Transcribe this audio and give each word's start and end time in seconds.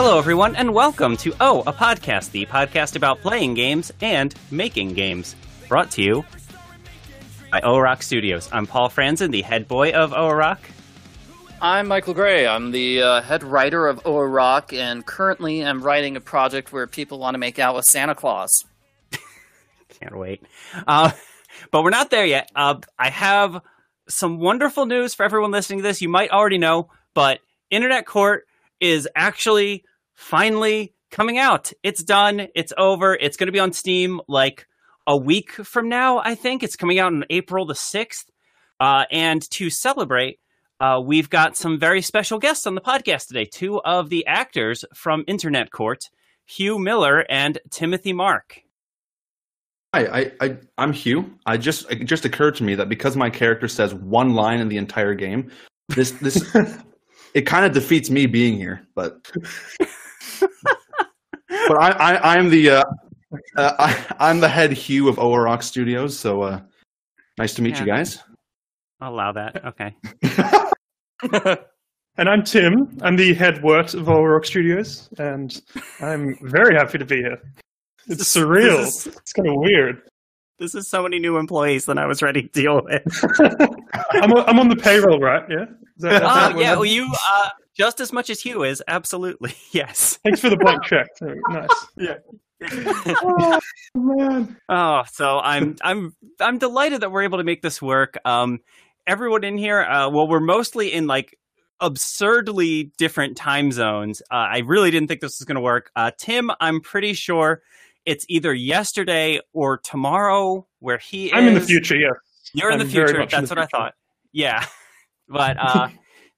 Hello, 0.00 0.16
everyone, 0.16 0.54
and 0.54 0.72
welcome 0.72 1.16
to 1.16 1.34
Oh, 1.40 1.64
a 1.66 1.72
Podcast, 1.72 2.30
the 2.30 2.46
podcast 2.46 2.94
about 2.94 3.20
playing 3.20 3.54
games 3.54 3.90
and 4.00 4.32
making 4.52 4.94
games. 4.94 5.34
Brought 5.66 5.90
to 5.90 6.02
you 6.02 6.24
by 7.50 7.60
Rock 7.62 8.04
Studios. 8.04 8.48
I'm 8.52 8.64
Paul 8.64 8.90
Franzen, 8.90 9.32
the 9.32 9.42
head 9.42 9.66
boy 9.66 9.90
of 9.90 10.12
Rock. 10.12 10.60
I'm 11.60 11.88
Michael 11.88 12.14
Gray. 12.14 12.46
I'm 12.46 12.70
the 12.70 13.02
uh, 13.02 13.22
head 13.22 13.42
writer 13.42 13.88
of 13.88 14.00
Rock, 14.06 14.72
and 14.72 15.04
currently 15.04 15.64
I'm 15.64 15.82
writing 15.82 16.16
a 16.16 16.20
project 16.20 16.72
where 16.72 16.86
people 16.86 17.18
want 17.18 17.34
to 17.34 17.38
make 17.38 17.58
out 17.58 17.74
with 17.74 17.84
Santa 17.84 18.14
Claus. 18.14 18.52
Can't 19.98 20.16
wait. 20.16 20.44
Uh, 20.86 21.10
but 21.72 21.82
we're 21.82 21.90
not 21.90 22.10
there 22.10 22.24
yet. 22.24 22.52
Uh, 22.54 22.76
I 23.00 23.10
have 23.10 23.60
some 24.08 24.38
wonderful 24.38 24.86
news 24.86 25.16
for 25.16 25.24
everyone 25.24 25.50
listening 25.50 25.80
to 25.80 25.82
this. 25.82 26.00
You 26.00 26.08
might 26.08 26.30
already 26.30 26.58
know, 26.58 26.88
but 27.14 27.40
Internet 27.68 28.06
Court 28.06 28.44
is 28.78 29.08
actually 29.16 29.84
finally 30.18 30.92
coming 31.10 31.38
out. 31.38 31.72
It's 31.82 32.02
done. 32.02 32.48
It's 32.54 32.72
over. 32.76 33.14
It's 33.14 33.36
going 33.36 33.46
to 33.46 33.52
be 33.52 33.60
on 33.60 33.72
Steam 33.72 34.20
like 34.28 34.66
a 35.06 35.16
week 35.16 35.52
from 35.52 35.88
now, 35.88 36.18
I 36.18 36.34
think. 36.34 36.62
It's 36.62 36.76
coming 36.76 36.98
out 36.98 37.12
on 37.12 37.24
April 37.30 37.64
the 37.64 37.74
6th. 37.74 38.24
Uh, 38.80 39.04
and 39.10 39.48
to 39.50 39.70
celebrate, 39.70 40.40
uh, 40.80 41.00
we've 41.02 41.30
got 41.30 41.56
some 41.56 41.78
very 41.78 42.02
special 42.02 42.38
guests 42.38 42.66
on 42.66 42.74
the 42.74 42.80
podcast 42.80 43.28
today. 43.28 43.44
Two 43.44 43.80
of 43.80 44.10
the 44.10 44.26
actors 44.26 44.84
from 44.92 45.24
Internet 45.28 45.70
Court, 45.70 46.10
Huw 46.50 46.82
Miller 46.82 47.24
and 47.30 47.58
Timothy 47.70 48.12
Mark. 48.12 48.60
Hi, 49.94 50.04
I, 50.06 50.32
I, 50.40 50.56
I'm 50.76 50.92
Huw. 50.92 51.30
I 51.46 51.56
just 51.56 51.90
it 51.90 52.04
just 52.04 52.24
occurred 52.24 52.56
to 52.56 52.64
me 52.64 52.74
that 52.74 52.88
because 52.88 53.16
my 53.16 53.30
character 53.30 53.68
says 53.68 53.94
one 53.94 54.34
line 54.34 54.60
in 54.60 54.68
the 54.68 54.76
entire 54.76 55.14
game, 55.14 55.50
this 55.88 56.10
this 56.10 56.54
it 57.34 57.42
kind 57.42 57.64
of 57.64 57.72
defeats 57.72 58.10
me 58.10 58.26
being 58.26 58.56
here. 58.56 58.86
But 58.94 59.30
but 60.40 61.78
I, 61.78 61.90
I 61.90 62.34
I'm 62.36 62.50
the 62.50 62.70
uh, 62.70 62.84
uh, 63.56 63.72
I, 63.78 64.06
I'm 64.18 64.40
the 64.40 64.48
head 64.48 64.70
Huw 64.70 65.08
of 65.08 65.18
Rock 65.18 65.62
Studios. 65.62 66.18
So 66.18 66.42
uh, 66.42 66.60
nice 67.38 67.54
to 67.54 67.62
meet 67.62 67.74
Yeah. 67.74 67.80
you 67.80 67.86
guys. 67.86 68.22
I'll 69.00 69.12
allow 69.14 69.32
that. 69.32 69.64
Okay. 69.64 69.94
And 72.20 72.28
I'm 72.28 72.42
Tim. 72.42 72.98
I'm 73.02 73.14
the 73.14 73.32
head 73.32 73.62
Wirt 73.62 73.94
of 73.94 74.08
All 74.08 74.26
Rock 74.26 74.44
Studios, 74.44 75.08
and 75.18 75.62
I'm 76.00 76.36
very 76.42 76.74
happy 76.74 76.98
to 76.98 77.04
be 77.04 77.18
here. 77.18 77.38
It's 78.08 78.18
This- 78.18 78.34
surreal. 78.36 78.78
this 78.78 79.06
is- 79.06 79.16
It's 79.18 79.32
kind 79.32 79.46
of 79.48 79.54
weird. 79.56 80.02
This 80.58 80.74
is 80.74 80.88
so 80.88 81.04
many 81.04 81.20
new 81.20 81.36
employees 81.36 81.84
than 81.84 81.96
I 81.96 82.06
was 82.06 82.20
ready 82.20 82.42
to 82.42 82.48
deal 82.48 82.82
with. 82.84 83.24
I'm, 84.10 84.32
on- 84.32 84.48
I'm 84.48 84.58
on 84.58 84.68
the 84.68 84.74
payroll, 84.74 85.20
right? 85.20 85.44
Yeah. 85.48 85.62
Is 85.62 85.68
that- 85.98 86.14
is 86.14 86.20
that 86.22 86.56
Oh, 86.56 86.58
yeah, 86.58 86.72
well, 86.74 86.84
you 86.86 87.08
uh, 87.30 87.48
just 87.78 88.00
as 88.00 88.12
much 88.12 88.28
as 88.30 88.42
Huw 88.42 88.68
is. 88.68 88.82
Absolutely. 88.88 89.54
Yes. 89.72 90.18
Thanks 90.24 90.40
for 90.40 90.50
the 90.50 90.56
blank 90.56 90.82
check. 90.84 91.08
Nice. 91.20 91.68
Yeah. 91.96 92.14
Oh, 93.22 93.60
man. 93.94 94.56
Oh, 94.68 95.04
so 95.12 95.38
I'm 95.38 95.76
I'm 95.82 96.14
I'm 96.40 96.58
delighted 96.58 97.02
that 97.02 97.12
we're 97.12 97.22
able 97.22 97.38
to 97.38 97.44
make 97.44 97.62
this 97.62 97.80
work. 97.80 98.18
Um, 98.24 98.58
everyone 99.06 99.44
in 99.44 99.56
here, 99.58 99.82
uh, 99.82 100.08
well, 100.10 100.26
we're 100.26 100.40
mostly 100.40 100.92
in 100.92 101.06
like 101.06 101.38
absurdly 101.80 102.90
different 102.98 103.36
time 103.36 103.70
zones. 103.70 104.22
Uh, 104.30 104.34
I 104.50 104.58
really 104.58 104.90
didn't 104.90 105.06
think 105.08 105.20
this 105.20 105.38
was 105.38 105.44
going 105.46 105.54
to 105.54 105.60
work. 105.60 105.90
Uh, 105.94 106.10
Tim, 106.18 106.50
I'm 106.60 106.80
pretty 106.80 107.12
sure 107.12 107.62
it's 108.06 108.24
either 108.28 108.52
yesterday 108.52 109.40
or 109.52 109.78
tomorrow 109.78 110.66
where 110.80 110.98
he 110.98 111.32
I'm 111.32 111.46
in 111.46 111.54
the 111.54 111.60
future. 111.60 111.94
Yeah. 111.96 112.10
You're 112.54 112.70
in 112.70 112.80
I'm 112.80 112.86
the 112.86 112.92
future. 112.92 113.18
much 113.18 113.32
in 113.32 113.40
That's 113.40 113.50
the 113.50 113.54
what 113.54 113.62
I 113.62 113.66
thought. 113.66 113.94
Yeah, 114.32 114.64
but 115.28 115.56
uh, 115.60 115.88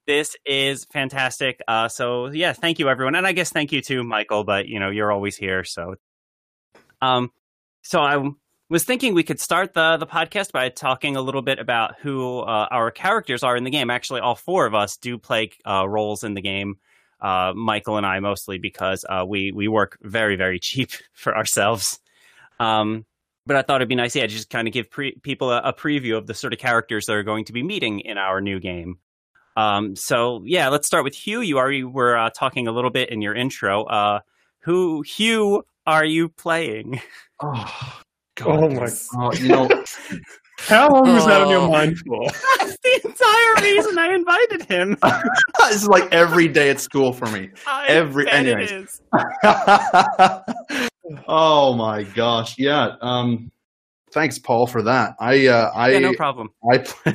this 0.07 0.35
is 0.45 0.85
fantastic. 0.85 1.61
Uh, 1.67 1.87
so 1.87 2.27
yeah, 2.27 2.53
thank 2.53 2.79
you 2.79 2.89
everyone, 2.89 3.15
and 3.15 3.27
I 3.27 3.31
guess 3.31 3.49
thank 3.51 3.71
you 3.71 3.81
too, 3.81 4.03
Michael. 4.03 4.43
But 4.43 4.67
you 4.67 4.79
know, 4.79 4.89
you're 4.89 5.11
always 5.11 5.37
here. 5.37 5.63
So, 5.63 5.95
um, 7.01 7.31
so 7.81 8.01
I 8.01 8.29
was 8.69 8.83
thinking 8.83 9.13
we 9.13 9.23
could 9.23 9.39
start 9.39 9.73
the 9.73 9.97
the 9.97 10.07
podcast 10.07 10.51
by 10.51 10.69
talking 10.69 11.15
a 11.15 11.21
little 11.21 11.41
bit 11.41 11.59
about 11.59 11.95
who 11.99 12.39
uh, 12.39 12.67
our 12.71 12.91
characters 12.91 13.43
are 13.43 13.55
in 13.55 13.63
the 13.63 13.69
game. 13.69 13.89
Actually, 13.89 14.21
all 14.21 14.35
four 14.35 14.65
of 14.65 14.73
us 14.73 14.97
do 14.97 15.17
play 15.17 15.51
uh, 15.65 15.87
roles 15.87 16.23
in 16.23 16.33
the 16.33 16.41
game. 16.41 16.77
Uh, 17.19 17.53
Michael 17.55 17.97
and 17.97 18.05
I 18.05 18.19
mostly 18.19 18.57
because 18.57 19.05
uh, 19.07 19.23
we 19.27 19.51
we 19.51 19.67
work 19.67 19.97
very 20.01 20.35
very 20.35 20.59
cheap 20.59 20.91
for 21.13 21.35
ourselves. 21.35 21.99
Um, 22.59 23.05
but 23.45 23.55
I 23.55 23.63
thought 23.63 23.77
it'd 23.77 23.89
be 23.89 23.95
nice, 23.95 24.15
yeah, 24.15 24.23
to 24.23 24.27
just 24.27 24.49
kind 24.49 24.67
of 24.67 24.73
give 24.73 24.89
pre- 24.89 25.15
people 25.15 25.51
a, 25.51 25.61
a 25.61 25.73
preview 25.73 26.15
of 26.15 26.27
the 26.27 26.33
sort 26.33 26.53
of 26.53 26.59
characters 26.59 27.07
that 27.07 27.13
are 27.13 27.23
going 27.23 27.45
to 27.45 27.53
be 27.53 27.63
meeting 27.63 27.99
in 28.01 28.17
our 28.17 28.39
new 28.39 28.59
game. 28.59 28.99
Um, 29.61 29.95
so 29.95 30.41
yeah, 30.45 30.69
let's 30.69 30.87
start 30.87 31.03
with 31.03 31.13
Huw. 31.15 31.45
You 31.45 31.57
already 31.57 31.83
were 31.83 32.17
uh, 32.17 32.29
talking 32.31 32.67
a 32.67 32.71
little 32.71 32.89
bit 32.91 33.09
in 33.09 33.21
your 33.21 33.35
intro. 33.35 33.83
Uh, 33.85 34.19
who 34.59 35.03
Huw 35.03 35.61
are 35.85 36.05
you 36.05 36.29
playing? 36.29 37.01
Oh, 37.41 37.93
Oh 38.43 38.69
my- 38.69 38.89
Oh, 39.15 39.33
you 39.33 39.49
know, 39.49 39.69
How 40.59 40.89
long 40.91 41.13
was 41.13 41.25
that 41.25 41.41
on 41.41 41.49
your 41.49 41.59
Oh. 41.61 41.71
mind 41.71 41.97
for? 42.07 42.23
That's 42.59 42.77
the 42.83 43.01
entire 43.03 43.63
reason 43.63 43.97
I 43.99 44.13
invited 44.13 44.63
him. 44.65 44.95
this 45.59 45.75
is 45.75 45.87
like 45.87 46.11
every 46.13 46.47
day 46.47 46.69
at 46.69 46.79
school 46.79 47.13
for 47.13 47.25
me. 47.27 47.49
I 47.67 47.87
Every- 47.87 48.25
bet 48.25 48.33
anyways. 48.33 48.71
is. 48.71 49.01
oh 51.27 51.73
my 51.75 52.03
gosh, 52.03 52.57
yeah. 52.57 52.95
Um, 53.01 53.51
thanks, 54.13 54.39
Paul, 54.39 54.67
for 54.67 54.81
that. 54.83 55.15
I 55.19 55.47
uh, 55.47 55.71
I 55.73 55.91
Yeah, 55.91 55.99
no 55.99 56.13
problem. 56.13 56.49
I 56.71 56.79
play, 56.79 57.13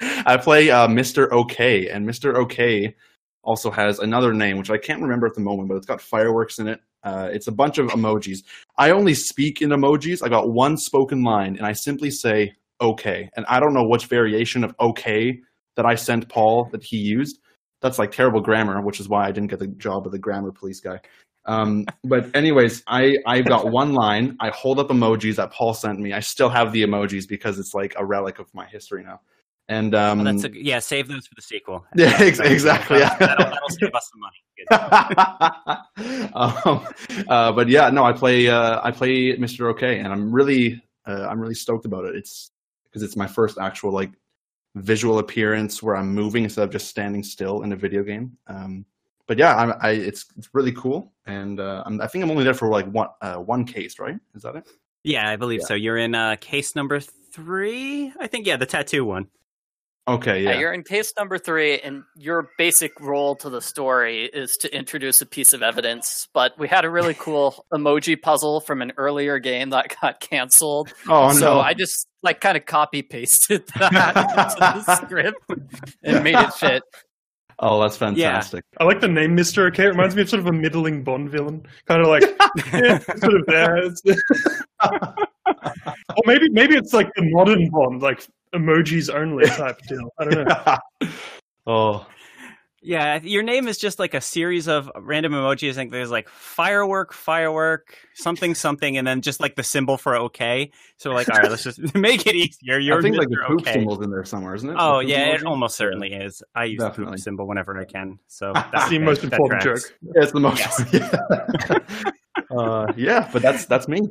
I 0.26 0.36
play 0.36 0.70
uh, 0.70 0.88
Mr. 0.88 1.30
OK, 1.32 1.88
and 1.88 2.08
Mr. 2.08 2.34
OK 2.34 2.94
also 3.42 3.70
has 3.70 4.00
another 4.00 4.32
name 4.32 4.58
which 4.58 4.70
I 4.70 4.78
can't 4.78 5.00
remember 5.00 5.26
at 5.26 5.34
the 5.34 5.40
moment, 5.40 5.68
but 5.68 5.76
it's 5.76 5.86
got 5.86 6.00
fireworks 6.00 6.58
in 6.58 6.66
it. 6.66 6.80
Uh, 7.04 7.28
it's 7.30 7.46
a 7.46 7.52
bunch 7.52 7.78
of 7.78 7.86
emojis. 7.88 8.38
I 8.78 8.90
only 8.90 9.14
speak 9.14 9.62
in 9.62 9.70
emojis. 9.70 10.22
I 10.24 10.28
got 10.28 10.50
one 10.50 10.76
spoken 10.76 11.22
line, 11.22 11.56
and 11.56 11.64
I 11.64 11.72
simply 11.72 12.10
say 12.10 12.52
"okay," 12.80 13.30
and 13.36 13.46
I 13.48 13.60
don't 13.60 13.74
know 13.74 13.86
which 13.86 14.06
variation 14.06 14.64
of 14.64 14.74
"okay" 14.80 15.40
that 15.76 15.86
I 15.86 15.94
sent 15.94 16.28
Paul 16.28 16.68
that 16.72 16.82
he 16.82 16.96
used. 16.96 17.38
That's 17.82 17.98
like 17.98 18.10
terrible 18.10 18.40
grammar, 18.40 18.80
which 18.80 18.98
is 18.98 19.08
why 19.08 19.26
I 19.26 19.30
didn't 19.30 19.50
get 19.50 19.60
the 19.60 19.68
job 19.68 20.06
of 20.06 20.12
the 20.12 20.18
grammar 20.18 20.50
police 20.50 20.80
guy. 20.80 20.98
Um, 21.46 21.86
but 22.04 22.34
anyways, 22.34 22.82
I 22.86 23.16
I've 23.26 23.46
got 23.46 23.70
one 23.70 23.92
line. 23.94 24.36
I 24.40 24.50
hold 24.50 24.78
up 24.80 24.88
emojis 24.88 25.36
that 25.36 25.52
Paul 25.52 25.74
sent 25.74 25.98
me. 26.00 26.12
I 26.12 26.20
still 26.20 26.48
have 26.48 26.72
the 26.72 26.82
emojis 26.82 27.28
because 27.28 27.58
it's 27.58 27.72
like 27.74 27.94
a 27.96 28.04
relic 28.04 28.38
of 28.38 28.52
my 28.54 28.66
history 28.66 29.04
now. 29.04 29.20
And 29.68 29.94
um, 29.94 30.20
Oh, 30.20 30.24
that's 30.24 30.44
a, 30.44 30.50
yeah, 30.52 30.78
save 30.78 31.08
those 31.08 31.26
for 31.26 31.34
the 31.34 31.42
sequel. 31.42 31.84
Yeah, 31.96 32.16
ex- 32.20 32.38
exactly, 32.38 32.98
yeah. 33.00 33.16
That'll, 33.18 33.46
that'll 33.46 33.68
save 33.70 33.94
us 33.94 34.10
some 34.12 34.20
money. 34.20 34.36
Um, 36.34 36.86
uh, 37.28 37.52
but 37.52 37.68
yeah, 37.68 37.88
no, 37.90 38.04
I 38.04 38.12
play 38.12 38.48
uh, 38.48 38.80
I 38.82 38.90
play 38.90 39.36
Mr. 39.36 39.70
OK, 39.70 39.98
and 39.98 40.08
I'm 40.08 40.30
really 40.32 40.82
uh, 41.06 41.26
I'm 41.28 41.40
really 41.40 41.54
stoked 41.54 41.86
about 41.86 42.04
it. 42.04 42.14
It's 42.16 42.50
because 42.84 43.02
it's 43.02 43.16
my 43.16 43.26
first 43.26 43.58
actual 43.58 43.90
like 43.92 44.10
visual 44.74 45.18
appearance 45.18 45.82
where 45.82 45.96
I'm 45.96 46.14
moving 46.14 46.44
instead 46.44 46.64
of 46.64 46.70
just 46.70 46.88
standing 46.88 47.22
still 47.22 47.62
in 47.62 47.72
a 47.72 47.76
video 47.76 48.02
game. 48.02 48.36
Um, 48.46 48.84
but 49.26 49.38
yeah, 49.38 49.56
I'm, 49.56 49.74
I 49.80 49.90
it's 49.90 50.26
it's 50.36 50.48
really 50.52 50.72
cool, 50.72 51.12
and 51.26 51.58
uh, 51.60 51.82
I'm, 51.86 52.00
I 52.00 52.06
think 52.06 52.24
I'm 52.24 52.30
only 52.30 52.44
there 52.44 52.54
for 52.54 52.68
like 52.68 52.86
one 52.86 53.08
uh, 53.20 53.36
one 53.36 53.64
case, 53.64 53.98
right? 53.98 54.16
Is 54.34 54.42
that 54.42 54.56
it? 54.56 54.68
Yeah, 55.04 55.28
I 55.28 55.36
believe 55.36 55.60
Yeah. 55.60 55.66
so. 55.66 55.74
You're 55.74 55.98
in 55.98 56.14
uh, 56.14 56.36
case 56.40 56.74
number 56.74 57.00
three, 57.00 58.12
I 58.18 58.26
think. 58.26 58.46
Yeah, 58.46 58.56
the 58.56 58.66
tattoo 58.66 59.04
one. 59.04 59.28
Okay, 60.08 60.44
Yeah. 60.44 60.50
yeah. 60.52 60.58
you're 60.60 60.72
in 60.72 60.84
case 60.84 61.12
number 61.18 61.36
three, 61.36 61.80
and 61.80 62.04
your 62.16 62.50
basic 62.58 63.00
role 63.00 63.34
to 63.36 63.50
the 63.50 63.60
story 63.60 64.24
is 64.26 64.56
to 64.58 64.72
introduce 64.72 65.20
a 65.20 65.26
piece 65.26 65.52
of 65.52 65.64
evidence. 65.64 66.28
But 66.32 66.56
we 66.58 66.68
had 66.68 66.84
a 66.84 66.90
really 66.90 67.14
cool 67.18 67.64
emoji 67.72 68.20
puzzle 68.20 68.60
from 68.60 68.82
an 68.82 68.92
earlier 68.96 69.40
game 69.40 69.70
that 69.70 69.96
got 70.00 70.20
canceled. 70.20 70.92
oh 71.08 71.32
so 71.32 71.54
no! 71.54 71.60
I 71.60 71.74
just 71.74 72.06
like 72.22 72.40
kind 72.40 72.56
of 72.56 72.66
copy 72.66 73.02
pasted 73.02 73.66
that 73.78 74.16
into 74.16 74.82
the 74.86 74.94
script 74.96 75.38
and 76.04 76.22
made 76.24 76.36
it 76.38 76.52
fit. 76.54 76.82
Oh, 77.58 77.80
that's 77.80 77.96
fantastic. 77.96 78.64
Yeah. 78.72 78.82
I 78.82 78.86
like 78.86 79.00
the 79.00 79.08
name 79.08 79.36
Mr. 79.36 79.66
OK. 79.68 79.84
It 79.84 79.88
reminds 79.88 80.14
me 80.14 80.22
of 80.22 80.28
sort 80.28 80.40
of 80.40 80.46
a 80.46 80.52
middling 80.52 81.02
Bond 81.02 81.30
villain. 81.30 81.66
Kind 81.86 82.02
of 82.02 82.08
like 82.08 82.22
yeah, 82.72 82.98
sort 82.98 83.34
of 83.34 83.46
there. 83.46 83.92
Or 86.16 86.22
maybe 86.24 86.48
maybe 86.50 86.74
it's 86.76 86.92
like 86.92 87.08
the 87.14 87.22
modern 87.30 87.70
Bond, 87.70 88.02
like 88.02 88.26
emojis 88.54 89.12
only 89.14 89.46
type 89.46 89.78
deal. 89.88 90.12
I 90.18 90.24
don't 90.24 90.48
know. 90.48 91.10
oh, 91.66 92.06
Yeah, 92.86 93.18
your 93.24 93.42
name 93.42 93.66
is 93.66 93.78
just 93.78 93.98
like 93.98 94.14
a 94.14 94.20
series 94.20 94.68
of 94.68 94.88
random 94.96 95.32
emojis. 95.32 95.70
I 95.70 95.74
think 95.74 95.90
there's 95.90 96.12
like 96.12 96.28
firework, 96.28 97.12
firework, 97.12 97.96
something, 98.14 98.54
something, 98.66 98.96
and 98.96 99.04
then 99.04 99.22
just 99.22 99.40
like 99.40 99.56
the 99.56 99.64
symbol 99.64 99.96
for 99.96 100.16
okay. 100.16 100.70
So 100.96 101.10
like, 101.10 101.28
all 101.28 101.36
right, 101.36 101.50
let's 101.50 101.64
just 101.64 101.80
make 101.96 102.28
it 102.28 102.36
easier. 102.36 102.78
You're 102.78 103.00
I 103.00 103.02
think 103.02 103.16
like 103.16 103.28
the 103.28 103.42
poop 103.44 103.62
okay. 103.62 103.72
symbol's 103.72 104.04
in 104.04 104.10
there 104.12 104.24
somewhere, 104.24 104.54
isn't 104.54 104.70
it? 104.70 104.76
Oh 104.78 104.98
The 104.98 105.02
poop 105.02 105.10
yeah, 105.10 105.34
it 105.34 105.44
almost 105.44 105.76
certainly 105.76 106.12
is. 106.12 106.44
I 106.54 106.66
use 106.66 106.78
the 106.78 106.90
poop 106.90 107.18
symbol 107.18 107.48
whenever 107.48 107.76
I 107.76 107.86
can. 107.86 108.20
So 108.28 108.52
That's 108.54 108.70
that- 108.70 108.90
the 108.90 109.00
most 109.00 109.24
important 109.24 109.62
tracks. 109.62 109.88
joke. 109.88 109.98
Yeah, 110.02 110.22
it's 110.22 110.32
the 110.32 110.40
most. 110.40 110.92
Yeah. 110.92 112.56
uh, 112.56 112.92
yeah, 112.96 113.28
but 113.32 113.42
that's 113.42 113.66
that's 113.66 113.88
me. 113.88 114.02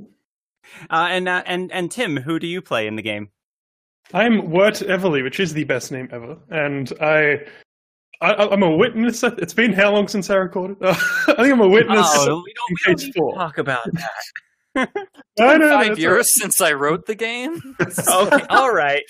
Uh, 0.89 1.07
and 1.11 1.29
uh, 1.29 1.43
and 1.45 1.71
and 1.71 1.89
Tim, 1.89 2.17
who 2.17 2.39
do 2.39 2.47
you 2.47 2.61
play 2.61 2.87
in 2.87 2.97
the 2.97 3.01
game? 3.01 3.29
I'm 4.13 4.51
Wirt 4.51 4.75
Everly, 4.75 5.23
which 5.23 5.39
is 5.39 5.53
the 5.53 5.63
best 5.63 5.93
name 5.93 6.09
ever, 6.11 6.37
and 6.49 6.91
I 6.99 7.39
I, 8.21 8.33
I- 8.33 8.51
I'm 8.53 8.63
a 8.63 8.75
witness. 8.75 9.23
It's 9.23 9.53
been 9.53 9.73
how 9.73 9.91
long 9.91 10.07
since 10.07 10.29
I 10.29 10.35
recorded? 10.35 10.77
I 10.81 10.93
think 10.93 11.53
I'm 11.53 11.61
a 11.61 11.67
witness. 11.67 12.05
Oh, 12.09 12.21
we 12.21 12.25
don't, 12.27 12.43
we 12.43 12.53
don't 12.85 12.97
case 12.97 13.05
need 13.05 13.13
to 13.13 13.31
talk 13.35 13.57
about 13.57 13.85
that. 13.93 14.11
No, 15.39 15.55
no, 15.57 15.69
Five 15.69 15.87
that's 15.87 15.99
years 15.99 16.37
since 16.37 16.59
I 16.59 16.73
wrote 16.73 17.05
the 17.05 17.15
game. 17.15 17.61
okay, 17.81 18.45
all 18.49 18.73
right. 18.73 19.03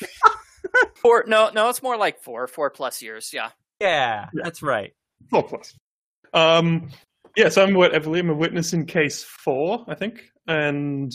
Four? 0.96 1.24
No, 1.28 1.50
no, 1.54 1.70
it's 1.70 1.82
more 1.82 1.98
like 1.98 2.22
four, 2.22 2.48
four 2.48 2.70
plus 2.70 3.02
years. 3.02 3.32
Yeah. 3.34 3.50
Yeah, 3.80 4.30
that's 4.34 4.62
right. 4.62 4.94
Four 5.32 5.42
plus. 5.44 5.76
Um, 6.34 6.90
yes, 7.36 7.58
I'm 7.58 7.74
Wirt 7.74 7.94
Everly. 7.94 8.20
I'm 8.20 8.30
a 8.30 8.36
witness 8.36 8.74
in 8.74 8.86
case 8.86 9.24
four, 9.24 9.84
I 9.88 9.96
think, 9.96 10.22
and 10.48 11.12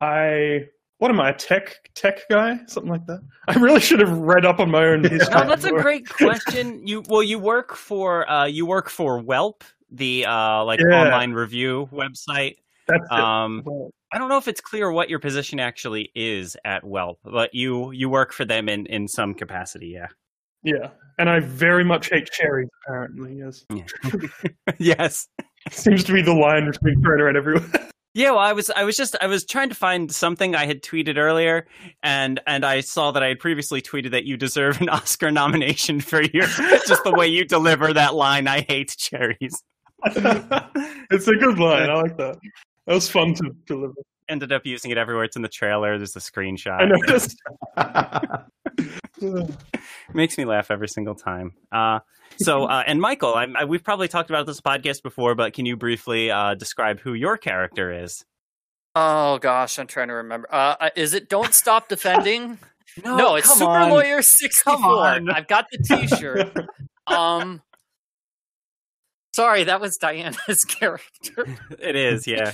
I. 0.00 0.66
What 0.98 1.10
am 1.10 1.20
I? 1.20 1.30
A 1.30 1.34
tech 1.34 1.90
tech 1.94 2.20
guy? 2.30 2.58
Something 2.66 2.90
like 2.90 3.04
that. 3.06 3.20
I 3.48 3.54
really 3.58 3.80
should 3.80 4.00
have 4.00 4.16
read 4.16 4.46
up 4.46 4.60
on 4.60 4.70
my 4.70 4.84
own 4.86 5.02
history. 5.04 5.34
No, 5.34 5.46
that's 5.46 5.64
a 5.64 5.70
great 5.70 6.08
question. 6.08 6.86
You 6.86 7.02
well, 7.08 7.22
you 7.22 7.38
work 7.38 7.74
for 7.74 8.28
uh, 8.30 8.46
you 8.46 8.64
work 8.64 8.88
for 8.88 9.20
Whelp, 9.20 9.62
the 9.90 10.24
uh, 10.26 10.64
like 10.64 10.80
Yeah. 10.80 11.02
online 11.04 11.32
review 11.32 11.88
website. 11.92 12.56
That's 12.88 13.04
it. 13.04 13.12
Um, 13.12 13.62
Well, 13.66 13.90
I 14.12 14.18
don't 14.18 14.28
know 14.30 14.38
if 14.38 14.48
it's 14.48 14.60
clear 14.60 14.90
what 14.90 15.10
your 15.10 15.18
position 15.18 15.60
actually 15.60 16.10
is 16.14 16.56
at 16.64 16.82
Whelp, 16.82 17.18
but 17.24 17.52
you 17.54 17.90
you 17.90 18.08
work 18.08 18.32
for 18.32 18.44
them 18.46 18.68
in 18.68 18.86
in 18.86 19.06
some 19.06 19.34
capacity. 19.34 19.88
Yeah. 19.88 20.06
yeah, 20.62 20.90
and 21.18 21.28
I 21.28 21.40
very 21.40 21.84
much 21.84 22.08
hate 22.08 22.30
cherries. 22.30 22.68
Apparently, 22.86 23.34
yes, 23.38 23.66
yes. 24.78 25.28
seems 25.70 26.04
to 26.04 26.12
be 26.12 26.22
the 26.22 26.32
line 26.32 26.64
that's 26.64 26.78
being 26.78 27.02
thrown 27.02 27.20
around 27.20 27.36
everywhere. 27.36 27.68
Yeah, 28.16 28.30
well, 28.30 28.38
I 28.38 28.54
was 28.54 28.70
I 28.70 28.84
was 28.84 28.96
just 28.96 29.14
I 29.20 29.26
was 29.26 29.44
trying 29.44 29.68
to 29.68 29.74
find 29.74 30.10
something 30.10 30.54
I 30.54 30.64
had 30.64 30.82
tweeted 30.82 31.18
earlier, 31.18 31.66
and 32.02 32.40
and 32.46 32.64
I 32.64 32.80
saw 32.80 33.10
that 33.10 33.22
I 33.22 33.26
had 33.26 33.38
previously 33.38 33.82
tweeted 33.82 34.12
that 34.12 34.24
you 34.24 34.38
deserve 34.38 34.80
an 34.80 34.88
Oscar 34.88 35.30
nomination 35.30 36.00
for 36.00 36.22
your 36.22 36.46
just 36.46 37.04
the 37.04 37.12
way 37.12 37.26
you 37.26 37.44
deliver 37.44 37.92
that 37.92 38.14
line. 38.14 38.48
I 38.48 38.62
hate 38.62 38.96
cherries. 38.96 39.62
it's 40.06 41.28
a 41.28 41.34
good 41.34 41.58
line. 41.58 41.90
I 41.90 42.00
like 42.00 42.16
that. 42.16 42.38
That 42.86 42.94
was 42.94 43.06
fun 43.06 43.34
to 43.34 43.54
deliver. 43.66 43.92
Ended 44.30 44.50
up 44.50 44.64
using 44.64 44.90
it 44.90 44.96
everywhere. 44.96 45.24
It's 45.24 45.36
in 45.36 45.42
the 45.42 45.48
trailer. 45.48 45.98
There's 45.98 46.16
a 46.16 46.20
screenshot. 46.20 46.80
I 46.80 46.86
noticed. 46.86 47.36
makes 50.12 50.38
me 50.38 50.44
laugh 50.44 50.70
every 50.70 50.88
single 50.88 51.14
time. 51.14 51.54
Uh, 51.72 52.00
so, 52.38 52.64
uh, 52.68 52.82
and 52.86 53.00
Michael, 53.00 53.34
I, 53.34 53.46
I, 53.58 53.64
we've 53.64 53.84
probably 53.84 54.08
talked 54.08 54.30
about 54.30 54.46
this 54.46 54.60
podcast 54.60 55.02
before, 55.02 55.34
but 55.34 55.52
can 55.52 55.66
you 55.66 55.76
briefly 55.76 56.30
uh, 56.30 56.54
describe 56.54 57.00
who 57.00 57.14
your 57.14 57.36
character 57.36 58.04
is? 58.04 58.24
Oh 58.94 59.38
gosh, 59.38 59.78
I'm 59.78 59.86
trying 59.86 60.08
to 60.08 60.14
remember. 60.14 60.48
Uh, 60.50 60.76
uh, 60.80 60.90
is 60.96 61.12
it 61.12 61.28
"Don't 61.28 61.52
Stop 61.52 61.88
Defending"? 61.90 62.58
Oh, 63.04 63.16
no, 63.16 63.34
it's 63.34 63.52
Super 63.52 63.70
on. 63.70 63.90
Lawyer 63.90 64.22
64. 64.22 65.30
I've 65.30 65.46
got 65.48 65.66
the 65.70 65.78
T-shirt. 65.78 66.54
um, 67.06 67.60
sorry, 69.34 69.64
that 69.64 69.82
was 69.82 69.98
Diana's 69.98 70.64
character. 70.64 71.46
It 71.78 71.94
is, 71.94 72.26
yeah. 72.26 72.52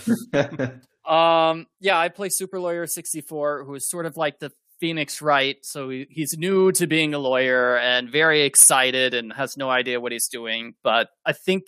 Um, 1.05 1.67
yeah, 1.81 1.99
I 1.99 2.09
play 2.09 2.29
Super 2.29 2.61
Lawyer 2.61 2.87
64, 2.87 3.65
who 3.65 3.75
is 3.75 3.89
sort 3.89 4.07
of 4.07 4.17
like 4.17 4.39
the 4.39 4.53
Phoenix 4.83 5.23
Wright. 5.23 5.59
So 5.63 5.91
he, 5.91 6.09
he's 6.11 6.37
new 6.37 6.73
to 6.73 6.89
being 6.89 7.15
a 7.15 7.19
lawyer 7.21 7.77
and 7.79 8.11
very 8.11 8.43
excited 8.43 9.15
and 9.15 9.33
has 9.33 9.57
no 9.57 9.71
idea 9.71 10.01
what 10.01 10.11
he's 10.11 10.27
doing. 10.27 10.75
But 10.83 11.09
I 11.25 11.33
think, 11.33 11.63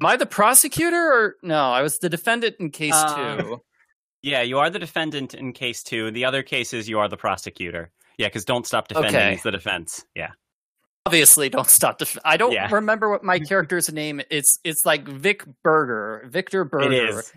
am 0.00 0.06
I 0.06 0.16
the 0.16 0.24
prosecutor 0.24 0.96
or 0.96 1.34
no? 1.42 1.70
I 1.70 1.82
was 1.82 1.98
the 1.98 2.08
defendant 2.08 2.56
in 2.58 2.70
case 2.70 2.94
Uh, 2.96 3.36
two. 3.36 3.60
Yeah, 4.22 4.40
you 4.40 4.58
are 4.58 4.70
the 4.70 4.78
defendant 4.78 5.34
in 5.34 5.52
case 5.52 5.82
two. 5.82 6.10
The 6.10 6.24
other 6.24 6.42
cases, 6.42 6.88
you 6.88 6.98
are 6.98 7.08
the 7.10 7.18
prosecutor. 7.18 7.90
Yeah, 8.16 8.28
because 8.28 8.46
don't 8.46 8.66
stop 8.66 8.88
defending 8.88 9.14
Okay. 9.14 9.34
is 9.34 9.42
the 9.42 9.50
defense. 9.52 10.06
Yeah. 10.16 10.30
Obviously, 11.04 11.50
don't 11.50 11.68
stop. 11.68 11.98
Def- 11.98 12.16
I 12.24 12.38
don't 12.38 12.52
Yeah. 12.52 12.68
remember 12.72 13.10
what 13.10 13.22
my 13.22 13.38
character's 13.50 13.92
name. 13.92 14.22
It's 14.30 14.58
it's 14.64 14.86
like 14.86 15.06
Vic 15.06 15.44
Berger, 15.62 16.24
Victor 16.26 16.64
Berger. 16.64 16.90
It 16.90 17.10
is. 17.10 17.32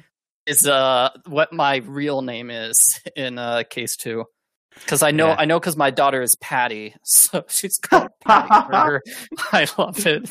is 0.48 0.66
uh 0.68 1.10
what 1.28 1.52
my 1.54 1.76
real 1.86 2.22
name 2.22 2.50
is 2.50 3.00
in 3.18 3.38
uh 3.38 3.64
case 3.70 3.96
two 3.98 4.24
because 4.76 5.04
i 5.04 5.12
know 5.12 5.28
Yeah. 5.28 5.36
i 5.40 5.46
know 5.46 5.60
because 5.60 5.78
my 5.78 5.92
daughter 5.92 6.22
is 6.22 6.36
patty 6.36 6.96
so 7.04 7.44
she's 7.48 7.78
called 7.78 8.10
patty 8.24 8.50
i 9.52 9.68
love 9.78 10.06
it 10.06 10.30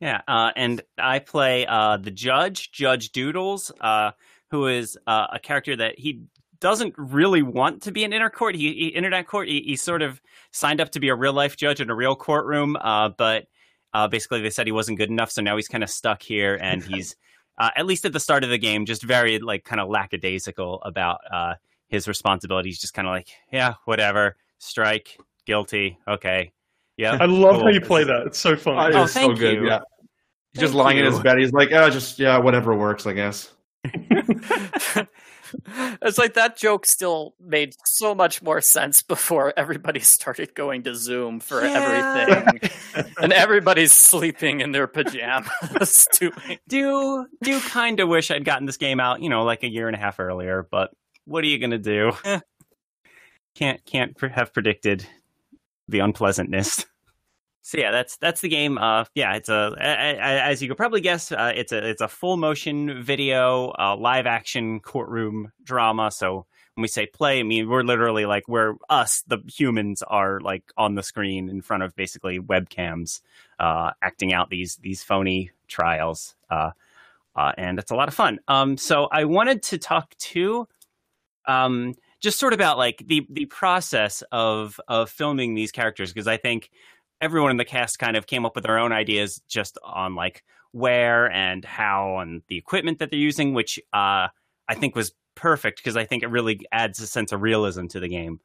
Yeah, 0.00 0.20
uh, 0.28 0.50
and 0.54 0.82
I 0.98 1.20
play 1.20 1.64
uh, 1.66 1.96
the 1.96 2.10
judge, 2.10 2.70
Judge 2.72 3.10
Doodles, 3.10 3.72
uh, 3.80 4.10
who 4.50 4.66
is 4.66 4.98
uh, 5.06 5.28
a 5.32 5.38
character 5.38 5.74
that 5.76 5.98
he 5.98 6.24
doesn't 6.60 6.94
really 6.98 7.42
want 7.42 7.82
to 7.84 7.92
be 7.92 8.04
an 8.04 8.12
inner 8.12 8.28
court. 8.28 8.54
He, 8.54 8.74
he 8.74 8.86
internet 8.88 9.26
court. 9.26 9.48
He, 9.48 9.62
he 9.62 9.76
sort 9.76 10.02
of 10.02 10.20
signed 10.50 10.82
up 10.82 10.90
to 10.90 11.00
be 11.00 11.08
a 11.08 11.14
real 11.14 11.32
life 11.32 11.56
judge 11.56 11.80
in 11.80 11.88
a 11.88 11.94
real 11.94 12.16
courtroom, 12.16 12.76
uh, 12.76 13.10
but 13.16 13.46
uh, 13.94 14.06
basically 14.08 14.42
they 14.42 14.50
said 14.50 14.66
he 14.66 14.72
wasn't 14.72 14.98
good 14.98 15.08
enough, 15.08 15.30
so 15.30 15.40
now 15.40 15.56
he's 15.56 15.68
kind 15.68 15.84
of 15.84 15.88
stuck 15.88 16.22
here, 16.22 16.58
and 16.60 16.82
he's 16.82 17.16
uh, 17.56 17.70
at 17.74 17.86
least 17.86 18.04
at 18.04 18.12
the 18.12 18.20
start 18.20 18.44
of 18.44 18.50
the 18.50 18.58
game 18.58 18.84
just 18.84 19.02
very 19.02 19.38
like 19.38 19.64
kind 19.64 19.80
of 19.80 19.88
lackadaisical 19.88 20.82
about 20.82 21.20
his 21.94 22.06
responsibilities. 22.08 22.78
Just 22.78 22.92
kind 22.94 23.08
of 23.08 23.12
like, 23.12 23.28
yeah, 23.52 23.74
whatever, 23.86 24.36
strike, 24.58 25.16
guilty, 25.46 25.98
okay, 26.06 26.52
yeah. 26.96 27.16
I 27.20 27.24
love 27.26 27.62
how 27.62 27.68
you 27.68 27.80
play 27.80 28.04
that. 28.04 28.26
It's 28.26 28.38
so 28.38 28.56
fun. 28.56 28.74
Oh, 28.94 28.98
Oh, 28.98 29.02
it's 29.04 29.12
so 29.14 29.20
thank 29.20 29.38
good. 29.38 29.54
you. 29.54 29.66
Yeah. 29.66 29.80
He's 30.52 30.60
just 30.60 30.72
Thank 30.74 30.84
lying 30.84 30.98
in 30.98 31.04
his 31.06 31.18
bed. 31.20 31.38
He's 31.38 31.52
like, 31.52 31.72
oh, 31.72 31.90
just 31.90 32.18
yeah, 32.20 32.38
whatever 32.38 32.76
works, 32.76 33.06
I 33.06 33.12
guess. 33.12 33.50
it's 36.02 36.18
like 36.18 36.34
that 36.34 36.56
joke 36.56 36.86
still 36.86 37.34
made 37.40 37.74
so 37.84 38.14
much 38.14 38.42
more 38.42 38.60
sense 38.60 39.02
before 39.02 39.52
everybody 39.56 40.00
started 40.00 40.54
going 40.54 40.82
to 40.84 40.94
zoom 40.94 41.40
for 41.40 41.64
Yeah. 41.64 42.26
everything 42.28 43.12
and 43.20 43.32
everybody's 43.32 43.92
sleeping 43.92 44.60
in 44.60 44.72
their 44.72 44.86
pajamas 44.86 46.06
doing 46.18 46.58
do 46.68 47.26
do 47.42 47.60
kind 47.60 48.00
of 48.00 48.08
wish 48.08 48.30
I'd 48.30 48.44
gotten 48.44 48.66
this 48.66 48.76
game 48.76 49.00
out, 49.00 49.22
you 49.22 49.28
know, 49.28 49.44
like 49.44 49.62
a 49.62 49.68
year 49.68 49.86
and 49.88 49.96
a 49.96 50.00
half 50.00 50.18
earlier. 50.20 50.66
But 50.70 50.90
what 51.24 51.44
are 51.44 51.48
you 51.48 51.58
gonna 51.58 51.78
do? 51.78 52.12
Eh. 52.24 52.40
Can't 53.54 53.84
can't 53.84 54.16
have 54.32 54.52
predicted 54.52 55.06
the 55.88 56.00
unpleasantness. 56.00 56.86
So 57.66 57.78
yeah, 57.78 57.92
that's 57.92 58.18
that's 58.18 58.42
the 58.42 58.50
game. 58.50 58.76
Uh, 58.76 59.06
yeah, 59.14 59.36
it's 59.36 59.48
a, 59.48 59.74
a- 59.80 60.16
a- 60.16 60.42
as 60.42 60.60
you 60.60 60.68
could 60.68 60.76
probably 60.76 61.00
guess, 61.00 61.32
uh, 61.32 61.50
it's 61.56 61.72
a 61.72 61.88
it's 61.88 62.02
a 62.02 62.08
full 62.08 62.36
motion 62.36 63.02
video, 63.02 63.72
uh, 63.78 63.96
live 63.96 64.26
action 64.26 64.80
courtroom 64.80 65.50
drama. 65.62 66.10
So 66.10 66.44
when 66.74 66.82
we 66.82 66.88
say 66.88 67.06
play, 67.06 67.40
I 67.40 67.42
mean 67.42 67.70
we're 67.70 67.82
literally 67.82 68.26
like 68.26 68.46
we're 68.48 68.74
us, 68.90 69.22
the 69.28 69.38
humans 69.46 70.02
are 70.02 70.40
like 70.40 70.64
on 70.76 70.94
the 70.94 71.02
screen 71.02 71.48
in 71.48 71.62
front 71.62 71.82
of 71.84 71.96
basically 71.96 72.38
webcams, 72.38 73.22
uh, 73.58 73.92
acting 74.02 74.34
out 74.34 74.50
these 74.50 74.76
these 74.82 75.02
phony 75.02 75.50
trials. 75.66 76.34
Uh, 76.50 76.72
uh, 77.34 77.52
and 77.56 77.78
it's 77.78 77.90
a 77.90 77.96
lot 77.96 78.08
of 78.08 78.14
fun. 78.14 78.40
Um, 78.46 78.76
so 78.76 79.08
I 79.10 79.24
wanted 79.24 79.62
to 79.64 79.78
talk 79.78 80.14
to, 80.18 80.68
um, 81.46 81.94
just 82.20 82.38
sort 82.38 82.52
of 82.52 82.58
about 82.58 82.78
like 82.78 83.02
the 83.06 83.26
the 83.30 83.46
process 83.46 84.22
of 84.32 84.80
of 84.88 85.10
filming 85.10 85.54
these 85.54 85.72
characters 85.72 86.12
because 86.12 86.28
I 86.28 86.36
think 86.36 86.70
everyone 87.20 87.50
in 87.50 87.56
the 87.56 87.64
cast 87.64 87.98
kind 87.98 88.16
of 88.16 88.26
came 88.26 88.44
up 88.44 88.54
with 88.54 88.64
their 88.64 88.78
own 88.78 88.92
ideas 88.92 89.40
just 89.48 89.78
on 89.82 90.14
like 90.14 90.42
where 90.72 91.30
and 91.30 91.64
how 91.64 92.18
and 92.18 92.42
the 92.48 92.56
equipment 92.56 92.98
that 92.98 93.10
they're 93.10 93.18
using, 93.18 93.54
which 93.54 93.78
uh, 93.92 94.28
I 94.68 94.74
think 94.74 94.96
was 94.96 95.12
perfect 95.34 95.78
because 95.78 95.96
I 95.96 96.04
think 96.04 96.22
it 96.22 96.28
really 96.28 96.60
adds 96.72 97.00
a 97.00 97.06
sense 97.06 97.32
of 97.32 97.42
realism 97.42 97.86
to 97.88 98.00
the 98.00 98.08
game. 98.08 98.40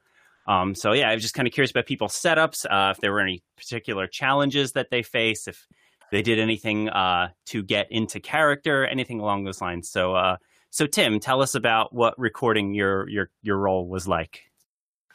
Um, 0.48 0.76
so 0.76 0.94
yeah, 0.94 1.10
I 1.10 1.14
was 1.14 1.22
just 1.24 1.34
kind 1.34 1.48
of 1.48 1.54
curious 1.54 1.72
about 1.72 1.86
people's 1.86 2.14
setups, 2.14 2.66
uh, 2.66 2.92
if 2.92 2.98
there 3.02 3.12
were 3.12 3.20
any 3.20 3.44
particular 3.58 4.08
challenges 4.08 4.74
that 4.74 4.90
they 4.90 5.04
face, 5.04 5.48
if 5.48 5.68
they 6.12 6.22
did 6.22 6.40
anything 6.40 6.90
uh, 6.90 7.30
to 7.48 7.64
get 7.64 7.92
into 7.92 8.20
character, 8.20 8.86
anything 8.86 9.20
along 9.20 9.44
those 9.44 9.62
lines. 9.62 9.90
So, 9.90 10.16
uh, 10.16 10.38
so 10.70 10.86
Tim, 10.86 11.20
tell 11.20 11.42
us 11.42 11.56
about 11.56 11.94
what 11.94 12.18
recording 12.20 12.74
your 12.74 13.10
your 13.10 13.30
your 13.42 13.58
role 13.58 13.88
was 13.88 14.08
like. 14.08 14.44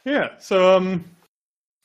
Yeah. 0.05 0.37
So, 0.39 0.75
um, 0.75 1.05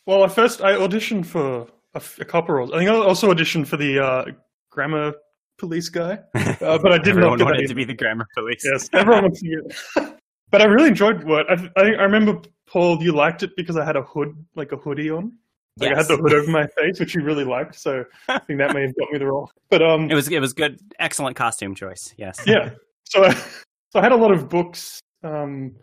well, 0.06 0.24
I 0.24 0.28
first 0.28 0.60
I 0.60 0.72
auditioned 0.72 1.26
for 1.26 1.66
a 1.94 2.24
couple 2.24 2.54
roles. 2.54 2.72
I 2.72 2.78
think 2.78 2.90
I 2.90 2.94
also 2.94 3.32
auditioned 3.32 3.66
for 3.66 3.76
the 3.76 3.98
uh, 3.98 4.24
grammar 4.70 5.14
police 5.58 5.88
guy, 5.88 6.20
uh, 6.34 6.78
but 6.78 6.92
I 6.92 6.98
did 6.98 7.08
Everyone 7.08 7.38
not 7.38 7.44
wanted 7.44 7.68
to 7.68 7.74
be 7.74 7.84
the 7.84 7.94
grammar 7.94 8.26
police. 8.34 8.62
Yes, 8.64 8.88
everyone 8.92 9.24
wants 9.24 9.40
to 9.40 9.48
get. 9.96 10.16
But 10.52 10.62
I 10.62 10.64
really 10.64 10.88
enjoyed 10.88 11.22
what 11.22 11.48
I, 11.48 11.70
I. 11.76 11.82
I 11.92 12.02
remember 12.02 12.42
Paul, 12.66 13.00
you 13.00 13.12
liked 13.12 13.44
it 13.44 13.54
because 13.56 13.76
I 13.76 13.84
had 13.84 13.94
a 13.94 14.02
hood, 14.02 14.34
like 14.56 14.72
a 14.72 14.76
hoodie 14.76 15.08
on. 15.08 15.32
Like 15.78 15.92
I 15.92 15.98
had 15.98 16.08
the 16.08 16.16
hood 16.16 16.32
over 16.32 16.50
my 16.50 16.66
face, 16.66 16.98
which 16.98 17.14
you 17.14 17.22
really 17.22 17.44
liked. 17.44 17.76
So 17.76 18.04
I 18.28 18.40
think 18.40 18.58
that 18.58 18.74
may 18.74 18.82
have 18.82 18.96
got 18.96 19.12
me 19.12 19.18
the 19.18 19.26
role. 19.26 19.48
But 19.68 19.80
um, 19.80 20.10
It 20.10 20.14
was 20.14 20.26
it 20.26 20.40
was 20.40 20.52
good, 20.52 20.80
excellent 20.98 21.36
costume 21.36 21.76
choice. 21.76 22.12
Yes. 22.18 22.40
yeah. 22.46 22.70
So 23.10 23.24
I, 23.24 23.34
so 23.90 23.96
I 23.96 24.02
had 24.02 24.12
a 24.12 24.16
lot 24.16 24.32
of 24.32 24.48
books, 24.48 25.00
um, 25.22 25.76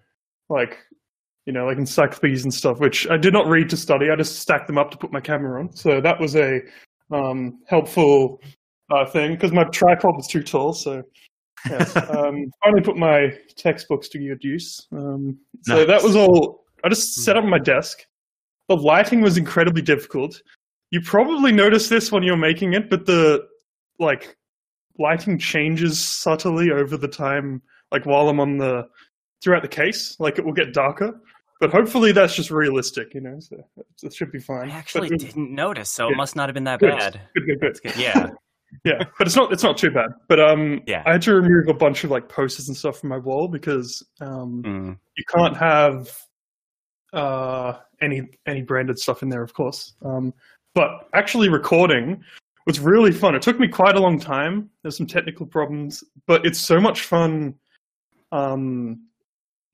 like 0.50 0.78
you 1.46 1.54
know, 1.54 1.66
like 1.66 1.78
encyclopedias 1.78 2.44
and 2.44 2.54
stuff, 2.54 2.80
which 2.80 3.10
I 3.10 3.16
did 3.16 3.32
not 3.32 3.48
read 3.48 3.70
to 3.70 3.78
study. 3.78 4.10
I 4.10 4.16
just 4.18 4.40
stacked 4.40 4.68
them 4.68 4.78
up 4.78 4.92
to 4.92 4.98
put 4.98 5.14
my 5.14 5.22
camera 5.22 5.62
on. 5.62 5.74
So 5.74 6.02
that 6.02 6.20
was 6.20 6.36
a 6.36 6.60
um, 7.10 7.62
helpful 7.68 8.42
uh, 8.92 9.06
thing 9.06 9.32
because 9.32 9.54
my 9.54 9.64
tripod 9.66 10.18
was 10.18 10.28
too 10.28 10.44
tall. 10.44 10.74
So 10.74 11.04
yes, 11.70 11.96
um, 12.10 12.52
finally 12.62 12.82
put 12.84 12.98
my 12.98 13.34
textbooks 13.56 14.10
to 14.10 14.20
good 14.20 14.44
use. 14.44 14.88
Um, 14.92 15.38
so 15.64 15.78
Nice. 15.78 15.88
that 15.88 16.04
was 16.04 16.16
all. 16.16 16.66
I 16.84 16.90
just 16.90 17.16
set 17.24 17.38
up 17.38 17.46
my 17.46 17.60
desk. 17.60 18.00
The 18.68 18.76
lighting 18.76 19.22
was 19.22 19.38
incredibly 19.38 19.82
difficult 19.82 20.42
you 20.92 21.02
probably 21.02 21.52
noticed 21.52 21.90
this 21.90 22.12
when 22.12 22.24
you're 22.24 22.38
making 22.38 22.74
it, 22.74 22.90
but 22.90 23.06
the 23.06 23.46
like 24.00 24.36
lighting 25.00 25.38
changes 25.40 26.00
subtly 26.00 26.72
over 26.72 26.98
the 26.98 27.08
time, 27.08 27.62
like 27.92 28.06
while 28.06 28.30
I'm 28.30 28.40
on 28.40 28.58
the 28.58 28.88
throughout 29.44 29.62
the 29.62 29.68
case. 29.68 30.16
Like 30.20 30.38
it 30.40 30.46
will 30.46 30.54
get 30.54 30.74
darker, 30.74 31.20
but 31.62 31.72
hopefully 31.72 32.12
that's 32.12 32.36
just 32.36 32.52
realistic, 32.52 33.14
you 33.14 33.22
know. 33.22 33.40
So 33.40 33.58
it 34.04 34.14
should 34.14 34.32
be 34.32 34.40
fine. 34.40 34.70
I 34.70 34.74
actually 34.74 35.10
it- 35.10 35.20
didn't 35.20 35.52
notice, 35.54 35.90
so 35.92 36.08
Yeah. 36.08 36.14
it 36.14 36.18
must 36.18 36.36
not 36.36 36.50
have 36.50 36.54
been 36.54 36.64
that 36.66 36.80
Good. 36.80 36.92
bad. 36.98 37.22
Good, 37.36 37.46
good, 37.48 37.60
good. 37.62 37.80
Good. 37.84 37.98
Yeah. 37.98 38.30
yeah 38.84 39.02
but 39.18 39.26
it's 39.26 39.36
not 39.38 39.54
it's 39.54 39.64
not 39.64 39.78
too 39.78 39.90
bad 39.90 40.10
but 40.28 40.42
um 40.42 40.82
Yeah. 40.86 41.02
i 41.06 41.14
had 41.14 41.22
to 41.22 41.34
remove 41.34 41.70
a 41.70 41.74
bunch 41.74 42.04
of 42.04 42.12
like 42.12 42.28
posters 42.28 42.68
and 42.68 42.76
stuff 42.76 43.00
from 43.00 43.08
my 43.08 43.18
wall 43.18 43.48
because 43.48 44.06
um 44.20 44.62
Mm. 44.62 44.98
you 45.16 45.24
can't 45.34 45.56
have 45.56 46.12
uh 47.14 47.76
any 48.02 48.28
any 48.46 48.62
branded 48.64 49.00
stuff 49.00 49.24
in 49.24 49.30
there 49.30 49.42
of 49.42 49.54
course 49.54 49.94
um 50.04 50.34
but 50.76 51.08
actually 51.14 51.48
recording 51.48 52.22
was 52.68 52.80
really 52.80 53.12
fun 53.12 53.34
it 53.34 53.42
took 53.42 53.60
me 53.60 53.68
quite 53.68 53.96
a 53.96 54.00
long 54.00 54.20
time 54.20 54.70
there's 54.84 54.96
some 54.96 55.08
technical 55.08 55.46
problems 55.46 56.04
but 56.28 56.46
it's 56.46 56.60
so 56.60 56.80
much 56.80 57.02
fun 57.02 57.56
um 58.32 59.02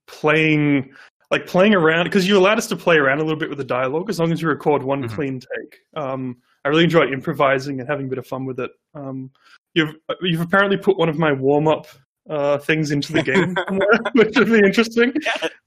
playing 0.08 0.94
like 1.32 1.46
playing 1.48 1.74
around 1.74 2.06
because 2.06 2.28
you 2.28 2.38
allowed 2.38 2.58
us 2.58 2.68
to 2.68 2.76
play 2.76 2.96
around 2.96 3.18
a 3.20 3.24
little 3.24 3.40
bit 3.40 3.50
with 3.50 3.58
the 3.58 3.64
dialogue 3.64 4.10
as 4.10 4.20
long 4.20 4.32
as 4.32 4.42
you 4.42 4.48
record 4.48 4.84
one 4.84 5.04
Mhm. 5.04 5.10
clean 5.10 5.40
take 5.40 5.80
um 5.96 6.38
I 6.66 6.70
really 6.70 6.86
enjoy 6.86 7.08
improvising 7.12 7.82
and 7.82 7.90
having 7.90 8.06
a 8.06 8.10
bit 8.10 8.20
of 8.20 8.26
fun 8.26 8.46
with 8.46 8.58
it. 8.62 8.72
Um, 8.96 9.32
you've 9.74 9.96
you've 10.22 10.40
apparently 10.40 10.78
put 10.78 10.98
one 10.98 11.10
of 11.10 11.18
my 11.20 11.34
warm 11.34 11.68
up 11.68 11.88
uh, 12.30 12.58
things 12.58 12.92
into 12.92 13.12
the 13.13 13.22
game, 13.22 13.56
which 14.13 14.38
would 14.38 14.48
be 14.48 14.60
interesting. 14.60 15.13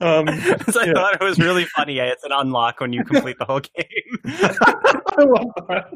Um, 0.01 0.27
So 0.71 0.81
I 0.81 0.87
Yeah. 0.87 0.93
thought 0.95 1.15
it 1.21 1.25
was 1.25 1.39
really 1.39 1.65
funny. 1.67 1.99
It's 1.99 2.25
an 2.25 2.33
unlock 2.33 2.81
when 2.81 2.93
you 2.93 3.05
complete 3.05 3.39
the 3.39 3.45
whole 3.45 3.61
game. 3.61 4.19
I 4.27 5.23
love 5.23 5.49
that. 5.69 5.87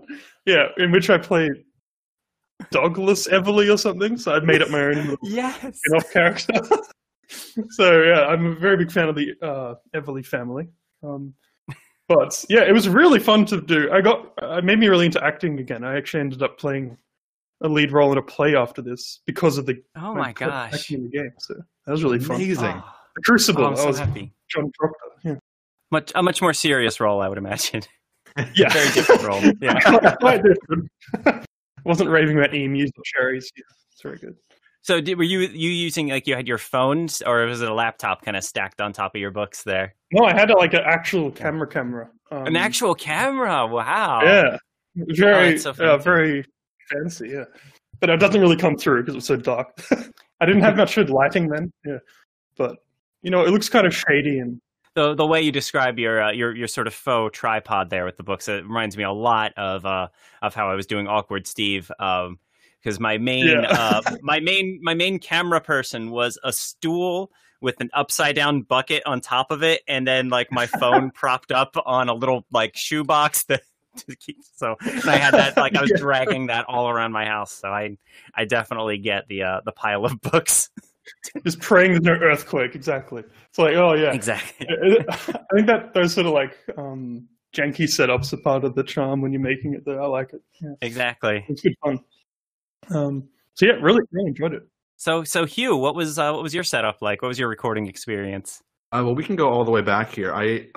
Yeah, 0.47 0.67
in 0.79 0.93
which 0.93 1.09
I 1.11 1.19
play 1.19 1.50
Douglas 2.71 3.26
Everly 3.29 3.73
or 3.73 3.79
something. 3.79 4.17
So 4.17 4.35
I 4.35 4.40
made 4.40 4.62
up 4.62 4.71
my 4.71 4.81
own 4.83 5.17
yes. 5.23 5.59
spin-off 5.61 6.12
character. 6.12 6.55
so 7.71 8.02
yeah, 8.02 8.26
I'm 8.26 8.47
a 8.47 8.55
very 8.57 8.76
big 8.76 8.90
fan 8.93 9.09
of 9.09 9.14
the 9.17 9.35
uh, 9.43 9.75
Everly 9.95 10.25
family. 10.25 10.69
Um, 11.02 11.35
but 12.09 12.45
yeah, 12.49 12.62
it 12.62 12.73
was 12.73 12.88
really 12.88 13.21
fun 13.21 13.45
to 13.47 13.61
do. 13.61 13.90
I 13.93 14.00
got 14.00 14.33
it 14.43 14.64
made 14.64 14.79
me 14.79 14.88
really 14.88 15.07
into 15.07 15.25
acting 15.25 15.59
again. 15.61 15.85
I 15.85 15.97
actually 15.97 16.21
ended 16.21 16.43
up 16.43 16.59
playing 16.59 16.97
a 17.62 17.69
lead 17.69 17.93
role 17.93 18.11
in 18.12 18.19
a 18.19 18.23
play 18.23 18.57
after 18.57 18.83
this 18.83 19.21
because 19.26 19.59
of 19.59 19.67
the 19.67 19.76
Oh 19.97 20.14
my 20.14 20.33
cl- 20.37 20.50
gosh. 20.50 20.90
in 20.90 21.05
the 21.05 21.11
game. 21.11 21.31
So 21.38 21.55
that 21.87 21.93
was 21.93 22.02
really 22.02 22.19
fun. 22.19 22.37
Amazing. 22.37 22.64
Oh, 22.67 22.93
The 23.17 23.23
Crucible. 23.23 23.62
oh, 23.64 23.67
I'm 23.69 23.75
that 23.75 23.81
so 23.83 23.87
was 23.88 23.99
happy. 23.99 24.33
John 24.49 24.71
Proctor. 24.79 24.97
Yeah, 25.25 25.35
Much 25.90 26.12
a 26.14 26.23
much 26.23 26.40
more 26.40 26.55
serious 26.55 27.00
role, 27.00 27.21
I 27.21 27.29
would 27.29 27.38
imagine. 27.38 27.83
yeah. 28.55 28.69
Very 28.73 28.90
different 28.93 29.23
role. 29.23 29.40
Yeah. 29.61 30.14
quite 30.21 30.43
different. 30.43 31.47
Wasn't 31.85 32.11
raving 32.11 32.37
about 32.38 32.55
emus 32.55 32.90
or 32.97 33.02
cherries. 33.05 33.50
Yeah, 33.57 33.62
it's 33.93 34.02
very 34.02 34.19
good. 34.19 34.37
So 34.83 35.00
did, 35.00 35.19
were 35.19 35.25
you 35.25 35.40
you 35.40 35.71
using 35.71 36.09
like 36.09 36.26
you 36.26 36.35
had 36.35 36.49
your 36.49 36.57
phones 36.59 37.21
or 37.23 37.45
was 37.45 37.61
it 37.61 37.69
a 37.69 37.75
laptop 37.75 38.23
kind 38.25 38.37
of 38.37 38.43
stacked 38.45 38.81
on 38.81 38.93
top 38.95 39.14
of 39.14 39.21
your 39.21 39.31
books 39.31 39.62
there? 39.64 39.95
No, 40.12 40.25
I 40.25 40.33
had 40.33 40.50
like 40.50 40.73
an 40.75 40.83
actual 40.85 41.31
camera 41.31 41.67
camera. 41.67 42.09
Um, 42.31 42.47
An 42.47 42.57
actual 42.57 42.95
camera. 42.95 43.67
Wow. 43.67 44.21
Yeah, 44.23 44.57
very, 44.95 45.50
that's 45.50 45.64
so 45.64 45.71
uh, 45.73 45.99
very 45.99 46.45
fancy. 46.90 47.30
Yeah, 47.30 47.44
but 48.00 48.11
it 48.11 48.16
doesn't 48.18 48.40
really 48.40 48.56
come 48.56 48.76
through 48.76 49.02
because 49.02 49.14
it 49.14 49.18
was 49.18 49.26
so 49.26 49.37
dark. 49.37 49.80
I 50.40 50.47
didn't 50.47 50.62
have 50.62 50.76
much 50.76 50.94
good 50.94 51.11
lighting 51.11 51.49
then. 51.49 51.73
Yeah, 51.85 51.99
but 52.56 52.78
you 53.23 53.30
know, 53.30 53.44
it 53.44 53.50
looks 53.50 53.68
kind 53.68 53.87
of 53.87 53.94
shady 53.94 54.38
and 54.38 54.61
the 54.94 55.14
the 55.14 55.26
way 55.26 55.40
you 55.40 55.52
describe 55.52 55.99
your 55.99 56.23
uh, 56.23 56.32
your 56.32 56.54
your 56.56 56.68
sort 56.68 56.87
of 56.87 56.94
faux 56.94 57.37
tripod 57.37 57.90
there 57.90 58.04
with 58.04 58.16
the 58.16 58.23
books 58.23 58.49
it 58.49 58.64
reminds 58.64 58.97
me 58.97 59.04
a 59.04 59.12
lot 59.12 59.52
of 59.56 59.87
uh 59.87 60.09
of 60.42 60.54
how 60.54 60.68
I 60.70 60.75
was 60.75 60.87
doing 60.87 61.06
awkward 61.06 61.47
Steve 61.47 61.90
um 62.00 62.38
because 62.82 62.99
my 62.99 63.16
main 63.18 63.47
Yeah. 63.47 63.68
uh 63.70 64.02
my 64.20 64.40
main 64.40 64.80
my 64.82 64.94
main 64.94 65.18
camera 65.20 65.61
person 65.61 66.11
was 66.11 66.38
a 66.42 66.52
stool 66.52 67.30
with 67.61 67.80
an 67.80 67.90
upside 67.94 68.35
down 68.35 68.62
bucket 68.62 69.02
on 69.06 69.20
top 69.20 69.50
of 69.52 69.62
it 69.62 69.82
and 69.87 70.09
then 70.09 70.28
like 70.28 70.50
my 70.50 70.66
phone 70.66 71.11
propped 71.14 71.52
up 71.52 71.76
on 71.87 72.09
a 72.09 72.14
little 72.14 72.44
like 72.50 72.75
shoebox 72.75 73.44
that 73.44 73.62
to 74.09 74.16
keep 74.16 74.38
so 74.54 74.76
and 74.80 75.09
I 75.09 75.16
had 75.16 75.35
that 75.35 75.57
like 75.57 75.76
I 75.76 75.83
was 75.83 75.92
dragging 75.97 76.47
that 76.47 76.66
all 76.66 76.88
around 76.88 77.12
my 77.12 77.25
house 77.25 77.52
so 77.52 77.69
I 77.69 77.97
I 78.35 78.45
definitely 78.45 78.99
get 78.99 79.28
the 79.28 79.42
uh 79.42 79.61
the 79.64 79.73
pile 79.73 80.04
of 80.04 80.21
books 80.33 80.71
just 81.45 81.61
praying 81.61 81.92
there's 81.92 82.02
no 82.02 82.12
earthquake. 82.12 82.75
Exactly. 82.75 83.25
It's 83.49 83.59
like, 83.59 83.75
oh 83.75 83.95
yeah. 83.95 84.12
exactly 84.12 84.66
I 84.69 85.54
think 85.54 85.66
that 85.66 85.92
those 85.92 86.14
sort 86.14 86.26
of 86.26 86.33
like 86.33 86.57
um, 86.76 87.26
janky 87.54 87.85
setups 87.85 88.33
are 88.33 88.37
part 88.38 88.64
of 88.64 88.75
the 88.75 88.85
charm 88.85 89.21
when 89.21 89.33
you're 89.33 89.42
making 89.42 89.75
it. 89.75 89.85
There, 89.85 90.00
I 90.00 90.07
like 90.07 90.33
it. 90.33 90.42
Yeah, 90.61 90.75
exactly 90.83 91.45
it's 91.49 91.62
good 91.62 91.75
fun. 91.83 91.99
Um, 92.90 93.28
so 93.54 93.66
yeah, 93.66 93.73
really, 93.73 94.02
really 94.12 94.28
enjoyed 94.28 94.54
it. 94.54 94.62
So, 94.97 95.25
so 95.25 95.45
Huw, 95.45 95.78
what 95.80 95.95
was 95.95 96.19
uh, 96.19 96.33
what 96.33 96.42
was 96.42 96.54
your 96.54 96.64
setup 96.64 97.02
like? 97.02 97.23
What 97.23 97.28
was 97.28 97.38
your 97.38 97.49
recording 97.49 97.87
experience? 97.87 98.62
Uh, 98.92 99.02
well, 99.04 99.14
we 99.14 99.25
can 99.25 99.37
go 99.37 99.49
all 99.49 99.64
the 99.64 99.71
way 99.71 99.83
back 99.83 100.12
here. 100.12 100.35
I 100.35 100.69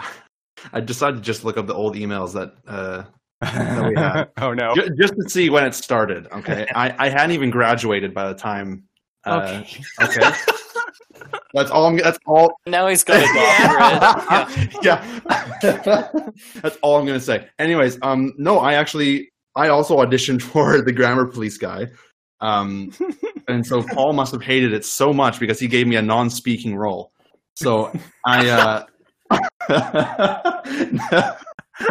I 0.72 0.80
decided 0.80 1.18
to 1.18 1.22
just 1.22 1.44
look 1.44 1.58
up 1.58 1.68
the 1.68 1.74
old 1.74 1.96
emails 1.96 2.34
that 2.34 2.54
uh, 2.68 3.04
that 3.42 3.90
we 3.90 3.96
had. 3.96 4.30
oh 4.42 4.54
no. 4.54 4.74
ju- 4.76 4.90
just 5.00 5.14
to 5.14 5.30
see 5.30 5.50
when 5.50 5.66
it 5.66 5.74
started. 5.74 6.28
Okay, 6.32 6.68
I, 6.76 6.94
I 6.98 7.10
hadn't 7.10 7.32
even 7.32 7.50
graduated 7.50 8.14
by 8.14 8.28
the 8.30 8.36
time. 8.36 8.84
Uh, 9.26 9.62
okay. 9.62 9.84
okay. 10.02 10.32
That's 11.54 11.70
all. 11.70 11.86
I'm, 11.86 11.98
that's 11.98 12.18
all. 12.26 12.52
Now 12.66 12.88
he's 12.88 13.04
got 13.04 13.18
a 13.18 14.50
doctorate. 14.50 14.84
Yeah. 14.84 15.22
yeah. 15.64 16.10
That's 16.62 16.78
all 16.82 16.98
I'm 16.98 17.06
gonna 17.06 17.20
say. 17.20 17.48
Anyways, 17.60 18.00
um, 18.02 18.34
no, 18.38 18.58
I 18.58 18.74
actually, 18.74 19.32
I 19.56 19.70
also 19.70 19.98
auditioned 19.98 20.42
for 20.42 20.82
the 20.82 20.92
grammar 20.92 21.28
police 21.28 21.58
guy, 21.58 21.88
um, 22.42 22.92
and 23.48 23.66
so 23.66 23.84
Paul 23.84 24.14
must 24.14 24.32
have 24.32 24.42
hated 24.42 24.74
it 24.74 24.84
so 24.84 25.14
much 25.14 25.40
because 25.40 25.60
he 25.60 25.68
gave 25.68 25.86
me 25.88 25.96
a 25.96 26.02
non-speaking 26.02 26.76
role. 26.76 27.12
So 27.56 27.92
I, 28.26 28.50
uh, 28.50 28.86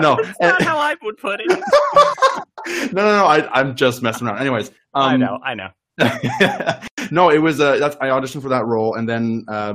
no, 0.01 0.17
That's 0.23 0.41
not 0.41 0.63
how 0.63 0.79
I 0.79 0.97
would 1.03 1.17
put 1.19 1.41
it. 1.41 1.49
no, 2.93 3.03
no, 3.03 3.17
no. 3.17 3.27
I, 3.27 3.49
I'm 3.53 3.75
just 3.75 4.03
messing 4.03 4.27
around. 4.27 4.39
Anyways, 4.39 4.69
um, 4.95 5.11
I 5.11 5.17
know, 5.17 5.39
I 5.45 5.55
know. 5.55 5.69
no, 7.11 7.31
it 7.31 7.39
was 7.39 7.61
uh, 7.61 7.77
that's 7.79 7.97
I 8.01 8.09
auditioned 8.09 8.43
for 8.43 8.49
that 8.49 8.65
role, 8.67 8.95
and 8.95 9.09
then 9.09 9.45
uh, 9.49 9.75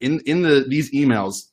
in 0.00 0.20
in 0.20 0.42
the 0.42 0.64
these 0.68 0.92
emails, 0.92 1.46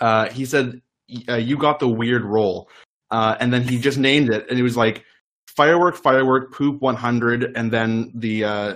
uh, 0.00 0.28
he 0.30 0.44
said 0.44 0.80
uh, 1.28 1.36
you 1.36 1.56
got 1.56 1.78
the 1.78 1.88
weird 1.88 2.24
role, 2.24 2.68
uh, 3.10 3.36
and 3.40 3.52
then 3.52 3.62
he 3.62 3.78
just 3.78 3.98
named 3.98 4.32
it, 4.32 4.48
and 4.48 4.58
it 4.58 4.62
was 4.62 4.76
like 4.76 5.04
firework, 5.48 5.96
firework, 5.96 6.52
poop 6.52 6.80
100, 6.80 7.56
and 7.56 7.70
then 7.70 8.10
the 8.14 8.44
uh, 8.44 8.74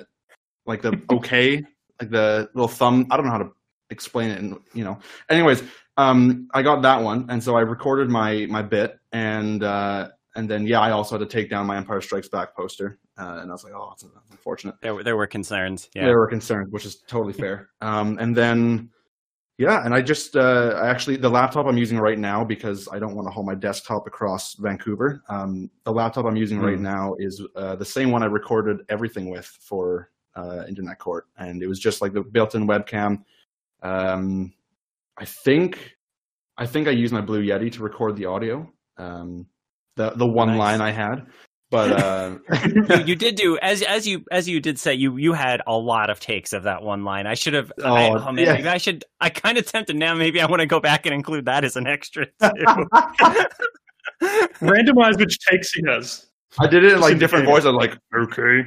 like 0.67 0.83
the 0.83 1.01
okay, 1.11 1.65
like 2.01 2.11
the 2.11 2.49
little 2.55 2.69
thumb. 2.69 3.07
I 3.11 3.17
don't 3.17 3.27
know 3.27 3.33
how 3.33 3.39
to 3.39 3.53
explain 3.91 4.31
it, 4.31 4.41
and 4.41 4.59
you 4.75 4.85
know. 4.85 4.99
Anyways, 5.31 5.63
um, 5.97 6.49
I 6.55 6.63
got 6.63 6.83
that 6.83 7.03
one, 7.03 7.27
and 7.29 7.43
so 7.43 7.57
I 7.57 7.61
recorded 7.61 8.09
my 8.09 8.47
my 8.51 8.63
bit, 8.63 8.99
and 9.13 9.63
uh, 9.63 10.09
and 10.37 10.49
then 10.49 10.67
yeah, 10.67 10.81
I 10.81 10.91
also 10.91 11.19
had 11.19 11.29
to 11.29 11.33
take 11.33 11.51
down 11.51 11.67
my 11.67 11.77
Empire 11.77 12.01
Strikes 12.01 12.29
Back 12.29 12.57
poster, 12.57 12.99
uh, 13.19 13.39
and 13.41 13.51
I 13.51 13.55
was 13.55 13.65
like, 13.65 13.73
oh, 13.75 13.89
that's, 13.91 14.03
that's 14.03 14.31
unfortunate. 14.31 14.75
There 14.81 14.95
were 14.95 15.05
there 15.05 15.17
were 15.17 15.27
concerns. 15.27 15.89
Yeah. 15.95 16.07
There 16.07 16.19
were 16.19 16.27
concerns, 16.27 16.71
which 16.73 16.85
is 16.85 16.97
totally 17.07 17.33
fair. 17.33 17.71
Um, 17.81 18.19
and 18.19 18.37
then 18.37 18.91
yeah, 19.57 19.85
and 19.85 19.95
I 19.95 20.03
just 20.03 20.35
uh, 20.35 20.81
I 20.83 20.89
actually 20.89 21.17
the 21.17 21.31
laptop 21.31 21.67
I'm 21.67 21.79
using 21.79 21.99
right 21.99 22.19
now 22.19 22.45
because 22.45 22.89
I 22.91 22.99
don't 22.99 23.15
want 23.15 23.29
to 23.29 23.33
hold 23.33 23.47
my 23.47 23.55
desktop 23.55 24.09
across 24.09 24.55
Vancouver. 24.55 25.23
Um, 25.29 25.71
the 25.85 25.93
laptop 25.93 26.25
I'm 26.27 26.37
using 26.37 26.59
right 26.59 26.77
Hmm. 26.77 26.83
now 26.83 27.15
is 27.21 27.41
uh, 27.55 27.77
the 27.77 27.85
same 27.85 28.11
one 28.11 28.25
I 28.25 28.27
recorded 28.27 28.79
everything 28.89 29.31
with 29.31 29.47
for 29.47 30.11
uh, 30.35 30.65
Internet 30.67 30.99
Court, 30.99 31.27
and 31.39 31.63
it 31.63 31.69
was 31.69 31.79
just 31.79 32.03
like 32.03 32.13
the 32.13 32.23
built-in 32.23 32.67
webcam. 32.67 33.23
Um, 33.83 34.53
I 35.19 35.25
think 35.25 35.95
I 36.57 36.67
think 36.67 36.89
I 36.89 36.93
used 36.93 37.13
my 37.13 37.21
Blue 37.21 37.43
Yeti 37.45 37.73
to 37.73 37.83
record 37.83 38.17
the 38.17 38.27
audio. 38.27 38.71
Um, 38.97 39.47
the 39.97 40.11
the 40.11 40.27
one 40.27 40.49
Nice. 40.49 40.59
line 40.59 40.81
I 40.81 40.91
had, 40.91 41.27
but 41.71 41.93
uh, 41.93 42.39
you, 42.67 43.05
you 43.07 43.17
did 43.25 43.35
do 43.37 43.59
as 43.63 43.83
as 43.83 44.07
you 44.07 44.25
as 44.33 44.49
you 44.49 44.61
did 44.61 44.79
say 44.79 44.95
you 44.95 45.17
you 45.17 45.33
had 45.33 45.63
a 45.67 45.77
lot 45.77 46.11
of 46.11 46.19
takes 46.21 46.53
of 46.53 46.65
that 46.65 46.83
one 46.83 47.05
line. 47.05 47.27
I 47.27 47.35
should 47.35 47.55
have. 47.55 47.73
I, 47.85 48.09
Oh, 48.11 48.25
oh 48.29 48.33
man, 48.33 48.65
yeah. 48.65 48.73
I 48.73 48.79
should. 48.79 49.05
I 49.21 49.31
kind 49.31 49.57
of 49.59 49.67
tempted 49.67 49.97
now. 49.97 50.15
Maybe 50.15 50.41
I 50.41 50.47
want 50.47 50.61
to 50.61 50.67
go 50.67 50.81
back 50.81 51.07
and 51.07 51.15
include 51.15 51.45
that 51.47 51.65
as 51.65 51.77
an 51.77 51.87
extra 51.87 52.27
too. 52.43 52.87
Randomize 54.61 55.19
which 55.19 55.39
takes 55.41 55.73
he 55.73 55.83
has. 55.89 56.27
I 56.59 56.67
did 56.67 56.85
it 56.85 56.93
in 56.93 57.01
like 57.01 57.13
Just 57.13 57.21
different 57.21 57.49
indicate 57.49 57.65
voices, 57.65 57.75
like 57.75 57.99
Okay. 58.15 58.63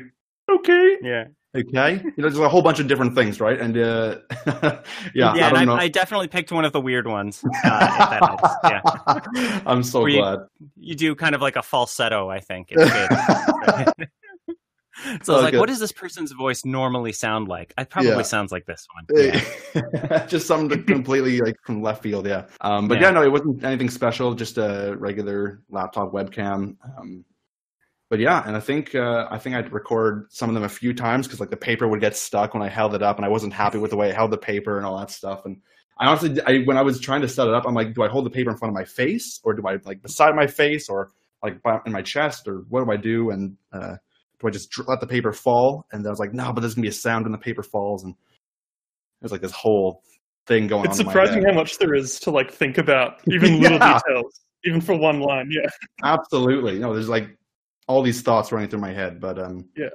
Okay. 0.49 0.97
yeah, 1.01 1.25
okay, 1.57 1.93
you 2.03 2.13
know, 2.17 2.29
there's 2.29 2.37
a 2.39 2.47
whole 2.49 2.61
bunch 2.61 2.79
of 2.79 2.87
different 2.87 3.15
things, 3.15 3.39
right? 3.39 3.59
And 3.59 3.77
uh, 3.77 4.17
yeah, 5.13 5.31
I 5.31 5.37
and 5.47 5.55
don't 5.55 5.65
know. 5.65 5.75
I, 5.75 5.87
definitely 5.87 6.27
picked 6.27 6.51
one 6.51 6.65
of 6.65 6.73
the 6.73 6.81
weird 6.81 7.07
ones. 7.07 7.43
Uh. 7.63 8.37
Yeah, 8.63 9.61
I'm 9.65 9.83
so 9.83 10.05
you- 10.05 10.19
glad. 10.21 10.39
you 10.77 10.95
do 10.95 11.15
kind 11.15 11.35
of 11.35 11.41
like 11.41 11.55
a 11.55 11.63
falsetto. 11.63 12.29
I 12.29 12.39
think 12.39 12.67
it's 12.71 12.91
good. 13.95 14.07
So 15.21 15.33
I 15.33 15.35
was 15.35 15.43
like, 15.43 15.53
Okay. 15.53 15.59
what 15.59 15.67
does 15.69 15.79
this 15.79 15.91
person's 15.91 16.31
voice 16.31 16.65
normally 16.65 17.11
sound 17.11 17.47
like? 17.47 17.71
It 17.77 17.87
probably 17.89 18.09
Yeah. 18.11 18.21
sounds 18.23 18.51
like 18.51 18.65
this 18.65 18.87
one. 18.95 19.05
Yeah. 19.15 20.25
just 20.25 20.47
something 20.47 20.83
completely 20.85 21.39
like 21.39 21.55
from 21.63 21.83
left 21.83 22.01
field, 22.01 22.25
yeah. 22.25 22.45
Um, 22.61 22.87
but 22.87 22.95
Yeah. 22.99 23.07
yeah. 23.07 23.11
no, 23.11 23.21
it 23.23 23.31
wasn't 23.31 23.63
anything 23.63 23.91
special. 23.91 24.33
Just 24.33 24.57
a 24.57 24.95
regular 24.97 25.61
laptop 25.69 26.11
webcam. 26.13 26.77
Um, 26.97 27.23
but 28.09 28.19
yeah, 28.19 28.43
and 28.47 28.55
I 28.55 28.59
think 28.59 28.95
uh, 28.95 29.27
I 29.29 29.37
think 29.37 29.55
I'd 29.55 29.71
record 29.73 30.27
some 30.29 30.49
of 30.49 30.55
them 30.55 30.63
a 30.63 30.69
few 30.69 30.93
times 30.93 31.27
because 31.27 31.39
like 31.39 31.49
the 31.49 31.57
paper 31.57 31.87
would 31.87 31.99
get 32.01 32.15
stuck 32.15 32.53
when 32.53 32.63
I 32.63 32.69
held 32.69 32.95
it 32.95 33.03
up, 33.03 33.17
and 33.17 33.25
I 33.25 33.29
wasn't 33.29 33.53
happy 33.53 33.77
with 33.77 33.91
the 33.91 33.97
way 33.97 34.09
I 34.11 34.15
held 34.15 34.31
the 34.31 34.37
paper 34.37 34.77
and 34.77 34.85
all 34.85 34.97
that 34.99 35.11
stuff. 35.11 35.41
And 35.45 35.57
I 35.99 36.07
honestly, 36.07 36.39
I, 36.45 36.59
when 36.65 36.77
I 36.77 36.81
was 36.83 36.99
trying 36.99 37.21
to 37.21 37.27
set 37.27 37.47
it 37.47 37.53
up, 37.53 37.65
I'm 37.67 37.73
like, 37.73 37.93
do 37.93 38.03
I 38.03 38.07
hold 38.07 38.25
the 38.25 38.29
paper 38.29 38.51
in 38.51 38.57
front 38.57 38.71
of 38.71 38.75
my 38.75 38.85
face, 38.85 39.39
or 39.43 39.53
do 39.53 39.67
I 39.67 39.77
like 39.83 40.01
beside 40.01 40.35
my 40.35 40.47
face, 40.47 40.87
or 40.89 41.11
like 41.43 41.59
in 41.85 41.91
my 41.91 42.01
chest, 42.01 42.47
or 42.47 42.63
what 42.69 42.85
do 42.85 42.91
I 42.91 42.97
do? 42.97 43.31
And 43.31 43.57
uh, 43.73 43.95
do 44.39 44.47
I 44.47 44.51
just 44.51 44.69
let 44.87 44.99
the 45.01 45.07
paper 45.07 45.33
fall? 45.33 45.85
And 45.91 46.05
I 46.05 46.09
was 46.09 46.19
like, 46.19 46.33
no, 46.33 46.53
but 46.53 46.61
there's 46.61 46.75
gonna 46.75 46.83
be 46.83 46.89
a 46.89 46.93
sound 46.93 47.25
when 47.25 47.31
the 47.31 47.37
paper 47.37 47.63
falls, 47.63 48.03
and 48.03 48.15
there's 49.21 49.31
like 49.31 49.41
this 49.41 49.51
whole 49.51 50.03
thing 50.45 50.67
going 50.67 50.85
It's 50.85 50.99
on. 50.99 51.05
my 51.07 51.11
surprising 51.11 51.43
how 51.45 51.53
much 51.53 51.77
there 51.77 51.93
is 51.93 52.19
to 52.21 52.31
like 52.31 52.51
think 52.51 52.77
about, 52.77 53.19
even 53.31 53.59
little 53.59 53.79
Yeah. 53.79 53.99
details, 53.99 54.41
even 54.63 54.79
for 54.79 54.95
one 54.97 55.19
line. 55.19 55.49
Yeah. 55.51 55.69
Absolutely. 56.03 56.79
No, 56.79 56.93
there's 56.93 57.09
like 57.09 57.37
all 57.87 58.01
these 58.01 58.21
thoughts 58.21 58.51
running 58.51 58.69
through 58.69 58.81
my 58.81 58.93
head, 58.93 59.19
but 59.19 59.39
um, 59.39 59.67
Yeah. 59.75 59.87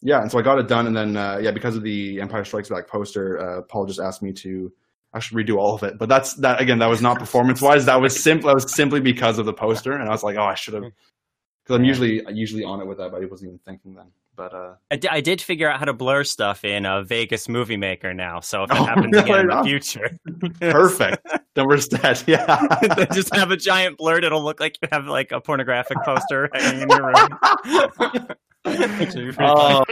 yeah. 0.00 0.22
And 0.22 0.30
so 0.30 0.38
I 0.38 0.42
got 0.42 0.58
it 0.58 0.68
done, 0.68 0.86
and 0.86 0.96
then 0.96 1.16
uh, 1.16 1.38
yeah, 1.42 1.50
because 1.50 1.76
of 1.76 1.82
the 1.82 2.20
Empire 2.20 2.44
Strikes 2.44 2.68
Back 2.68 2.88
poster, 2.88 3.38
uh, 3.38 3.62
Paul 3.62 3.86
just 3.86 4.00
asked 4.00 4.22
me 4.22 4.32
to 4.34 4.72
actually 5.14 5.44
redo 5.44 5.58
all 5.58 5.74
of 5.74 5.82
it. 5.82 5.98
But 5.98 6.08
that's 6.08 6.34
that 6.34 6.60
again. 6.60 6.78
That 6.78 6.86
was 6.88 7.02
not 7.02 7.18
performance 7.24 7.60
wise. 7.60 7.84
That 7.86 8.00
was 8.00 8.18
simple. 8.20 8.48
That 8.48 8.54
was 8.54 8.72
simply 8.72 9.00
because 9.00 9.38
of 9.38 9.46
the 9.46 9.52
poster, 9.52 9.92
and 9.92 10.02
I 10.08 10.10
was 10.10 10.22
like, 10.22 10.36
oh, 10.36 10.44
I 10.44 10.54
should 10.54 10.74
have. 10.74 10.84
Because 11.64 11.76
I'm 11.76 11.84
usually 11.84 12.22
usually 12.32 12.64
on 12.64 12.80
it 12.80 12.86
with 12.86 12.98
that, 12.98 13.10
but 13.10 13.22
I 13.22 13.26
wasn't 13.26 13.48
even 13.48 13.60
thinking 13.66 13.94
then. 13.94 14.06
But 14.40 14.54
uh, 14.54 14.74
I, 15.10 15.20
did 15.20 15.42
figure 15.42 15.68
out 15.68 15.78
how 15.80 15.84
to 15.84 15.92
blur 15.92 16.24
stuff 16.24 16.64
in 16.64 16.86
uh, 16.86 17.02
Vegas 17.02 17.46
Movie 17.46 17.76
Maker 17.76 18.14
now. 18.14 18.40
So 18.40 18.62
if 18.62 18.70
it 18.70 18.76
Oh, 18.80 18.84
happens 18.84 19.10
no, 19.12 19.18
again 19.18 19.40
in 19.40 19.46
the 19.48 19.62
future, 19.64 20.10
perfect. 20.60 21.26
then 21.54 21.66
we're 21.66 21.76
set. 21.76 22.24
Yeah. 22.26 22.66
just 23.12 23.34
have 23.34 23.50
a 23.50 23.58
giant 23.58 23.98
blur. 23.98 24.16
It'll 24.16 24.42
look 24.42 24.58
like 24.58 24.78
you 24.80 24.88
have 24.90 25.04
like 25.08 25.30
a 25.30 25.42
pornographic 25.42 25.98
poster 26.06 26.48
hanging 26.54 26.84
in 26.84 26.88
your 26.88 27.06
room. 27.08 28.28
Actually, 28.64 29.34
oh, 29.40 29.84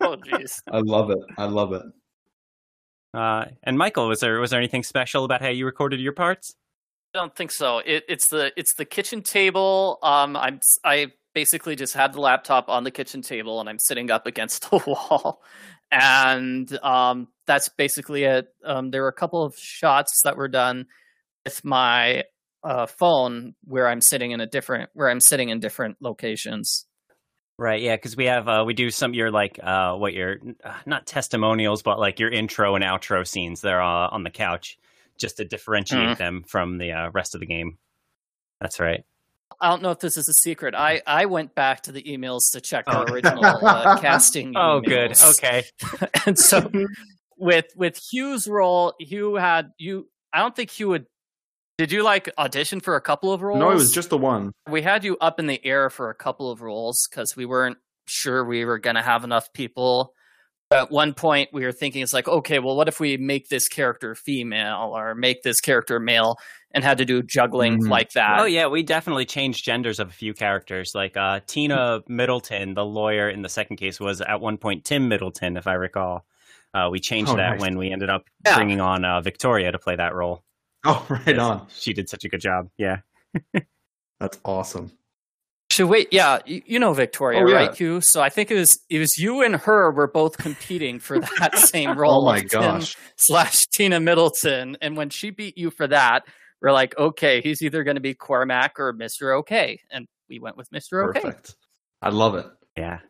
oh, 0.00 0.16
jeez. 0.16 0.62
I 0.72 0.78
love 0.78 1.10
it. 1.10 1.18
I 1.36 1.44
love 1.44 1.74
it. 1.74 1.82
Uh, 3.12 3.44
and 3.64 3.76
Michael, 3.76 4.08
was 4.08 4.20
there 4.20 4.40
was 4.40 4.50
there 4.50 4.58
anything 4.60 4.82
special 4.82 5.24
about 5.26 5.42
how 5.42 5.48
you 5.48 5.66
recorded 5.66 6.00
your 6.00 6.12
parts? 6.14 6.54
I 7.14 7.18
don't 7.18 7.36
think 7.36 7.52
so. 7.52 7.78
It, 7.80 8.04
it's 8.08 8.28
the 8.28 8.50
it's 8.56 8.74
the 8.76 8.86
kitchen 8.86 9.20
table. 9.22 9.98
Um, 10.02 10.36
I'm 10.36 10.54
s- 10.56 10.78
I 10.84 11.12
basically 11.34 11.76
just 11.76 11.94
had 11.94 12.12
the 12.12 12.20
laptop 12.20 12.68
on 12.68 12.84
the 12.84 12.90
kitchen 12.90 13.22
table 13.22 13.60
and 13.60 13.68
I'm 13.68 13.78
sitting 13.78 14.10
up 14.10 14.26
against 14.26 14.70
the 14.70 14.76
wall, 14.86 15.42
and 15.90 16.78
um, 16.82 17.28
that's 17.46 17.68
basically 17.68 18.24
it. 18.24 18.46
Um, 18.64 18.90
there 18.90 19.02
were 19.02 19.08
a 19.08 19.12
couple 19.12 19.42
of 19.44 19.54
shots 19.56 20.22
that 20.24 20.36
were 20.36 20.48
done 20.48 20.86
with 21.44 21.64
my 21.64 22.24
uh, 22.62 22.86
phone 22.86 23.54
where 23.64 23.86
I'm 23.88 24.00
sitting 24.00 24.30
in 24.30 24.40
a 24.40 24.46
different 24.46 24.90
where 24.94 25.10
I'm 25.10 25.20
sitting 25.20 25.50
in 25.50 25.60
different 25.60 25.96
locations. 26.00 26.86
Right, 27.56 27.80
yeah, 27.82 27.94
because 27.94 28.16
we 28.16 28.24
have 28.24 28.48
uh, 28.48 28.64
we 28.66 28.74
do 28.74 28.90
some 28.90 29.14
your 29.14 29.30
like 29.30 29.60
uh, 29.62 29.94
what 29.94 30.12
your 30.12 30.38
uh, 30.64 30.74
not 30.86 31.06
testimonials, 31.06 31.82
but 31.82 32.00
like 32.00 32.18
your 32.18 32.30
intro 32.30 32.74
and 32.74 32.82
outro 32.82 33.24
scenes. 33.26 33.60
They're 33.60 33.80
uh, 33.82 34.08
on 34.08 34.24
the 34.24 34.30
couch, 34.30 34.76
just 35.20 35.36
to 35.36 35.44
differentiate 35.44 36.16
Mhm. 36.16 36.18
them 36.18 36.42
from 36.48 36.78
the 36.78 36.90
uh, 36.92 37.10
rest 37.12 37.34
of 37.36 37.40
the 37.40 37.46
game. 37.46 37.78
That's 38.60 38.80
right. 38.80 39.04
I 39.64 39.70
don't 39.70 39.80
know 39.82 39.90
if 39.92 39.98
this 40.00 40.16
is 40.18 40.28
a 40.28 40.34
secret. 40.34 40.74
I, 40.74 41.00
I 41.06 41.24
went 41.24 41.54
back 41.54 41.84
to 41.84 41.92
the 41.92 42.02
emails 42.02 42.52
to 42.52 42.60
check 42.60 42.84
our 42.86 43.06
Oh. 43.08 43.12
original 43.12 43.42
uh, 43.44 43.98
casting. 44.00 44.52
Oh, 44.56 44.80
good. 44.80 45.18
Okay. 45.22 45.64
and 46.26 46.38
so 46.38 46.70
with 47.38 47.66
with 47.74 47.98
Huw's 48.12 48.46
role, 48.46 48.92
Huw 49.02 49.40
had 49.40 49.70
you. 49.78 50.06
I 50.34 50.40
don't 50.40 50.54
think 50.54 50.70
Huw 50.70 50.88
would. 50.88 51.06
Did 51.78 51.92
you 51.92 52.02
like 52.02 52.30
audition 52.38 52.80
for 52.80 52.94
a 52.96 53.00
couple 53.00 53.32
of 53.32 53.40
roles? 53.42 53.58
No, 53.58 53.70
it 53.70 53.74
was 53.74 53.90
just 53.90 54.10
the 54.10 54.18
one. 54.18 54.52
we 54.68 54.82
had 54.82 55.02
you 55.02 55.16
up 55.20 55.40
in 55.40 55.46
the 55.46 55.64
air 55.64 55.88
for 55.90 56.10
a 56.10 56.14
couple 56.14 56.50
of 56.50 56.60
roles 56.60 57.08
because 57.10 57.34
we 57.34 57.46
weren't 57.46 57.78
sure 58.06 58.44
we 58.44 58.64
were 58.66 58.78
going 58.78 58.96
to 58.96 59.02
have 59.02 59.24
enough 59.24 59.52
people. 59.54 60.12
At 60.70 60.90
one 60.90 61.14
point, 61.14 61.50
we 61.52 61.64
were 61.64 61.72
thinking 61.72 62.02
it's 62.02 62.12
like, 62.12 62.28
okay, 62.28 62.58
well, 62.58 62.76
what 62.76 62.88
if 62.88 63.00
we 63.00 63.16
make 63.16 63.48
this 63.48 63.66
character 63.68 64.14
female 64.14 64.92
or 64.94 65.14
make 65.14 65.42
this 65.42 65.60
character 65.60 65.98
male, 65.98 66.36
and 66.74 66.84
had 66.84 66.98
to 66.98 67.04
do 67.06 67.22
juggling 67.22 67.78
Mhm. 67.80 67.88
like 67.88 68.10
that. 68.12 68.40
Oh 68.40 68.44
yeah, 68.44 68.66
we 68.66 68.82
definitely 68.82 69.24
changed 69.24 69.64
genders 69.64 69.98
of 70.00 70.08
a 70.10 70.12
few 70.12 70.34
characters. 70.34 70.92
Like 70.94 71.16
uh, 71.16 71.40
Tina 71.46 72.02
Middleton, 72.08 72.74
the 72.74 72.84
lawyer 72.84 73.30
in 73.30 73.40
the 73.42 73.48
second 73.48 73.76
case, 73.76 73.98
was 73.98 74.20
at 74.20 74.40
one 74.40 74.58
point 74.58 74.84
Tim 74.84 75.08
Middleton, 75.08 75.56
if 75.56 75.66
I 75.66 75.74
recall. 75.74 76.26
Uh, 76.74 76.88
we 76.90 76.98
changed 76.98 77.30
Oh, 77.30 77.36
that 77.36 77.50
nice. 77.52 77.60
when 77.60 77.78
we 77.78 77.90
ended 77.92 78.10
up 78.10 78.24
Yeah. 78.44 78.56
bringing 78.56 78.80
on 78.80 79.04
uh, 79.04 79.20
Victoria 79.20 79.70
to 79.72 79.78
play 79.78 79.96
that 79.96 80.14
role. 80.14 80.42
Oh, 80.86 81.06
right 81.08 81.38
on. 81.38 81.66
She 81.70 81.94
did 81.94 82.10
such 82.10 82.24
a 82.26 82.28
good 82.28 82.42
job. 82.42 82.68
Yeah. 82.76 82.98
That's 84.20 84.38
awesome. 84.44 84.92
Should 85.70 85.88
wait, 85.88 86.08
yeah, 86.12 86.38
you, 86.46 86.62
you 86.66 86.78
know 86.78 86.92
Victoria, 86.92 87.40
Oh, 87.42 87.48
yeah. 87.48 87.54
right, 87.56 87.70
Huw? 87.70 88.02
So 88.04 88.20
I 88.20 88.28
think 88.28 88.50
it 88.50 88.54
was 88.54 88.78
it 88.90 88.98
was 88.98 89.16
you 89.18 89.42
and 89.42 89.56
her 89.56 89.90
were 89.90 90.06
both 90.06 90.36
competing 90.36 91.00
for 91.00 91.18
that 91.20 91.58
same 91.58 91.98
role. 91.98 92.22
Oh 92.22 92.24
my 92.26 92.36
of 92.38 92.50
Tim 92.50 92.60
gosh. 92.60 92.96
slash 93.16 93.66
Tina 93.72 93.98
Middleton, 93.98 94.76
and 94.82 94.96
when 94.96 95.10
she 95.10 95.30
beat 95.30 95.56
you 95.58 95.70
for 95.70 95.86
that, 95.88 96.24
we're 96.60 96.72
like, 96.72 96.96
okay, 96.98 97.40
he's 97.40 97.62
either 97.62 97.84
going 97.84 97.96
to 97.96 98.00
be 98.00 98.14
Cormac 98.14 98.78
or 98.78 98.92
Mister 98.92 99.32
OK, 99.32 99.80
and 99.90 100.06
we 100.28 100.38
went 100.38 100.56
with 100.56 100.70
Mister 100.72 101.02
OK. 101.08 101.20
Perfect. 101.20 101.56
I 102.02 102.10
love 102.10 102.34
it. 102.34 102.46
Yeah. 102.76 103.00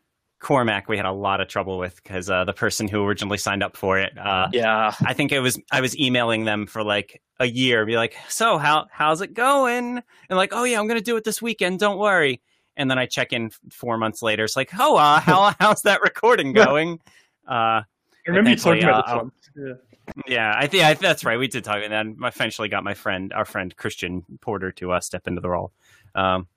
Cormac, 0.41 0.89
we 0.89 0.97
had 0.99 1.07
a 1.07 1.13
lot 1.13 1.41
of 1.41 1.49
trouble 1.49 1.79
with 1.79 1.97
because 2.03 2.29
uh, 2.29 2.45
the 2.45 2.53
person 2.53 2.87
who 2.87 3.03
originally 3.07 3.39
signed 3.39 3.63
up 3.63 3.77
for 3.79 3.99
it, 3.99 4.13
uh, 4.19 4.49
Yeah, 4.53 4.95
I 5.01 5.15
think 5.15 5.33
it 5.33 5.41
was 5.41 5.59
I 5.73 5.81
was 5.81 5.99
emailing 5.99 6.45
them 6.45 6.67
for 6.67 6.85
like 6.85 7.23
a 7.41 7.47
year, 7.47 7.87
be 7.87 7.97
like, 7.97 8.15
"So 8.29 8.59
how 8.59 8.87
how's 8.91 9.23
it 9.23 9.33
going?" 9.33 10.03
And 10.29 10.37
like, 10.37 10.51
"Oh 10.53 10.65
yeah, 10.65 10.79
I'm 10.79 10.87
gonna 10.87 11.01
do 11.01 11.17
it 11.17 11.25
this 11.25 11.41
weekend. 11.41 11.79
Don't 11.81 11.99
worry." 11.99 12.43
And 12.77 12.91
then 12.91 12.99
I 12.99 13.07
check 13.07 13.33
in 13.33 13.53
four 13.71 13.97
months 13.97 14.21
later. 14.21 14.45
It's 14.45 14.55
like, 14.55 14.71
"Oh, 14.79 14.97
uh, 14.97 15.21
how 15.21 15.55
how's 15.61 15.81
that 15.83 16.03
recording 16.03 16.53
going?" 16.53 17.01
Uh, 17.49 17.81
I 17.81 17.85
remember 18.27 18.51
you 18.51 18.57
Thankfully, 18.57 18.81
talking 18.81 18.89
about 19.01 19.09
uh, 19.09 19.25
this 19.25 19.51
one. 19.57 19.67
Yeah. 19.67 19.94
Yeah, 20.27 20.55
I 20.57 20.67
think 20.67 20.85
I, 20.85 20.95
that's 20.95 21.25
right. 21.25 21.39
We 21.39 21.49
did 21.49 21.65
talk, 21.65 21.79
and 21.83 21.93
then 21.93 22.17
I 22.23 22.29
eventually 22.29 22.69
got 22.69 22.85
my 22.85 22.95
friend, 22.95 23.33
our 23.33 23.45
friend 23.45 23.75
Christian 23.77 24.25
Porter, 24.41 24.73
to 24.73 24.93
uh, 24.93 25.01
step 25.01 25.27
into 25.27 25.41
the 25.41 25.51
role. 25.51 25.73
Um, 26.15 26.49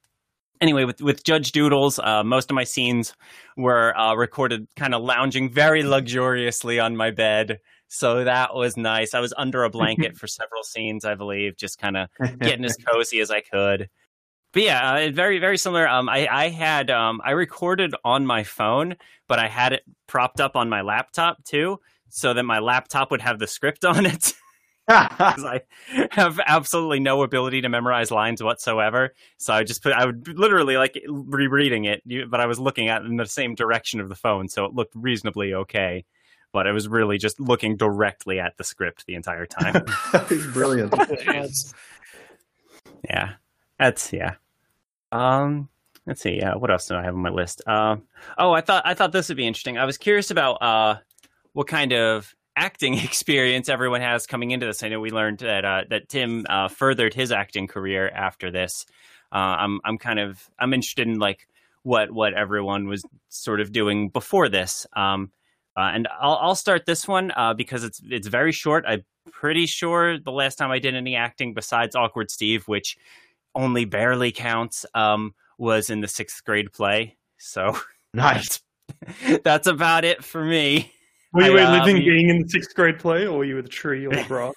anyway, 0.61 0.83
with 0.83 1.01
with 1.01 1.23
Judge 1.23 1.51
Doodles, 1.51 1.99
uh, 1.99 2.23
most 2.23 2.51
of 2.51 2.55
my 2.55 2.63
scenes 2.63 3.13
were 3.55 3.97
uh, 3.97 4.15
recorded 4.15 4.67
kind 4.75 4.93
of 4.93 5.01
lounging 5.01 5.49
very 5.49 5.83
luxuriously 5.83 6.79
on 6.79 6.97
my 6.97 7.11
bed, 7.11 7.59
so 7.87 8.23
that 8.23 8.53
was 8.55 8.77
nice. 8.77 9.13
I 9.13 9.19
was 9.19 9.33
under 9.37 9.63
a 9.63 9.69
blanket 9.69 10.17
for 10.17 10.27
several 10.27 10.63
scenes, 10.63 11.05
I 11.05 11.15
believe, 11.15 11.57
just 11.57 11.79
kind 11.79 11.97
of 11.97 12.09
getting 12.39 12.65
as 12.65 12.77
cozy 12.77 13.19
as 13.19 13.31
I 13.31 13.41
could. 13.41 13.89
But 14.53 14.63
yeah, 14.63 14.93
uh, 14.93 15.11
very 15.11 15.39
very 15.39 15.57
similar. 15.57 15.87
Um, 15.87 16.09
I 16.09 16.27
I 16.27 16.49
had 16.49 16.89
um 16.89 17.21
I 17.23 17.31
recorded 17.31 17.95
on 18.03 18.25
my 18.25 18.43
phone, 18.43 18.95
but 19.27 19.39
I 19.39 19.47
had 19.47 19.73
it 19.73 19.83
propped 20.07 20.39
up 20.39 20.55
on 20.55 20.69
my 20.69 20.81
laptop 20.81 21.43
too, 21.43 21.79
so 22.09 22.33
that 22.33 22.43
my 22.43 22.59
laptop 22.59 23.11
would 23.11 23.21
have 23.21 23.39
the 23.39 23.47
script 23.47 23.85
on 23.85 24.05
it. 24.05 24.33
Because 24.87 25.43
I 25.43 25.63
have 26.11 26.39
absolutely 26.45 27.01
no 27.01 27.21
ability 27.21 27.59
to 27.59 27.67
memorize 27.67 28.09
lines 28.09 28.41
whatsoever, 28.41 29.13
so 29.35 29.53
I 29.53 29.65
just 29.65 29.83
put 29.83 29.91
I 29.91 30.05
would 30.05 30.39
literally 30.39 30.77
like 30.77 30.97
rereading 31.09 31.83
it, 31.83 32.03
but 32.31 32.39
I 32.39 32.45
was 32.45 32.57
looking 32.57 32.87
at 32.87 33.01
it 33.01 33.07
in 33.07 33.17
the 33.17 33.25
same 33.25 33.53
direction 33.53 33.99
of 33.99 34.07
the 34.07 34.15
phone, 34.15 34.47
so 34.47 34.63
it 34.63 34.73
looked 34.73 34.93
reasonably 34.95 35.53
okay. 35.53 36.05
But 36.53 36.67
I 36.67 36.71
was 36.71 36.87
really 36.87 37.17
just 37.17 37.37
looking 37.37 37.75
directly 37.75 38.39
at 38.39 38.55
the 38.55 38.63
script 38.63 39.05
the 39.07 39.15
entire 39.15 39.45
time. 39.45 39.83
Brilliant. 40.53 40.93
yeah 43.09 43.33
that's 43.79 44.11
yeah 44.11 44.35
um 45.11 45.69
let's 46.05 46.21
see 46.21 46.37
yeah 46.37 46.55
what 46.55 46.71
else 46.71 46.87
do 46.87 46.95
i 46.95 47.03
have 47.03 47.13
on 47.13 47.21
my 47.21 47.29
list 47.29 47.65
um 47.67 48.03
oh 48.37 48.51
i 48.51 48.61
thought 48.61 48.83
i 48.85 48.93
thought 48.93 49.11
this 49.11 49.27
would 49.29 49.37
be 49.37 49.47
interesting 49.47 49.77
i 49.77 49.85
was 49.85 49.97
curious 49.97 50.31
about 50.31 50.61
uh 50.61 50.97
what 51.57 51.65
kind 51.65 51.91
of 51.91 52.35
acting 52.55 52.93
experience 53.03 53.67
everyone 53.67 53.99
has 53.99 54.27
coming 54.27 54.51
into 54.51 54.67
this 54.67 54.83
i 54.83 54.89
know 54.89 54.99
we 54.99 55.09
learned 55.09 55.39
that 55.39 55.65
uh 55.65 55.81
that 55.89 56.07
tim 56.07 56.45
uh 56.49 56.67
furthered 56.67 57.15
his 57.15 57.31
acting 57.31 57.65
career 57.65 58.09
after 58.09 58.51
this 58.51 58.85
uh 59.31 59.57
i'm 59.57 59.79
i'm 59.83 59.97
kind 59.97 60.19
of 60.19 60.47
i'm 60.59 60.71
interested 60.71 61.07
in 61.07 61.17
like 61.17 61.47
what 61.81 62.11
what 62.11 62.35
everyone 62.35 62.87
was 62.87 63.03
sort 63.29 63.59
of 63.59 63.71
doing 63.71 64.07
before 64.09 64.47
this 64.47 64.85
um 64.95 65.31
uh, 65.75 65.91
and 65.93 66.07
I'll, 66.19 66.39
I'll 66.41 66.55
start 66.55 66.87
this 66.87 67.07
one 67.07 67.31
uh, 67.35 67.53
because 67.53 67.83
it's 67.83 68.01
it's 68.09 68.27
very 68.27 68.51
short. 68.51 68.83
I'm 68.87 69.05
pretty 69.31 69.67
sure 69.67 70.17
the 70.17 70.31
last 70.31 70.55
time 70.55 70.71
I 70.71 70.79
did 70.79 70.95
any 70.95 71.15
acting 71.15 71.53
besides 71.53 71.95
Awkward 71.95 72.31
Steve, 72.31 72.67
which 72.67 72.97
only 73.53 73.85
barely 73.85 74.31
counts, 74.31 74.87
um, 74.95 75.35
was 75.59 75.91
in 75.91 76.01
the 76.01 76.07
sixth 76.07 76.43
grade 76.43 76.73
play. 76.73 77.15
So 77.37 77.77
nice. 78.15 78.59
that's 79.43 79.67
about 79.67 80.03
it 80.03 80.23
for 80.23 80.43
me. 80.43 80.91
Were 81.37 81.51
you 81.51 81.57
I, 81.59 81.63
uh, 81.63 81.79
living 81.79 81.97
we- 82.03 82.09
being 82.09 82.29
in 82.29 82.41
the 82.41 82.49
sixth 82.49 82.75
grade 82.75 82.99
play, 82.99 83.25
or 83.25 83.37
were 83.37 83.45
you 83.45 83.55
with 83.55 83.65
a 83.65 83.69
tree 83.69 84.05
or 84.05 84.09
a 84.17 84.23
grass? 84.23 84.53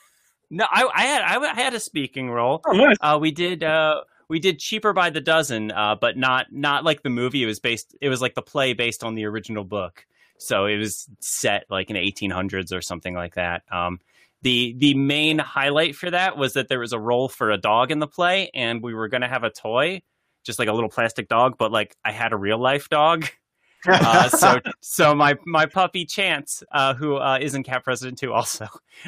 No, 0.51 0.67
I, 0.71 0.89
I 0.95 1.03
had 1.03 1.23
I, 1.23 1.53
I 1.53 1.55
had 1.55 1.75
a 1.75 1.81
speaking 1.81 2.31
role. 2.31 2.61
Oh, 2.67 2.73
nice. 2.73 2.97
Uh, 3.01 3.19
we 3.21 3.31
did 3.31 3.63
uh, 3.63 4.01
we 4.29 4.41
did 4.41 4.59
cheaper 4.59 4.93
by 4.93 5.11
the 5.11 5.21
dozen, 5.21 5.71
uh, 5.71 5.95
but 6.01 6.17
not 6.17 6.47
not 6.51 6.85
like 6.85 7.03
the 7.03 7.11
movie. 7.11 7.43
It 7.43 7.47
was 7.47 7.61
based. 7.61 7.95
It 8.01 8.09
was 8.09 8.21
like 8.21 8.35
the 8.35 8.43
play 8.43 8.73
based 8.73 9.05
on 9.05 9.15
the 9.15 9.27
original 9.27 9.65
book. 9.65 10.05
So 10.39 10.67
it 10.67 10.79
was 10.79 11.07
set 11.21 11.67
like 11.69 11.91
in 11.91 11.97
1800s 11.97 12.73
or 12.73 12.81
something 12.81 13.15
like 13.15 13.35
that. 13.35 13.63
Um, 13.71 14.01
the 14.43 14.75
the 14.79 14.95
main 14.95 15.39
highlight 15.39 15.95
for 15.95 16.11
that 16.11 16.37
was 16.37 16.55
that 16.55 16.69
there 16.69 16.81
was 16.81 16.93
a 16.93 16.99
role 16.99 17.29
for 17.29 17.51
a 17.51 17.59
dog 17.59 17.91
in 17.91 17.99
the 17.99 18.07
play, 18.07 18.51
and 18.55 18.83
we 18.83 18.95
were 18.95 19.09
going 19.09 19.21
to 19.21 19.29
have 19.29 19.45
a 19.45 19.51
toy, 19.51 20.03
just 20.45 20.59
like 20.59 20.69
a 20.69 20.73
little 20.73 20.89
plastic 20.89 21.29
dog, 21.29 21.57
but 21.59 21.71
like 21.71 21.95
I 22.05 22.13
had 22.13 22.33
a 22.33 22.37
real 22.37 22.59
life 22.59 22.89
dog. 22.89 23.27
uh, 23.89 24.29
so 24.29 24.61
so 24.81 25.15
my 25.15 25.37
my 25.47 25.67
puppy 25.67 26.05
Chance, 26.05 26.63
uh, 26.73 26.95
who 26.95 27.17
uh, 27.17 27.39
is 27.41 27.55
in 27.55 27.63
Cat 27.63 27.85
President 27.85 28.19
2 28.19 28.33
also, 28.33 28.67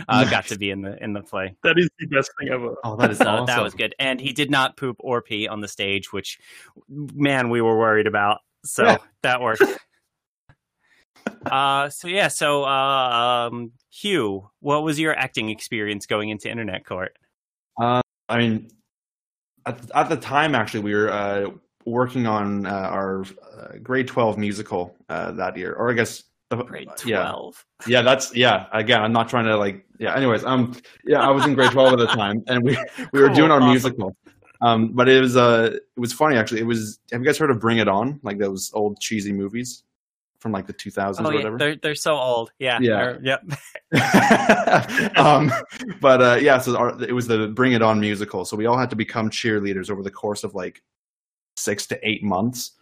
uh, 0.09 0.25
got 0.31 0.47
to 0.47 0.59
be 0.59 0.71
in 0.71 0.83
the 0.83 1.03
in 1.03 1.13
the 1.13 1.23
play. 1.23 1.55
That 1.63 1.79
is 1.79 1.89
the 1.99 2.07
best 2.07 2.31
thing 2.39 2.49
ever. 2.51 2.75
oh, 2.85 2.97
that 2.97 3.11
is 3.11 3.19
So 3.23 3.29
awesome. 3.29 3.47
that 3.47 3.63
was 3.63 3.75
good, 3.75 3.95
and 3.99 4.21
he 4.21 4.33
did 4.33 4.51
not 4.51 4.77
poop 4.77 4.97
or 5.01 5.23
pee 5.23 5.49
on 5.49 5.61
the 5.61 5.69
stage, 5.69 6.13
which 6.13 6.39
man 6.89 7.51
we 7.51 7.61
were 7.61 7.79
worried 7.79 8.07
about. 8.07 8.39
So 8.65 8.85
Yeah. 8.85 8.97
that 9.23 9.41
worked. 9.41 9.63
uh, 11.47 11.89
so 11.89 12.09
yeah, 12.09 12.29
so 12.29 12.65
uh, 12.65 13.49
um, 13.51 13.73
Huw, 13.93 14.49
what 14.61 14.83
was 14.83 14.99
your 14.99 15.17
acting 15.17 15.51
experience 15.51 16.07
going 16.07 16.31
into 16.31 16.51
Internet 16.51 16.85
Court? 16.87 17.17
I 17.79 18.39
mean, 18.39 18.69
at, 19.67 19.91
at 19.95 20.09
the 20.09 20.17
time, 20.17 20.55
actually, 20.55 20.81
we 20.81 20.95
were 20.95 21.11
uh, 21.11 21.51
working 21.87 22.27
on 22.27 22.67
uh, 22.67 22.71
our 22.71 23.23
uh, 23.23 23.77
grade 23.83 24.07
12 24.09 24.39
musical 24.39 24.95
uh, 25.09 25.33
that 25.33 25.57
year, 25.57 25.73
or 25.75 25.91
I 25.91 25.95
guess. 25.95 26.25
the- 26.51 26.57
Grade 26.65 26.89
Yeah, 27.05 27.23
twelve. 27.23 27.65
yeah, 27.87 27.99
yeah 27.99 28.03
that's 28.03 28.35
yeah. 28.35 28.67
Again, 28.73 29.01
I'm 29.03 29.13
not 29.13 29.29
trying 29.29 29.47
to 29.47 29.57
like. 29.57 29.87
Yeah. 29.99 30.15
Anyways, 30.17 30.45
um, 30.45 30.75
yeah, 31.05 31.21
I 31.21 31.31
was 31.31 31.47
in 31.47 31.55
grade 31.55 31.71
12 31.71 31.93
at 31.95 31.99
the 31.99 32.07
time, 32.09 32.43
and 32.47 32.63
we 32.63 32.77
we 33.13 33.21
were 33.21 33.29
Cool, 33.33 33.37
doing 33.37 33.51
our 33.51 33.59
awesome. 33.59 33.71
musical. 33.71 34.17
Um, 34.61 34.93
but 34.93 35.09
it 35.09 35.21
was 35.21 35.35
uh, 35.37 35.71
it 35.75 36.01
was 36.01 36.13
funny 36.13 36.37
actually. 36.37 36.61
It 36.61 36.67
was. 36.67 36.99
Have 37.11 37.21
you 37.23 37.27
guys 37.27 37.39
heard 37.39 37.51
of 37.51 37.59
Bring 37.59 37.79
It 37.79 37.89
On? 37.89 38.21
Like 38.23 38.39
those 38.39 38.71
old 38.75 39.01
cheesy 39.01 39.33
movies 39.33 39.85
from 40.41 40.53
like 40.53 40.67
the 40.67 40.75
2000s 40.75 41.17
Oh 41.21 41.25
or 41.25 41.33
yeah, 41.33 41.37
whatever. 41.39 41.57
they're 41.59 41.77
they're 41.77 41.95
so 41.95 42.17
old. 42.17 42.51
Yeah, 42.59 42.79
Yeah. 42.83 43.17
Yep. 43.23 43.41
um, 45.17 45.51
but 46.01 46.21
uh, 46.21 46.39
yeah, 46.41 46.59
so 46.59 46.77
our, 46.77 47.03
it 47.03 47.13
was 47.13 47.27
the 47.27 47.49
Bring 47.49 47.73
It 47.73 47.83
On 47.83 47.99
musical. 48.01 48.45
So 48.45 48.57
we 48.57 48.67
all 48.67 48.77
had 48.77 48.91
to 48.91 48.97
become 48.97 49.31
cheerleaders 49.31 49.91
over 49.91 50.03
the 50.03 50.11
course 50.11 50.45
of 50.45 50.55
like 50.55 50.83
six 51.63 51.87
to 51.89 52.09
eight 52.09 52.23
months. 52.23 52.73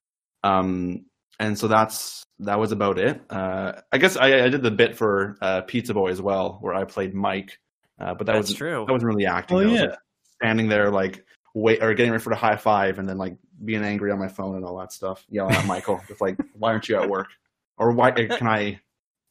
Um, 0.42 1.06
and 1.38 1.58
so 1.58 1.68
that's 1.68 2.22
that 2.40 2.58
was 2.58 2.72
about 2.72 2.98
it. 2.98 3.20
Uh, 3.30 3.72
I 3.92 3.98
guess 3.98 4.16
I, 4.16 4.44
I 4.44 4.48
did 4.48 4.62
the 4.62 4.70
bit 4.70 4.96
for 4.96 5.36
uh, 5.40 5.62
Pizza 5.62 5.94
Boy 5.94 6.10
as 6.10 6.20
well, 6.20 6.58
where 6.60 6.74
I 6.74 6.84
played 6.84 7.14
Mike. 7.14 7.58
Uh, 7.98 8.14
but 8.14 8.26
that 8.26 8.36
was 8.36 8.52
true. 8.52 8.84
that 8.86 8.92
wasn't 8.92 9.08
really 9.08 9.26
acting. 9.26 9.58
Oh 9.58 9.60
That 9.60 9.66
was, 9.66 9.80
yeah. 9.80 9.86
like, 9.86 9.98
standing 10.42 10.68
there 10.68 10.90
like 10.90 11.24
wait 11.54 11.82
or 11.82 11.92
getting 11.94 12.12
ready 12.12 12.22
for 12.22 12.30
the 12.30 12.36
high 12.36 12.56
five, 12.56 12.98
and 12.98 13.08
then 13.08 13.18
like 13.18 13.36
being 13.64 13.84
angry 13.84 14.10
on 14.10 14.18
my 14.18 14.28
phone 14.28 14.56
and 14.56 14.64
all 14.64 14.78
that 14.78 14.92
stuff, 14.92 15.24
yelling 15.28 15.54
at 15.54 15.66
Michael, 15.66 16.00
just 16.08 16.20
like, 16.20 16.36
"Why 16.54 16.72
aren't 16.72 16.88
you 16.88 16.96
at 16.96 17.08
work?" 17.08 17.28
Or 17.76 17.92
why 17.92 18.10
can 18.10 18.46
I 18.46 18.80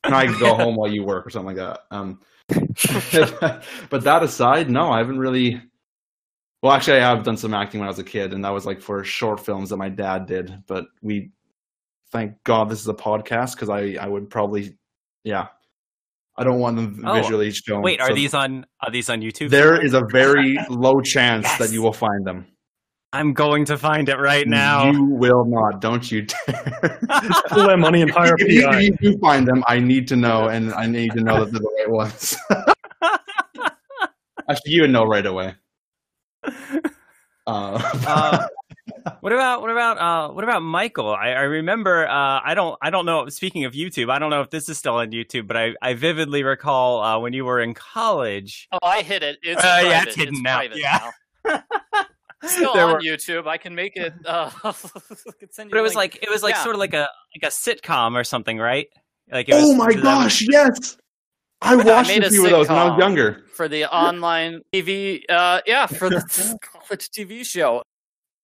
can 0.03 0.13
I 0.13 0.25
go 0.39 0.55
home 0.55 0.75
while 0.75 0.91
you 0.91 1.03
work 1.03 1.25
or 1.25 1.29
something 1.29 1.55
like 1.55 1.57
that? 1.57 1.81
Um, 1.91 2.19
but 3.89 4.03
that 4.03 4.23
aside, 4.23 4.69
no, 4.69 4.91
I 4.91 4.99
haven't 4.99 5.19
really. 5.19 5.61
Well, 6.61 6.73
actually, 6.73 6.97
I 6.99 7.09
have 7.15 7.23
done 7.23 7.37
some 7.37 7.53
acting 7.53 7.79
when 7.79 7.87
I 7.87 7.91
was 7.91 7.99
a 7.99 8.03
kid, 8.03 8.33
and 8.33 8.43
that 8.43 8.49
was 8.49 8.65
like 8.65 8.81
for 8.81 9.03
short 9.03 9.39
films 9.39 9.69
that 9.69 9.77
my 9.77 9.87
dad 9.89 10.25
did. 10.25 10.63
But 10.67 10.87
we, 11.01 11.31
thank 12.11 12.33
God, 12.43 12.69
this 12.69 12.81
is 12.81 12.87
a 12.87 12.93
podcast 12.93 13.55
because 13.55 13.69
I 13.69 13.95
I 14.01 14.07
would 14.07 14.29
probably, 14.29 14.77
yeah, 15.23 15.47
I 16.37 16.43
don't 16.43 16.59
want 16.59 16.75
them 16.75 17.01
Oh, 17.05 17.13
visually 17.13 17.51
shown. 17.51 17.81
Wait, 17.81 18.01
are 18.01 18.09
so 18.09 18.13
these 18.13 18.33
on 18.33 18.65
are 18.81 18.91
these 18.91 19.09
on 19.09 19.21
YouTube? 19.21 19.49
There 19.51 19.81
is 19.83 19.93
a 19.93 20.01
very 20.11 20.57
low 20.69 20.99
chance 21.01 21.45
Yes. 21.45 21.59
that 21.59 21.71
you 21.71 21.81
will 21.81 21.93
find 21.93 22.25
them. 22.25 22.45
I'm 23.11 23.33
going 23.33 23.65
to 23.65 23.77
find 23.77 24.07
it 24.07 24.17
right 24.17 24.47
now. 24.47 24.91
you 24.91 25.03
will 25.03 25.43
not. 25.45 25.81
Don't 25.81 26.11
you 26.11 26.27
dare. 26.27 26.99
Pull 27.49 27.65
their 27.67 27.75
money 27.77 28.03
and 28.03 28.11
hire 28.11 28.35
if, 28.37 28.47
you, 28.51 28.69
if 28.69 28.81
you 29.01 29.13
do 29.13 29.17
find 29.19 29.47
them, 29.47 29.63
I 29.67 29.79
need 29.79 30.07
to 30.09 30.15
know, 30.15 30.49
and 30.49 30.71
I 30.75 30.85
need 30.85 31.13
to 31.13 31.21
know 31.21 31.43
that 31.43 31.51
they're 31.51 31.59
the 31.59 31.75
right 31.79 31.89
ones. 31.89 32.37
Actually, 34.47 34.71
you 34.73 34.81
would 34.81 34.91
know 34.91 35.05
right 35.05 35.25
away. 35.25 35.55
Uh, 37.47 37.81
Uh, 38.05 38.47
what 39.21 39.33
about 39.33 39.61
what 39.61 39.71
about 39.71 39.97
uh, 39.97 40.31
what 40.33 40.43
about 40.43 40.61
Michael? 40.61 41.09
I, 41.15 41.29
I 41.29 41.41
remember 41.41 42.07
uh, 42.07 42.41
I 42.43 42.53
don't 42.53 42.77
I 42.81 42.91
don't 42.91 43.07
know. 43.07 43.27
Speaking 43.29 43.65
of 43.65 43.73
YouTube, 43.73 44.11
I 44.11 44.19
don't 44.19 44.29
know 44.29 44.41
if 44.41 44.51
this 44.51 44.69
is 44.69 44.77
still 44.77 44.95
on 44.95 45.09
YouTube, 45.11 45.47
but 45.47 45.57
I, 45.57 45.73
I 45.81 45.95
vividly 45.95 46.43
recall 46.43 47.01
uh, 47.01 47.17
when 47.17 47.33
you 47.33 47.45
were 47.45 47.59
in 47.59 47.73
college. 47.73 48.67
Oh, 48.71 48.77
I 48.83 49.01
hid 49.01 49.23
it. 49.23 49.39
It's 49.41 49.63
Uh, 49.63 49.81
yeah, 49.83 50.03
it's 50.03 50.15
hidden 50.15 50.35
it's 50.35 50.43
now. 50.43 50.57
private 50.57 50.77
Yeah. 50.77 51.11
now. 51.45 51.63
Still 52.43 52.73
There 52.73 52.85
on 52.85 52.93
were- 52.93 53.01
YouTube. 53.01 53.47
I 53.47 53.57
can 53.57 53.73
make 53.73 53.95
it. 53.97 54.13
Uh, 54.25 54.51
I 54.63 54.71
can 54.71 55.69
But 55.69 55.77
it 55.77 55.81
was 55.81 55.95
link. 55.95 56.13
like 56.13 56.19
it 56.23 56.29
was 56.29 56.43
like 56.43 56.53
Yeah. 56.55 56.63
sort 56.63 56.75
of 56.75 56.79
like 56.79 56.93
a 56.93 57.09
like 57.35 57.43
a 57.43 57.47
sitcom 57.47 58.15
or 58.15 58.23
something, 58.23 58.59
right? 58.59 58.87
Like 59.31 59.49
it 59.49 59.55
was, 59.55 59.63
oh 59.65 59.73
my 59.75 59.87
was 59.87 59.95
that- 59.95 60.03
gosh, 60.03 60.41
yes! 60.47 60.97
I 61.61 61.75
watched 61.75 62.11
a 62.11 62.29
few 62.29 62.45
of 62.45 62.51
those 62.51 62.69
when 62.69 62.77
I 62.77 62.89
was 62.89 62.99
younger. 62.99 63.43
for 63.53 63.67
the 63.67 63.85
online 63.93 64.61
TV. 64.73 65.23
Uh, 65.29 65.61
yeah, 65.65 65.87
for 65.87 66.09
the 66.09 66.21
college 66.87 67.09
TV 67.09 67.45
show. 67.45 67.83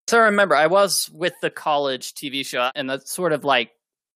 So 0.07 0.19
I 0.19 0.23
remember 0.25 0.55
I 0.55 0.67
was 0.67 1.09
with 1.13 1.33
the 1.41 1.49
college 1.49 2.13
TV 2.13 2.45
show, 2.45 2.69
and 2.75 2.89
that 2.89 3.07
sort 3.07 3.31
of 3.33 3.43
like 3.43 3.71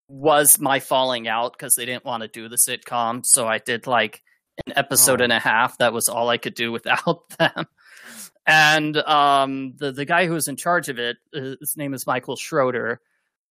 was 0.07 0.59
my 0.59 0.79
falling 0.79 1.27
out 1.27 1.53
because 1.53 1.75
they 1.75 1.85
didn't 1.85 2.05
want 2.05 2.21
to 2.23 2.27
do 2.27 2.49
the 2.49 2.57
sitcom. 2.57 3.25
So 3.25 3.47
I 3.47 3.59
did 3.59 3.87
like 3.87 4.21
an 4.67 4.73
episode 4.75 5.21
Oh. 5.21 5.23
and 5.23 5.33
a 5.33 5.39
half. 5.39 5.77
That 5.77 5.93
was 5.93 6.09
all 6.09 6.29
I 6.29 6.37
could 6.37 6.53
do 6.55 6.71
without 6.71 7.29
them. 7.39 7.65
And 8.45 8.97
um, 8.97 9.75
the 9.77 9.91
the 9.91 10.05
guy 10.05 10.25
who 10.27 10.33
was 10.33 10.47
in 10.47 10.55
charge 10.57 10.89
of 10.89 10.99
it, 10.99 11.17
uh, 11.35 11.55
his 11.59 11.75
name 11.77 11.93
is 11.93 12.05
Michael 12.05 12.35
Schroeder. 12.35 12.99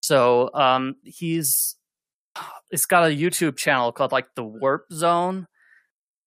So 0.00 0.50
um, 0.54 0.96
he's 1.04 1.76
it's 2.70 2.86
got 2.86 3.10
a 3.10 3.14
YouTube 3.14 3.56
channel 3.56 3.92
called 3.92 4.12
like 4.12 4.34
the 4.34 4.44
Warp 4.44 4.86
Zone, 4.92 5.46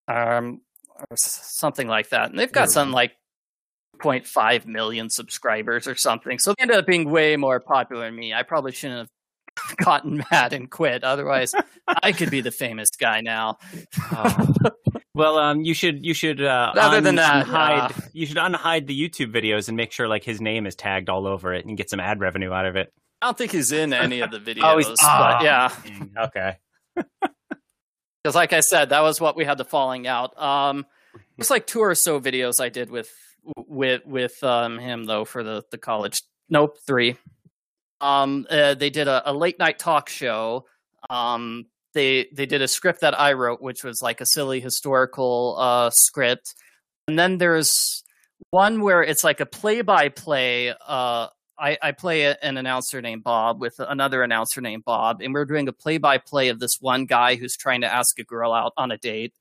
um, 0.07 0.61
or 0.97 1.17
something 1.17 1.87
like 1.87 2.09
that, 2.09 2.29
and 2.29 2.39
they've 2.39 2.51
got 2.51 2.61
Never 2.61 2.71
something 2.71 2.93
like 2.93 3.13
0.5 4.01 4.65
million 4.65 5.09
subscribers 5.09 5.87
or 5.87 5.95
something. 5.95 6.39
So 6.39 6.53
they 6.57 6.63
ended 6.63 6.77
up 6.77 6.85
being 6.85 7.09
way 7.09 7.37
more 7.37 7.59
popular 7.59 8.05
than 8.05 8.15
me. 8.15 8.33
I 8.33 8.43
probably 8.43 8.71
shouldn't 8.71 8.99
have 8.99 9.77
gotten 9.83 10.23
mad 10.31 10.53
and 10.53 10.69
quit. 10.69 11.03
Otherwise, 11.03 11.53
I 11.87 12.11
could 12.11 12.31
be 12.31 12.41
the 12.41 12.51
famous 12.51 12.89
guy 12.91 13.21
now. 13.21 13.57
Oh. 14.11 14.47
Well, 15.13 15.37
um, 15.37 15.61
you 15.61 15.73
should 15.73 16.05
you 16.05 16.13
should 16.13 16.41
uh, 16.41 16.71
Other 16.75 17.01
than 17.01 17.15
that, 17.15 17.45
unhide 17.45 17.97
uh, 17.97 18.01
you 18.13 18.25
should 18.25 18.37
unhide 18.37 18.87
the 18.87 18.97
YouTube 18.97 19.33
videos 19.33 19.67
and 19.67 19.75
make 19.75 19.91
sure 19.91 20.07
like 20.07 20.23
his 20.23 20.39
name 20.39 20.65
is 20.65 20.73
tagged 20.73 21.09
all 21.09 21.27
over 21.27 21.53
it 21.53 21.65
and 21.65 21.77
get 21.77 21.89
some 21.89 21.99
ad 21.99 22.21
revenue 22.21 22.51
out 22.53 22.65
of 22.65 22.77
it. 22.77 22.93
I 23.21 23.27
don't 23.27 23.37
think 23.37 23.51
he's 23.51 23.71
in 23.71 23.93
any 23.93 24.21
of 24.21 24.31
the 24.31 24.39
videos, 24.39 24.61
Oh, 24.63 24.77
he's- 24.77 24.89
but 24.89 24.97
ah. 25.01 25.41
yeah. 25.43 25.71
Okay. 26.25 26.57
because 28.23 28.35
like 28.35 28.53
i 28.53 28.59
said 28.59 28.89
that 28.89 29.01
was 29.01 29.19
what 29.19 29.35
we 29.35 29.45
had 29.45 29.57
the 29.57 29.65
falling 29.65 30.05
out 30.07 30.37
um 30.39 30.85
it's 31.37 31.49
like 31.49 31.65
two 31.65 31.79
or 31.79 31.95
so 31.95 32.19
videos 32.19 32.59
i 32.59 32.69
did 32.69 32.89
with 32.91 33.09
with 33.55 34.05
with 34.05 34.43
um 34.43 34.77
him 34.77 35.05
though 35.05 35.25
for 35.25 35.41
the 35.43 35.63
the 35.71 35.77
college 35.77 36.21
nope 36.49 36.77
three 36.85 37.15
um 38.01 38.45
uh, 38.49 38.73
they 38.75 38.89
did 38.89 39.07
a, 39.07 39.31
a 39.31 39.33
late 39.33 39.57
night 39.57 39.79
talk 39.79 40.09
show 40.09 40.65
um 41.09 41.65
they 41.93 42.27
they 42.33 42.45
did 42.45 42.61
a 42.61 42.67
script 42.67 43.01
that 43.01 43.19
i 43.19 43.33
wrote 43.33 43.61
which 43.61 43.83
was 43.83 44.01
like 44.01 44.21
a 44.21 44.25
silly 44.25 44.59
historical 44.59 45.55
uh 45.57 45.89
script 45.91 46.53
and 47.07 47.17
then 47.17 47.37
there's 47.37 48.03
one 48.51 48.81
where 48.81 49.01
it's 49.01 49.23
like 49.23 49.39
a 49.39 49.45
play 49.45 49.81
by 49.81 50.09
play 50.09 50.73
uh 50.87 51.27
I, 51.61 51.77
I 51.81 51.91
play 51.91 52.23
a, 52.23 52.37
an 52.41 52.57
announcer 52.57 53.01
named 53.01 53.23
Bob 53.23 53.61
with 53.61 53.75
another 53.79 54.23
announcer 54.23 54.61
named 54.61 54.83
Bob, 54.83 55.21
and 55.21 55.33
we're 55.33 55.45
doing 55.45 55.67
a 55.67 55.73
play-by-play 55.73 56.49
of 56.49 56.59
this 56.59 56.77
one 56.79 57.05
guy 57.05 57.35
who's 57.35 57.55
trying 57.55 57.81
to 57.81 57.93
ask 57.93 58.17
a 58.19 58.23
girl 58.23 58.51
out 58.51 58.73
on 58.77 58.91
a 58.91 58.97
date, 58.97 59.33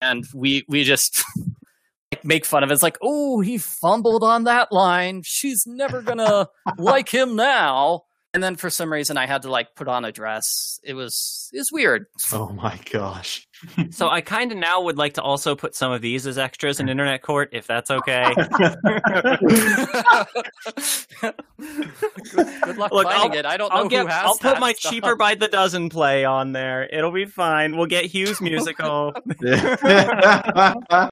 and 0.00 0.24
we 0.34 0.64
we 0.68 0.84
just 0.84 1.22
like 2.12 2.24
make 2.24 2.44
fun 2.44 2.62
of 2.62 2.70
it. 2.70 2.74
It's 2.74 2.82
like, 2.82 2.98
oh, 3.02 3.40
he 3.40 3.58
fumbled 3.58 4.24
on 4.24 4.44
that 4.44 4.72
line. 4.72 5.22
She's 5.24 5.64
never 5.66 6.00
gonna 6.02 6.48
like 6.78 7.08
him 7.08 7.36
now. 7.36 8.04
And 8.34 8.42
then 8.42 8.56
for 8.56 8.70
some 8.70 8.92
reason, 8.92 9.16
I 9.16 9.26
had 9.26 9.42
to 9.42 9.50
like 9.50 9.74
put 9.74 9.88
on 9.88 10.04
a 10.04 10.12
dress. 10.12 10.78
It 10.84 10.94
was 10.94 11.50
it 11.52 11.58
was 11.58 11.70
weird. 11.72 12.06
Oh 12.32 12.50
my 12.50 12.78
gosh. 12.90 13.47
So 13.90 14.08
I 14.08 14.20
kind 14.20 14.52
of 14.52 14.58
now 14.58 14.82
would 14.82 14.96
like 14.98 15.14
to 15.14 15.22
also 15.22 15.54
put 15.56 15.74
some 15.74 15.90
of 15.92 16.00
these 16.00 16.26
as 16.26 16.38
extras 16.38 16.80
in 16.80 16.88
Internet 16.88 17.22
Court, 17.22 17.50
if 17.52 17.66
that's 17.66 17.90
okay. 17.90 18.32
good, 18.34 18.76
good 21.60 22.76
luck 22.76 22.92
Look, 22.92 23.04
finding 23.06 23.32
I'll- 23.32 23.38
it. 23.38 23.46
I 23.46 23.56
don't 23.56 23.70
know 23.70 23.76
I'll 23.78 23.82
who 23.84 23.90
get. 23.90 24.06
has 24.08 24.24
I'll 24.24 24.36
put 24.38 24.60
my 24.60 24.72
stuff. 24.72 24.92
cheaper 24.92 25.16
by 25.16 25.34
the 25.34 25.48
dozen 25.48 25.88
play 25.88 26.24
on 26.24 26.52
there. 26.52 26.88
It'll 26.92 27.12
be 27.12 27.24
fine. 27.24 27.76
We'll 27.76 27.86
get 27.86 28.04
Huw's 28.06 28.40
musical. 28.50 29.12
oh, 29.40 31.08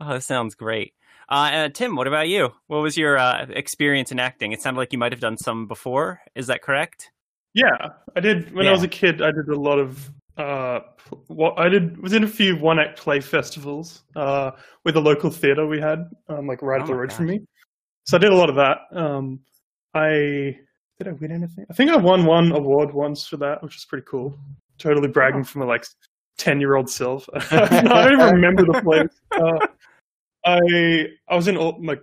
that 0.00 0.22
sounds 0.22 0.54
great. 0.54 0.92
Uh, 1.28 1.48
and 1.52 1.74
Tim, 1.74 1.96
what 1.96 2.06
about 2.06 2.28
you? 2.28 2.50
What 2.68 2.78
was 2.78 2.96
your 2.96 3.18
uh, 3.18 3.46
experience 3.50 4.12
in 4.12 4.20
acting? 4.20 4.52
It 4.52 4.62
sounded 4.62 4.78
like 4.78 4.92
you 4.92 4.98
might 4.98 5.12
have 5.12 5.20
done 5.20 5.36
some 5.36 5.66
before. 5.66 6.20
Is 6.36 6.46
that 6.46 6.62
correct? 6.62 7.10
Yeah, 7.52 7.88
I 8.14 8.20
did 8.20 8.54
when 8.54 8.64
Yeah. 8.66 8.70
I 8.70 8.74
was 8.74 8.82
a 8.84 8.88
kid. 8.88 9.22
I 9.22 9.32
did 9.32 9.48
a 9.48 9.58
lot 9.58 9.78
of 9.78 10.10
uh, 10.36 10.80
what 11.28 11.58
I 11.58 11.68
did 11.68 11.96
was 12.02 12.12
in 12.12 12.24
a 12.24 12.28
few 12.28 12.56
one 12.56 12.78
act 12.78 12.98
play 12.98 13.20
festivals 13.20 14.02
uh, 14.16 14.50
with 14.84 14.96
a 14.96 15.00
local 15.00 15.30
theater 15.30 15.66
we 15.66 15.80
had, 15.80 16.10
um, 16.28 16.46
like 16.46 16.60
right 16.62 16.80
up 16.80 16.84
Oh 16.84 16.88
the 16.88 16.92
my 16.94 17.00
road 17.00 17.12
from 17.12 17.26
me. 17.26 17.40
so 18.04 18.16
I 18.16 18.20
did 18.20 18.32
a 18.32 18.36
lot 18.36 18.50
of 18.50 18.56
that. 18.56 18.78
Um, 18.92 19.40
I 19.94 20.58
did 20.98 21.08
I 21.08 21.12
win 21.12 21.32
anything? 21.32 21.64
I 21.70 21.74
think 21.74 21.90
I 21.90 21.96
won 21.96 22.24
one 22.26 22.52
award 22.52 22.92
once 22.92 23.26
for 23.26 23.36
that, 23.38 23.62
which 23.62 23.76
is 23.76 23.84
pretty 23.84 24.04
cool. 24.08 24.36
Totally 24.78 25.08
bragging 25.08 25.44
from 25.44 25.62
a 25.62 25.66
like 25.66 25.84
ten 26.38 26.60
year 26.60 26.76
old 26.76 26.88
self. 26.90 27.28
I 27.50 27.82
don't 27.82 28.12
even 28.12 28.34
remember 28.34 28.64
the 28.64 28.82
place. 28.82 29.20
Uh, 29.40 29.66
I 30.44 31.08
I 31.28 31.34
was 31.34 31.48
in 31.48 31.56
all- 31.56 31.80
like 31.82 32.02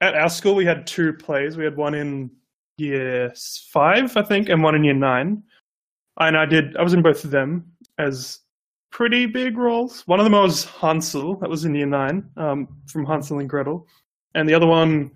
at 0.00 0.14
our 0.14 0.28
school 0.28 0.54
we 0.54 0.64
had 0.64 0.86
two 0.86 1.12
plays. 1.12 1.56
We 1.56 1.64
had 1.64 1.76
one 1.76 1.94
in 1.94 2.30
year 2.76 3.32
five, 3.70 4.16
I 4.16 4.22
think, 4.22 4.48
and 4.48 4.62
one 4.62 4.74
in 4.74 4.84
year 4.84 4.94
nine. 4.94 5.42
And 6.20 6.36
I 6.36 6.46
did 6.46 6.76
I 6.76 6.82
was 6.82 6.94
in 6.94 7.02
both 7.02 7.24
of 7.24 7.30
them 7.30 7.64
as 7.98 8.40
pretty 8.90 9.26
big 9.26 9.56
roles. 9.58 10.02
One 10.06 10.20
of 10.20 10.24
them 10.24 10.34
I 10.34 10.40
was 10.42 10.64
Hansel, 10.64 11.36
that 11.40 11.50
was 11.50 11.64
in 11.64 11.74
year 11.74 11.86
nine, 11.86 12.28
um, 12.36 12.68
from 12.86 13.04
Hansel 13.04 13.40
and 13.40 13.48
Gretel. 13.48 13.86
And 14.34 14.48
the 14.48 14.54
other 14.54 14.66
one 14.66 15.10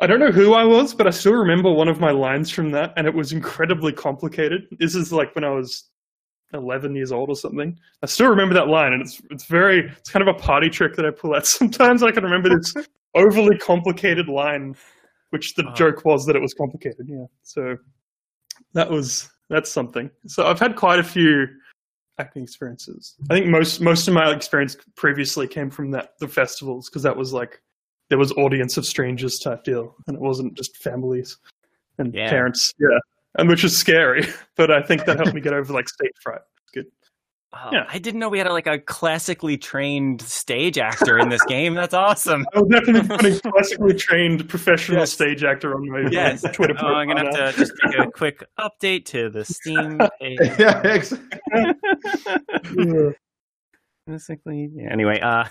I 0.00 0.08
don't 0.08 0.18
know 0.18 0.32
who 0.32 0.54
I 0.54 0.64
was, 0.64 0.92
but 0.92 1.06
I 1.06 1.10
still 1.10 1.34
remember 1.34 1.70
one 1.72 1.86
of 1.88 2.00
my 2.00 2.10
lines 2.10 2.50
from 2.50 2.72
that, 2.72 2.92
and 2.96 3.06
it 3.06 3.14
was 3.14 3.32
incredibly 3.32 3.92
complicated. 3.92 4.66
This 4.80 4.96
is 4.96 5.12
like 5.12 5.32
when 5.36 5.44
I 5.44 5.50
was 5.50 5.84
11 6.52 6.96
years 6.96 7.12
old 7.12 7.28
or 7.28 7.36
something. 7.36 7.78
I 8.02 8.06
still 8.06 8.28
remember 8.28 8.54
that 8.54 8.66
line, 8.66 8.92
and 8.92 9.02
it's 9.02 9.22
it's 9.30 9.44
very 9.46 9.86
it's 9.88 10.10
kind 10.10 10.28
of 10.28 10.34
a 10.34 10.38
party 10.38 10.68
trick 10.68 10.96
that 10.96 11.06
I 11.06 11.10
pull 11.12 11.34
out 11.36 11.46
sometimes. 11.58 12.02
I 12.02 12.10
can 12.10 12.24
remember 12.24 12.48
this 12.48 12.74
overly 13.14 13.56
complicated 13.58 14.28
line, 14.28 14.74
which 15.30 15.54
the 15.54 15.64
Oh. 15.68 15.74
joke 15.74 16.04
was 16.04 16.26
that 16.26 16.34
it 16.34 16.42
was 16.42 16.54
complicated. 16.54 17.06
Yeah, 17.08 17.26
so 17.42 17.76
that 18.72 18.90
was 18.90 19.30
that's 19.48 19.70
something. 19.70 20.10
So 20.26 20.46
I've 20.46 20.60
had 20.60 20.76
quite 20.76 20.98
a 20.98 21.04
few 21.04 21.46
acting 22.18 22.42
experiences. 22.42 23.14
I 23.30 23.34
think 23.34 23.46
most 23.46 23.80
most 23.80 24.08
of 24.08 24.14
my 24.14 24.32
experience 24.32 24.76
previously 24.96 25.48
came 25.48 25.70
from 25.70 25.90
that 25.92 26.18
the 26.20 26.28
festivals 26.28 26.88
because 26.88 27.02
that 27.02 27.16
was 27.16 27.32
like 27.32 27.60
there 28.08 28.18
was 28.18 28.32
audience 28.32 28.76
of 28.76 28.86
strangers 28.86 29.38
type 29.38 29.64
deal, 29.64 29.94
and 30.06 30.16
it 30.16 30.20
wasn't 30.20 30.54
just 30.54 30.76
families 30.76 31.38
and 31.98 32.14
Yeah. 32.14 32.28
parents. 32.28 32.72
Yeah, 32.78 32.98
and 33.36 33.48
which 33.48 33.64
is 33.64 33.76
scary, 33.76 34.26
but 34.56 34.70
I 34.70 34.82
think 34.82 35.04
that 35.06 35.16
helped 35.16 35.34
me 35.34 35.40
get 35.40 35.54
over 35.54 35.72
like 35.72 35.88
stage 35.88 36.12
fright. 36.22 36.42
Oh, 37.56 37.68
Yeah. 37.72 37.86
I 37.88 37.98
didn't 37.98 38.20
know 38.20 38.28
we 38.28 38.38
had 38.38 38.46
a, 38.46 38.52
like 38.52 38.66
a 38.66 38.78
classically 38.78 39.56
trained 39.56 40.20
stage 40.22 40.76
actor 40.78 41.18
in 41.18 41.28
this 41.28 41.42
game. 41.48 41.74
That's 41.74 41.94
awesome. 41.94 42.44
I 42.54 42.60
was 42.60 42.68
definitely 42.68 43.08
putting 43.16 43.38
classically 43.52 43.94
trained 43.94 44.48
professional 44.48 44.98
Yes. 44.98 45.12
stage 45.12 45.44
actor 45.44 45.74
on 45.74 45.88
my 45.88 46.08
Yes. 46.10 46.42
Twitter 46.52 46.74
Oh, 46.80 46.86
I'm 46.86 47.08
gonna 47.08 47.24
have 47.36 47.54
to 47.54 47.58
just 47.58 47.72
take 47.86 47.98
a 47.98 48.10
quick 48.10 48.42
update 48.58 49.04
to 49.06 49.30
the 49.30 49.44
Steam 49.44 49.98
yeah, 50.20 50.80
ex- 50.84 51.14
now. 51.52 53.12
Basically, 54.06 54.68
yeah. 54.74 54.92
Anyway, 54.92 55.18
uh, 55.20 55.44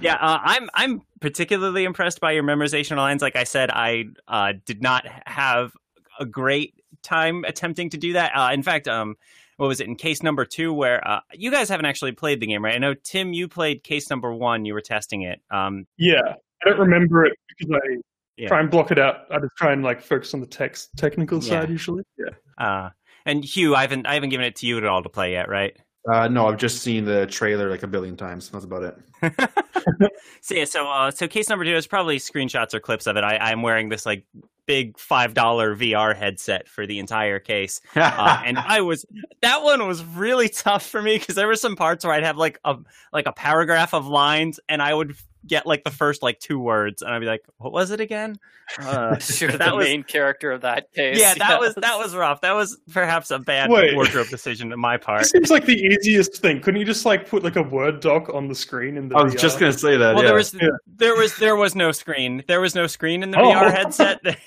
yeah, 0.00 0.14
uh, 0.14 0.38
I'm 0.42 0.70
I'm 0.72 1.02
particularly 1.20 1.84
impressed 1.84 2.20
by 2.20 2.32
your 2.32 2.42
memorization 2.42 2.92
of 2.92 2.98
lines. 2.98 3.20
Like 3.20 3.36
I 3.36 3.44
said, 3.44 3.70
I 3.70 4.04
uh, 4.28 4.54
did 4.64 4.80
not 4.82 5.04
have 5.26 5.72
a 6.18 6.24
great 6.24 6.74
time 7.02 7.44
attempting 7.46 7.90
to 7.90 7.98
do 7.98 8.14
that. 8.14 8.32
Uh, 8.34 8.50
in 8.54 8.62
fact, 8.62 8.88
um, 8.88 9.16
what 9.62 9.68
was 9.68 9.80
it 9.80 9.86
in 9.86 9.94
case 9.94 10.24
number 10.24 10.44
two 10.44 10.72
where 10.72 11.06
uh, 11.06 11.20
you 11.32 11.48
guys 11.48 11.68
haven't 11.68 11.86
actually 11.86 12.10
played 12.10 12.40
the 12.40 12.46
game, 12.48 12.64
right? 12.64 12.74
I 12.74 12.78
know 12.78 12.94
Tim, 12.94 13.32
you 13.32 13.46
played 13.46 13.84
case 13.84 14.10
number 14.10 14.34
one. 14.34 14.64
You 14.64 14.74
were 14.74 14.80
testing 14.80 15.22
it. 15.22 15.40
Um, 15.52 15.86
yeah, 15.96 16.34
I 16.64 16.68
don't 16.68 16.80
remember 16.80 17.24
it 17.24 17.34
because 17.48 17.72
I 17.76 17.98
Yeah. 18.36 18.48
try 18.48 18.58
and 18.58 18.68
block 18.68 18.90
it 18.90 18.98
out. 18.98 19.26
I 19.30 19.38
just 19.38 19.52
try 19.56 19.72
and 19.72 19.84
like 19.84 20.02
focus 20.02 20.34
on 20.34 20.40
the 20.40 20.48
text 20.48 20.90
technical 20.96 21.38
Yeah. 21.40 21.60
side 21.60 21.70
usually. 21.70 22.02
Yeah. 22.18 22.30
uh, 22.58 22.90
and 23.24 23.44
Huw, 23.44 23.76
I 23.76 23.82
haven't 23.82 24.04
I 24.04 24.14
haven't 24.14 24.30
given 24.30 24.46
it 24.46 24.56
to 24.56 24.66
you 24.66 24.78
at 24.78 24.84
all 24.84 25.00
to 25.00 25.08
play 25.08 25.30
yet, 25.30 25.48
right? 25.48 25.76
Uh, 26.10 26.28
no, 26.28 26.48
I've 26.48 26.56
just 26.56 26.82
seen 26.82 27.04
the 27.04 27.26
trailer 27.26 27.70
like 27.70 27.82
a 27.82 27.86
billion 27.86 28.16
times. 28.16 28.48
That's 28.48 28.64
about 28.64 28.82
it. 28.82 28.98
so 30.40 30.54
yeah, 30.54 30.64
so 30.64 30.88
uh, 30.88 31.10
so 31.10 31.28
case 31.28 31.48
number 31.48 31.64
two 31.64 31.76
is 31.76 31.86
probably 31.86 32.18
screenshots 32.18 32.74
or 32.74 32.80
clips 32.80 33.06
of 33.06 33.16
it. 33.16 33.22
I, 33.24 33.36
I'm 33.36 33.62
wearing 33.62 33.88
this 33.88 34.04
like 34.04 34.24
big 34.66 34.98
five 34.98 35.34
dollar 35.34 35.76
VR 35.76 36.16
headset 36.16 36.68
for 36.68 36.86
the 36.86 36.98
entire 36.98 37.38
case, 37.38 37.80
uh, 37.96 38.42
and 38.44 38.58
I 38.58 38.80
was 38.80 39.06
that 39.42 39.62
one 39.62 39.86
was 39.86 40.04
really 40.04 40.48
tough 40.48 40.84
for 40.84 41.00
me 41.00 41.18
because 41.18 41.36
there 41.36 41.46
were 41.46 41.54
some 41.54 41.76
parts 41.76 42.04
where 42.04 42.14
I'd 42.14 42.24
have 42.24 42.36
like 42.36 42.58
a 42.64 42.76
like 43.12 43.26
a 43.26 43.32
paragraph 43.32 43.94
of 43.94 44.06
lines, 44.06 44.58
and 44.68 44.82
I 44.82 44.94
would 44.94 45.14
get 45.46 45.66
like 45.66 45.84
the 45.84 45.90
first 45.90 46.22
like 46.22 46.38
two 46.38 46.58
words, 46.58 47.02
and 47.02 47.12
I'd 47.12 47.18
be 47.20 47.26
like, 47.26 47.42
"What 47.58 47.72
was 47.72 47.90
it 47.90 48.00
again?" 48.00 48.36
Uh, 48.78 49.16
You're 49.38 49.52
that 49.52 49.70
the 49.70 49.76
was- 49.76 49.86
main 49.86 50.02
character 50.02 50.50
of 50.52 50.62
that 50.62 50.92
case. 50.92 51.18
yeah, 51.20 51.34
that 51.34 51.58
was 51.60 51.74
that 51.76 51.98
was 51.98 52.14
rough. 52.14 52.40
That 52.42 52.52
was 52.52 52.78
perhaps 52.92 53.30
a 53.30 53.38
bad 53.38 53.70
Wait. 53.70 53.94
wardrobe 53.94 54.28
decision 54.28 54.72
on 54.72 54.78
my 54.80 54.96
part. 54.96 55.22
It 55.22 55.26
seems 55.26 55.50
like 55.50 55.64
the 55.66 55.76
easiest 55.76 56.36
thing. 56.40 56.60
Couldn't 56.60 56.80
you 56.80 56.86
just 56.86 57.04
like 57.04 57.28
put 57.28 57.42
like 57.42 57.56
a 57.56 57.62
Word 57.62 58.00
doc 58.00 58.28
on 58.34 58.48
the 58.48 58.54
screen 58.54 58.96
in 58.96 59.08
the 59.08 59.16
I 59.16 59.22
was 59.24 59.34
VR? 59.34 59.38
just 59.40 59.58
gonna 59.58 59.72
say 59.72 59.96
that. 59.96 60.14
Well, 60.14 60.22
yeah. 60.24 60.28
there 60.28 60.36
was 60.36 60.54
Yeah. 60.54 60.68
there 60.96 61.16
was 61.16 61.36
there 61.38 61.56
was 61.56 61.74
no 61.74 61.92
screen. 61.92 62.42
There 62.48 62.60
was 62.60 62.74
no 62.74 62.86
screen 62.86 63.22
in 63.22 63.30
the 63.30 63.38
Oh. 63.40 63.50
VR 63.52 63.70
headset. 63.72 64.20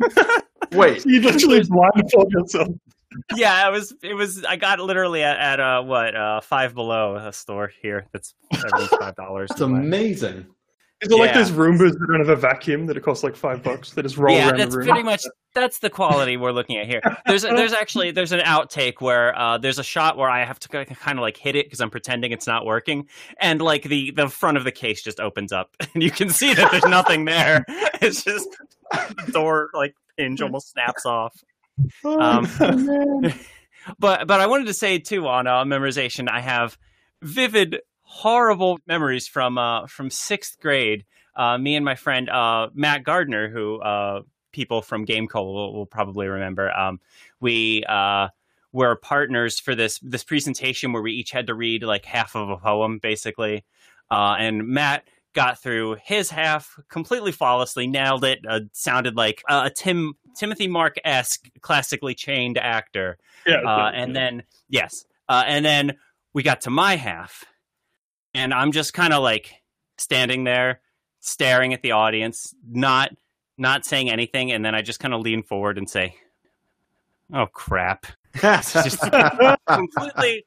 Wait, 0.72 1.04
You 1.06 1.20
literally 1.20 1.62
blindfold 1.68 2.32
yourself. 2.32 2.68
Yeah, 3.36 3.68
it 3.68 3.70
was 3.72 3.94
it 4.02 4.14
was. 4.14 4.44
I 4.44 4.56
got 4.56 4.80
literally 4.80 5.22
at, 5.22 5.38
at 5.38 5.60
uh 5.60 5.82
what 5.82 6.14
uh 6.14 6.40
Five 6.40 6.74
Below 6.74 7.16
a 7.16 7.32
store 7.32 7.70
here. 7.82 8.06
That's 8.12 8.34
seventy 8.54 8.86
five 8.98 9.16
dollars. 9.16 9.50
it's 9.50 9.60
amazing. 9.60 10.46
Is 11.00 11.10
it 11.10 11.16
like 11.18 11.30
Yeah. 11.32 11.38
those 11.38 11.50
Roombas 11.50 11.92
that 11.92 12.06
don't 12.08 12.20
have 12.20 12.28
a 12.30 12.36
vacuum 12.36 12.86
that 12.86 12.96
it 12.96 13.00
costs 13.02 13.22
like 13.24 13.36
five 13.36 13.62
bucks? 13.62 13.90
They 13.92 14.00
just 14.00 14.16
roll 14.16 14.34
yeah, 14.34 14.48
around 14.48 14.58
that's 14.60 14.70
the 14.72 14.78
room. 14.78 14.86
pretty 14.88 15.02
much 15.02 15.24
that's 15.54 15.80
the 15.80 15.90
quality 15.90 16.36
we're 16.36 16.52
looking 16.52 16.78
at 16.78 16.86
here. 16.86 17.02
There's 17.26 17.44
a, 17.44 17.48
there's 17.48 17.72
actually 17.74 18.10
there's 18.12 18.32
an 18.32 18.40
outtake 18.40 19.00
where 19.00 19.36
uh, 19.38 19.58
there's 19.58 19.78
a 19.78 19.84
shot 19.84 20.16
where 20.16 20.30
I 20.30 20.44
have 20.44 20.58
to 20.60 20.68
kind 20.68 21.18
of 21.18 21.22
like 21.22 21.36
hit 21.36 21.56
it 21.56 21.66
because 21.66 21.80
I'm 21.80 21.90
pretending 21.90 22.32
it's 22.32 22.46
not 22.46 22.64
working, 22.64 23.06
and 23.38 23.60
like 23.60 23.82
the 23.82 24.12
the 24.12 24.28
front 24.28 24.56
of 24.56 24.64
the 24.64 24.72
case 24.72 25.02
just 25.02 25.20
opens 25.20 25.52
up, 25.52 25.76
and 25.94 26.02
you 26.02 26.10
can 26.10 26.30
see 26.30 26.54
that 26.54 26.70
there's 26.70 26.86
nothing 26.86 27.24
there. 27.24 27.64
It's 28.00 28.22
just 28.22 28.48
the 28.92 29.32
door 29.32 29.70
like 29.72 29.94
hinge 30.18 30.42
almost 30.42 30.70
snaps 30.70 31.06
off. 31.06 31.34
Um, 32.04 32.48
but 33.98 34.26
but 34.26 34.40
I 34.40 34.46
wanted 34.46 34.66
to 34.66 34.74
say 34.74 34.98
too 34.98 35.26
on 35.26 35.46
uh, 35.46 35.64
memorization, 35.64 36.28
I 36.28 36.40
have 36.40 36.78
vivid, 37.22 37.80
horrible 38.02 38.78
memories 38.86 39.26
from 39.26 39.58
uh, 39.58 39.86
from 39.86 40.10
sixth 40.10 40.58
grade. 40.60 41.04
Uh, 41.36 41.58
me 41.58 41.74
and 41.74 41.84
my 41.84 41.96
friend 41.96 42.28
uh, 42.28 42.68
Matt 42.74 43.02
Gardner, 43.04 43.48
who 43.48 43.80
uh, 43.80 44.22
people 44.52 44.82
from 44.82 45.04
GameCo 45.04 45.34
will, 45.34 45.74
will 45.74 45.86
probably 45.86 46.28
remember, 46.28 46.70
um, 46.70 47.00
we 47.40 47.84
uh, 47.88 48.28
were 48.72 48.96
partners 48.96 49.58
for 49.58 49.74
this 49.74 49.98
this 49.98 50.24
presentation 50.24 50.92
where 50.92 51.02
we 51.02 51.12
each 51.12 51.32
had 51.32 51.48
to 51.48 51.54
read 51.54 51.82
like 51.82 52.04
half 52.04 52.34
of 52.36 52.48
a 52.48 52.56
poem, 52.56 52.98
basically. 52.98 53.64
Uh, 54.10 54.36
and 54.38 54.66
Matt 54.68 55.04
got 55.34 55.60
through 55.62 55.96
his 56.02 56.30
half 56.30 56.78
completely 56.88 57.32
flawlessly, 57.32 57.86
nailed 57.86 58.24
it. 58.24 58.38
Uh, 58.48 58.60
sounded 58.72 59.16
like 59.16 59.42
a 59.48 59.70
Tim 59.70 60.14
Timothy 60.36 60.66
Mark 60.68 60.96
esque, 61.04 61.48
classically 61.60 62.14
chained 62.14 62.56
actor. 62.58 63.18
yeah, 63.46 63.56
Uh, 63.60 63.90
and 63.94 64.16
then 64.16 64.42
yes, 64.68 65.04
uh, 65.28 65.44
and 65.46 65.64
then 65.64 65.92
we 66.32 66.42
got 66.42 66.62
to 66.62 66.70
my 66.70 66.96
half, 66.96 67.44
and 68.32 68.54
I'm 68.54 68.72
just 68.72 68.94
kind 68.94 69.12
of 69.12 69.22
like 69.22 69.52
standing 69.98 70.44
there, 70.44 70.80
staring 71.20 71.72
at 71.74 71.82
the 71.82 71.92
audience, 71.92 72.54
not 72.68 73.10
not 73.56 73.84
saying 73.84 74.10
anything, 74.10 74.50
and 74.50 74.64
then 74.64 74.74
I 74.74 74.82
just 74.82 74.98
kind 74.98 75.14
of 75.14 75.20
lean 75.20 75.42
forward 75.44 75.78
and 75.78 75.88
say, 75.88 76.16
"Oh 77.32 77.46
crap!" 77.46 78.06
just- 78.40 79.00
completely. 79.68 80.44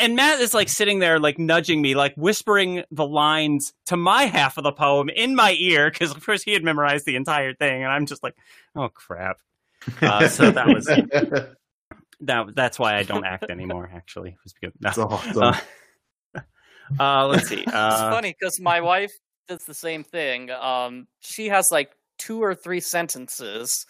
And 0.00 0.16
Matt 0.16 0.40
is 0.40 0.54
like 0.54 0.68
sitting 0.68 0.98
there, 0.98 1.18
like 1.18 1.38
nudging 1.38 1.82
me, 1.82 1.94
like 1.94 2.14
whispering 2.16 2.84
the 2.90 3.06
lines 3.06 3.74
to 3.86 3.96
my 3.96 4.24
half 4.24 4.56
of 4.56 4.64
the 4.64 4.72
poem 4.72 5.08
in 5.10 5.34
my 5.34 5.52
ear, 5.58 5.90
because 5.90 6.10
of 6.10 6.24
course 6.24 6.42
he 6.42 6.52
had 6.52 6.64
memorized 6.64 7.04
the 7.04 7.16
entire 7.16 7.52
thing, 7.54 7.82
and 7.82 7.92
I'm 7.92 8.06
just 8.06 8.22
like, 8.22 8.34
"Oh 8.74 8.88
crap!" 8.88 9.38
Uh, 10.00 10.26
so 10.28 10.50
that 10.50 10.68
was 10.68 10.86
that. 12.20 12.54
That's 12.54 12.78
why 12.78 12.96
I 12.96 13.02
don't 13.02 13.24
act 13.24 13.50
anymore. 13.50 13.90
Actually, 13.94 14.30
it 14.30 14.38
was 14.42 14.54
good. 14.54 14.72
No. 14.80 14.88
That's 14.88 14.98
awesome. 14.98 15.42
Uh, 16.34 16.40
uh, 16.98 17.26
let's 17.26 17.48
see. 17.48 17.60
it's 17.66 17.72
Uh, 17.72 18.10
funny 18.10 18.34
because 18.38 18.58
my 18.60 18.80
wife 18.80 19.12
does 19.48 19.64
the 19.64 19.74
same 19.74 20.02
thing. 20.02 20.50
Um, 20.50 21.06
she 21.20 21.48
has 21.48 21.68
like 21.70 21.92
two 22.18 22.42
or 22.42 22.54
three 22.54 22.80
sentences, 22.80 23.86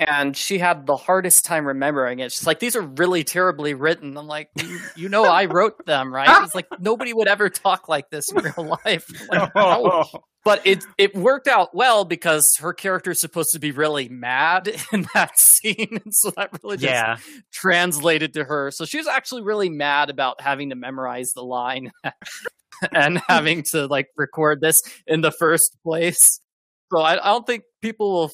and 0.00 0.34
she 0.34 0.58
had 0.58 0.86
the 0.86 0.96
hardest 0.96 1.44
time 1.44 1.66
remembering 1.66 2.20
it. 2.20 2.32
She's 2.32 2.46
like, 2.46 2.58
"These 2.58 2.74
are 2.74 2.80
really 2.80 3.22
terribly 3.22 3.74
written." 3.74 4.16
I'm 4.16 4.26
like, 4.26 4.48
"You, 4.56 4.80
you 4.96 5.08
know, 5.10 5.24
I 5.24 5.44
wrote 5.44 5.84
them, 5.84 6.12
right?" 6.12 6.42
It's 6.42 6.54
like 6.54 6.66
nobody 6.80 7.12
would 7.12 7.28
ever 7.28 7.50
talk 7.50 7.86
like 7.88 8.08
this 8.08 8.32
in 8.32 8.42
real 8.42 8.78
life. 8.84 9.06
Like, 9.30 9.52
how? 9.54 10.08
But 10.42 10.66
it 10.66 10.82
it 10.96 11.14
worked 11.14 11.46
out 11.46 11.74
well 11.74 12.06
because 12.06 12.48
her 12.60 12.72
character 12.72 13.10
is 13.10 13.20
supposed 13.20 13.50
to 13.52 13.58
be 13.58 13.72
really 13.72 14.08
mad 14.08 14.74
in 14.92 15.06
that 15.14 15.38
scene, 15.38 16.00
and 16.02 16.14
so 16.14 16.30
that 16.30 16.50
really 16.62 16.78
just 16.78 16.90
yeah, 16.90 17.16
translated 17.52 18.32
to 18.34 18.44
her. 18.44 18.70
So 18.70 18.86
she 18.86 18.96
was 18.96 19.06
actually 19.06 19.42
really 19.42 19.68
mad 19.68 20.08
about 20.08 20.40
having 20.40 20.70
to 20.70 20.76
memorize 20.76 21.32
the 21.34 21.44
line 21.44 21.92
and 22.92 23.20
having 23.28 23.64
to 23.72 23.86
like 23.86 24.08
record 24.16 24.62
this 24.62 24.80
in 25.06 25.20
the 25.20 25.30
first 25.30 25.76
place. 25.84 26.40
So 26.90 27.00
I, 27.00 27.12
I 27.22 27.32
don't 27.32 27.46
think 27.46 27.64
people 27.82 28.10
will 28.10 28.30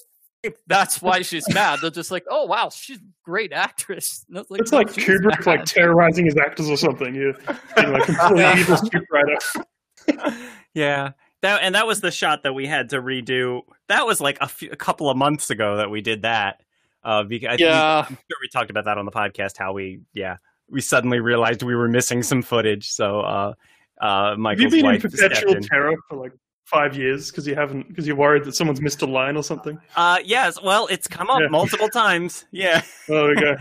that's 0.67 1.01
why 1.03 1.23
she's 1.23 1.49
mad. 1.53 1.81
They're 1.81 1.91
just 1.91 2.11
like, 2.11 2.25
oh 2.31 2.47
wow, 2.47 2.71
she's 2.71 2.99
a 2.99 3.03
great 3.25 3.53
actress. 3.53 4.25
It's 4.31 4.51
like, 4.51 4.61
it's 4.61 4.73
"No, 4.73 4.79
like 4.79 4.89
she's 4.91 5.05
Kubrick 5.05 5.47
like 5.47 5.65
terrorizing 5.65 6.27
his 6.27 6.37
actors 6.37 6.69
or 6.69 6.77
something. 6.77 7.15
You, 7.15 7.35
you 7.77 7.83
know, 7.83 7.91
like 7.91 8.05
completely 8.05 8.61
evil 8.61 8.77
scriptwriter. 8.77 10.39
yeah, 10.75 11.13
that 11.43 11.63
and 11.63 11.75
that 11.75 11.87
was 11.87 12.01
the 12.01 12.11
shot 12.11 12.43
that 12.43 12.55
we 12.55 12.67
had 12.67 12.91
to 12.91 13.03
redo. 13.03 13.63
That 13.89 14.07
was 14.07 14.21
like 14.21 14.39
a, 14.41 14.49
few, 14.49 14.71
a 14.71 14.77
couple 14.77 15.11
of 15.11 15.17
months 15.17 15.51
ago 15.51 15.77
that 15.77 15.91
we 15.91 16.01
did 16.01 16.23
that. 16.23 16.63
Uh, 17.03 17.23
because 17.23 17.61
Yeah. 17.61 18.05
I'm 18.09 18.17
sure 18.17 18.39
we 18.41 18.49
talked 18.49 18.71
about 18.71 18.85
that 18.87 18.99
on 18.99 19.05
the 19.05 19.13
podcast. 19.13 19.57
How 19.57 19.73
we, 19.73 20.01
yeah, 20.13 20.39
we 20.69 20.81
suddenly 20.81 21.21
realized 21.21 21.63
we 21.63 21.77
were 21.77 21.89
missing 21.89 22.23
some 22.25 22.43
footage. 22.43 22.91
So, 22.91 23.21
uh, 23.21 23.55
uh, 24.01 24.31
Have 24.31 24.39
you 24.39 24.43
Michael's 24.43 24.71
been 24.73 24.81
in 24.81 24.87
wife 24.87 25.01
stepped 25.03 25.35
perpetual 25.37 25.63
terror 25.63 25.95
for 26.09 26.17
like 26.17 26.33
five 26.67 26.97
years 26.97 27.31
because 27.31 27.47
you 27.47 27.55
haven't 27.55 27.89
because 27.89 28.07
you're 28.07 28.17
worried 28.17 28.45
that 28.45 28.55
someone's 28.55 28.81
missed 28.81 29.01
a 29.03 29.07
line 29.07 29.37
or 29.37 29.43
something? 29.43 29.79
Uh, 29.97 30.19
yes. 30.25 30.61
Well, 30.63 30.87
it's 30.89 31.09
come 31.09 31.31
up 31.31 31.41
Yeah. 31.41 31.49
multiple 31.49 31.89
times. 31.89 32.45
Yeah. 32.51 32.83
Oh, 33.09 33.33
there 33.35 33.59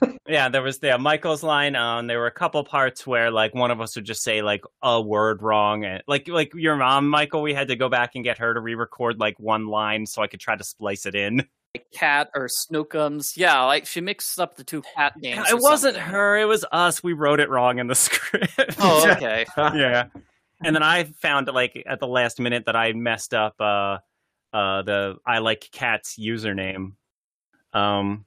we 0.00 0.08
go. 0.08 0.14
Yeah, 0.28 0.50
there 0.50 0.60
was 0.60 0.78
the 0.78 0.98
Michael's 0.98 1.42
line. 1.42 1.74
Um, 1.74 2.06
there 2.06 2.18
were 2.18 2.26
a 2.26 2.30
couple 2.30 2.62
parts 2.62 3.06
where 3.06 3.30
like 3.30 3.54
one 3.54 3.70
of 3.70 3.80
us 3.80 3.96
would 3.96 4.04
just 4.04 4.22
say 4.22 4.42
like 4.42 4.60
a 4.82 5.00
word 5.00 5.40
wrong, 5.42 5.86
and 5.86 6.02
like 6.06 6.28
like 6.28 6.52
your 6.54 6.76
mom, 6.76 7.08
Michael. 7.08 7.40
We 7.40 7.54
had 7.54 7.68
to 7.68 7.76
go 7.76 7.88
back 7.88 8.10
and 8.14 8.22
get 8.22 8.36
her 8.36 8.52
to 8.52 8.60
re-record 8.60 9.18
like 9.18 9.40
one 9.40 9.68
line 9.68 10.04
so 10.04 10.20
I 10.20 10.26
could 10.26 10.38
try 10.40 10.54
to 10.54 10.62
splice 10.62 11.06
it 11.06 11.14
in. 11.14 11.48
Like 11.74 11.90
cat 11.92 12.28
or 12.34 12.48
Snookums. 12.48 13.38
Yeah, 13.38 13.62
like 13.64 13.86
she 13.86 14.02
mixed 14.02 14.38
up 14.38 14.56
the 14.56 14.64
two 14.64 14.82
cat 14.94 15.14
names. 15.16 15.48
it 15.48 15.54
wasn't 15.58 15.94
something. 15.96 16.12
her; 16.12 16.36
it 16.36 16.44
was 16.44 16.62
us. 16.72 17.02
We 17.02 17.14
wrote 17.14 17.40
it 17.40 17.48
wrong 17.48 17.78
in 17.78 17.86
the 17.86 17.94
script. 17.94 18.52
Oh, 18.80 19.10
okay. 19.12 19.46
yeah. 19.56 20.08
And 20.64 20.74
then 20.74 20.82
I 20.96 21.04
found 21.04 21.48
like 21.48 21.82
at 21.86 22.00
the 22.00 22.06
last 22.06 22.40
minute 22.40 22.64
that 22.66 22.76
I 22.76 22.92
messed 22.92 23.34
up 23.34 23.54
uh 23.60 23.98
uh 24.52 24.82
the 24.82 25.16
I 25.26 25.38
like 25.38 25.68
cats 25.72 26.16
username. 26.18 26.92
Um 27.72 28.24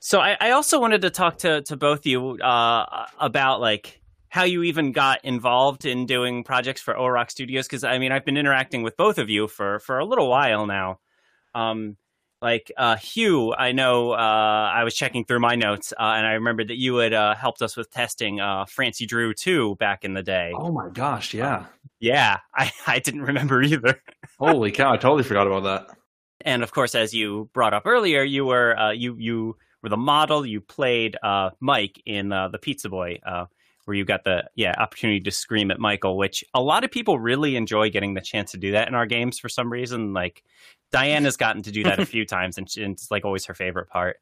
so 0.00 0.20
I, 0.20 0.36
I 0.40 0.50
also 0.52 0.80
wanted 0.80 1.02
to 1.02 1.10
talk 1.10 1.38
to 1.38 1.62
to 1.62 1.76
both 1.76 2.06
you 2.06 2.38
uh 2.38 3.06
about 3.18 3.60
like 3.60 4.00
how 4.30 4.44
you 4.44 4.62
even 4.64 4.92
got 4.92 5.24
involved 5.24 5.86
in 5.86 6.04
doing 6.04 6.44
projects 6.44 6.82
for 6.82 6.94
OhaRock 6.94 7.30
Studios 7.30 7.66
because 7.66 7.84
I 7.84 7.98
mean 7.98 8.12
I've 8.12 8.24
been 8.24 8.36
interacting 8.36 8.82
with 8.82 8.96
both 8.96 9.18
of 9.18 9.30
you 9.30 9.48
for 9.48 9.78
for 9.80 9.98
a 9.98 10.04
little 10.04 10.28
while 10.28 10.66
now. 10.66 11.00
Um 11.54 11.96
like 12.40 12.70
uh, 12.76 12.96
Huw, 12.96 13.54
I 13.58 13.72
know 13.72 14.12
uh, 14.12 14.16
I 14.16 14.84
was 14.84 14.94
checking 14.94 15.24
through 15.24 15.40
my 15.40 15.56
notes, 15.56 15.92
uh, 15.92 16.02
and 16.02 16.26
I 16.26 16.32
remembered 16.34 16.68
that 16.68 16.78
you 16.78 16.96
had 16.96 17.12
uh, 17.12 17.34
helped 17.34 17.62
us 17.62 17.76
with 17.76 17.90
testing 17.90 18.40
uh, 18.40 18.64
Francie 18.66 19.06
Drew 19.06 19.34
too 19.34 19.76
back 19.76 20.04
in 20.04 20.14
the 20.14 20.22
day. 20.22 20.52
Oh 20.54 20.70
my 20.70 20.88
gosh, 20.88 21.34
yeah. 21.34 21.66
Yeah, 22.00 22.38
I, 22.54 22.70
I 22.86 22.98
didn't 23.00 23.22
remember 23.22 23.62
either. 23.62 24.00
Holy 24.38 24.70
cow, 24.70 24.92
I 24.92 24.96
totally 24.96 25.24
forgot 25.24 25.46
about 25.46 25.64
that. 25.64 25.96
And 26.42 26.62
of 26.62 26.70
course, 26.70 26.94
as 26.94 27.12
you 27.12 27.50
brought 27.52 27.74
up 27.74 27.82
earlier, 27.86 28.22
you 28.22 28.44
were 28.44 28.78
uh, 28.78 28.92
you 28.92 29.16
you 29.18 29.56
were 29.82 29.88
the 29.88 29.96
model. 29.96 30.46
You 30.46 30.60
played 30.60 31.16
uh, 31.22 31.50
Mike 31.60 32.00
in 32.06 32.32
uh, 32.32 32.48
the 32.48 32.58
Pizza 32.58 32.88
Boy, 32.88 33.18
uh, 33.26 33.46
where 33.84 33.96
you 33.96 34.04
got 34.04 34.22
the 34.22 34.44
yeah 34.54 34.74
opportunity 34.78 35.20
to 35.20 35.30
scream 35.32 35.70
at 35.70 35.80
Michael, 35.80 36.16
which 36.16 36.44
a 36.54 36.62
lot 36.62 36.84
of 36.84 36.92
people 36.92 37.18
really 37.18 37.56
enjoy 37.56 37.90
getting 37.90 38.14
the 38.14 38.20
chance 38.20 38.52
to 38.52 38.58
do 38.58 38.72
that 38.72 38.86
in 38.86 38.94
our 38.94 39.06
games 39.06 39.38
for 39.40 39.48
some 39.48 39.72
reason. 39.72 40.12
Like 40.12 40.44
Diane 40.92 41.24
has 41.24 41.36
gotten 41.36 41.62
to 41.62 41.70
do 41.72 41.82
that 41.84 41.98
a 42.00 42.06
few 42.14 42.24
times, 42.24 42.58
and 42.58 42.70
she- 42.70 42.82
and 42.82 42.94
it's 42.94 43.10
like 43.10 43.24
always 43.24 43.44
her 43.46 43.54
favorite 43.54 43.88
part. 43.88 44.16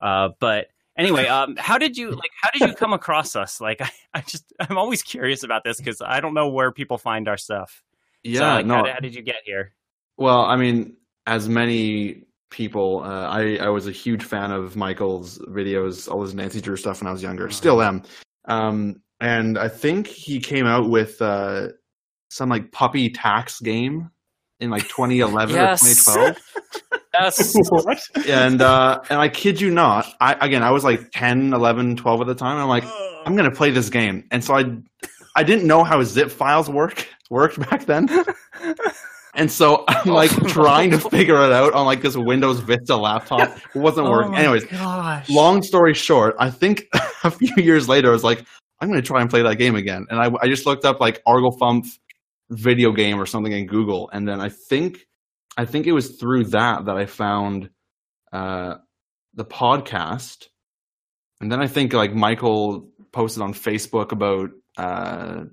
Uh, 0.00 0.30
but 0.40 0.66
anyway, 0.96 1.26
um, 1.26 1.56
how 1.56 1.78
did 1.78 1.96
you 1.96 2.10
like? 2.10 2.30
How 2.40 2.50
did 2.50 2.68
you 2.68 2.74
come 2.74 2.92
across 2.92 3.36
us? 3.36 3.60
Like, 3.60 3.80
I, 3.80 3.90
I 4.14 4.20
just 4.22 4.44
I'm 4.60 4.76
always 4.78 5.02
curious 5.02 5.42
about 5.42 5.64
this 5.64 5.78
because 5.78 6.00
I 6.02 6.20
don't 6.20 6.34
know 6.34 6.48
where 6.48 6.72
people 6.72 6.98
find 6.98 7.28
our 7.28 7.36
stuff. 7.36 7.82
Yeah, 8.22 8.38
So, 8.40 8.46
like, 8.46 8.66
no. 8.66 8.74
how, 8.76 8.82
did- 8.82 8.92
how 8.94 9.00
did 9.00 9.14
you 9.14 9.22
get 9.22 9.36
here? 9.44 9.72
Well, 10.18 10.42
I 10.42 10.56
mean, 10.56 10.96
as 11.26 11.48
many 11.48 12.24
people, 12.50 13.02
uh, 13.02 13.28
I 13.28 13.56
I 13.56 13.68
was 13.70 13.86
a 13.88 13.92
huge 13.92 14.22
fan 14.22 14.50
of 14.52 14.76
Michael's 14.76 15.38
videos, 15.38 16.08
all 16.10 16.20
his 16.22 16.34
Nancy 16.34 16.60
Drew 16.60 16.76
stuff 16.76 17.00
when 17.00 17.08
I 17.08 17.12
was 17.12 17.22
younger. 17.22 17.48
Still 17.50 17.80
am. 17.82 18.02
Um, 18.44 19.00
and 19.20 19.56
I 19.58 19.68
think 19.68 20.06
he 20.06 20.38
came 20.40 20.66
out 20.66 20.90
with 20.90 21.22
uh, 21.22 21.68
some 22.30 22.48
like 22.50 22.70
puppy 22.72 23.08
tax 23.08 23.60
game 23.60 24.10
in 24.62 24.70
like 24.70 24.84
2011 24.88 25.54
Yes. 25.54 25.82
or 26.08 26.34
2012. 26.34 26.38
Yes. 27.14 27.52
what? 27.68 28.00
and 28.26 28.62
uh, 28.62 28.98
and 29.10 29.20
I 29.20 29.28
kid 29.28 29.60
you 29.60 29.70
not, 29.70 30.06
I 30.20 30.32
again 30.40 30.62
I 30.62 30.70
was 30.70 30.82
like 30.82 31.10
10, 31.12 31.52
11, 31.52 31.96
12 31.96 32.20
at 32.22 32.26
the 32.26 32.34
time. 32.34 32.52
And 32.52 32.62
I'm 32.62 32.68
like, 32.70 32.84
I'm 33.26 33.36
gonna 33.36 33.50
play 33.50 33.70
this 33.70 33.90
game, 33.90 34.24
and 34.30 34.42
so 34.42 34.54
I 34.56 34.64
I 35.36 35.42
didn't 35.42 35.66
know 35.66 35.84
how 35.84 36.02
zip 36.02 36.30
files 36.30 36.70
work 36.70 37.06
worked 37.30 37.58
back 37.68 37.84
then. 37.84 38.08
And 39.34 39.50
so 39.50 39.84
I'm 39.88 40.10
like 40.12 40.30
trying 40.48 40.90
to 40.90 40.98
figure 40.98 41.36
it 41.36 41.52
out 41.52 41.72
on 41.72 41.86
like 41.86 42.02
this 42.02 42.16
Windows 42.18 42.60
Vista 42.60 42.94
laptop. 42.94 43.56
It 43.74 43.78
wasn't 43.78 44.08
working. 44.10 44.34
Anyways, 44.36 44.64
gosh. 44.66 45.26
long 45.30 45.62
story 45.62 45.94
short, 45.94 46.36
I 46.38 46.50
think 46.50 46.84
a 47.24 47.30
few 47.30 47.54
years 47.56 47.88
later, 47.88 48.10
I 48.10 48.12
was 48.12 48.24
like, 48.24 48.44
I'm 48.80 48.88
going 48.90 49.00
to 49.00 49.06
try 49.06 49.22
and 49.22 49.30
play 49.30 49.40
that 49.42 49.56
game 49.56 49.74
again. 49.74 50.04
And 50.10 50.20
I, 50.20 50.30
I 50.42 50.48
just 50.48 50.66
looked 50.66 50.84
up 50.84 51.00
like 51.00 51.22
Arglefumph 51.26 51.86
video 52.52 52.92
game 52.92 53.20
or 53.20 53.26
something 53.26 53.52
in 53.52 53.66
Google. 53.66 54.10
And 54.12 54.28
then 54.28 54.40
I 54.40 54.48
think, 54.48 55.06
I 55.56 55.64
think 55.64 55.86
it 55.86 55.92
was 55.92 56.16
through 56.16 56.44
that 56.46 56.84
that 56.86 56.96
I 56.96 57.06
found 57.06 57.70
uh, 58.32 58.76
the 59.34 59.44
podcast. 59.44 60.46
And 61.40 61.50
then 61.50 61.60
I 61.60 61.66
think 61.66 61.92
like 61.92 62.14
Michael 62.14 62.88
posted 63.12 63.42
on 63.42 63.52
Facebook 63.52 64.12
about, 64.12 64.50
uh, 64.76 65.44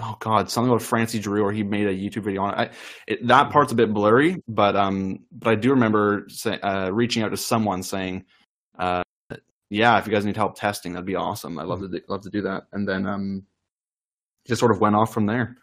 oh 0.00 0.16
God, 0.18 0.50
something 0.50 0.70
about 0.70 0.82
Francie 0.82 1.20
Drew, 1.20 1.42
or 1.42 1.52
he 1.52 1.62
made 1.62 1.86
a 1.86 1.94
YouTube 1.94 2.24
video 2.24 2.42
on 2.42 2.54
it. 2.54 2.58
I, 2.58 2.70
it 3.06 3.26
that 3.28 3.50
part's 3.50 3.72
a 3.72 3.76
bit 3.76 3.94
blurry, 3.94 4.42
but 4.48 4.74
um, 4.76 5.20
but 5.30 5.50
I 5.50 5.54
do 5.54 5.70
remember 5.70 6.26
say, 6.28 6.58
uh, 6.60 6.90
reaching 6.90 7.22
out 7.22 7.30
to 7.30 7.36
someone 7.36 7.82
saying, 7.82 8.24
uh, 8.78 9.02
yeah, 9.70 9.98
if 9.98 10.06
you 10.06 10.12
guys 10.12 10.26
need 10.26 10.36
help 10.36 10.56
testing, 10.58 10.92
that'd 10.92 11.06
be 11.06 11.14
awesome. 11.14 11.58
I'd 11.58 11.66
love 11.66 11.80
to 11.80 12.02
love 12.08 12.22
to 12.22 12.30
do 12.30 12.42
that. 12.42 12.64
And 12.72 12.86
then 12.86 13.06
um, 13.06 13.46
just 14.46 14.58
sort 14.58 14.72
of 14.72 14.80
went 14.80 14.96
off 14.96 15.14
from 15.14 15.26
there. 15.26 15.56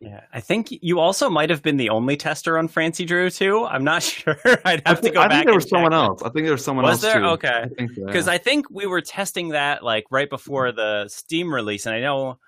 Yeah, 0.00 0.20
I 0.32 0.38
think 0.40 0.68
you 0.70 1.00
also 1.00 1.28
might 1.28 1.50
have 1.50 1.60
been 1.62 1.76
the 1.76 1.90
only 1.90 2.16
tester 2.16 2.56
on 2.56 2.68
Francie 2.68 3.04
Drew 3.04 3.30
too. 3.30 3.64
I'm 3.64 3.82
not 3.82 4.02
sure. 4.04 4.36
I'd 4.64 4.82
I 4.86 4.88
have 4.90 4.98
to 4.98 5.02
think, 5.02 5.14
go 5.14 5.20
I 5.22 5.28
back. 5.28 5.36
think 5.38 5.46
there 5.46 5.54
was 5.56 5.68
someone 5.68 5.90
check. 5.90 5.98
else. 5.98 6.22
I 6.22 6.28
think 6.30 6.44
there 6.44 6.52
was 6.52 6.64
someone 6.64 6.84
Was 6.84 7.02
else 7.04 7.12
there? 7.12 7.20
too. 7.22 7.26
Okay. 7.30 7.48
I 7.64 7.68
think 7.68 7.90
so, 7.94 8.06
Because 8.06 8.26
yeah. 8.28 8.32
I 8.34 8.38
think 8.38 8.70
we 8.70 8.86
were 8.86 9.00
testing 9.00 9.48
that 9.50 9.82
like 9.82 10.04
right 10.10 10.30
before 10.30 10.70
the 10.70 11.08
Steam 11.08 11.52
release, 11.52 11.84
and 11.86 11.94
I 11.96 12.00
know 12.00 12.38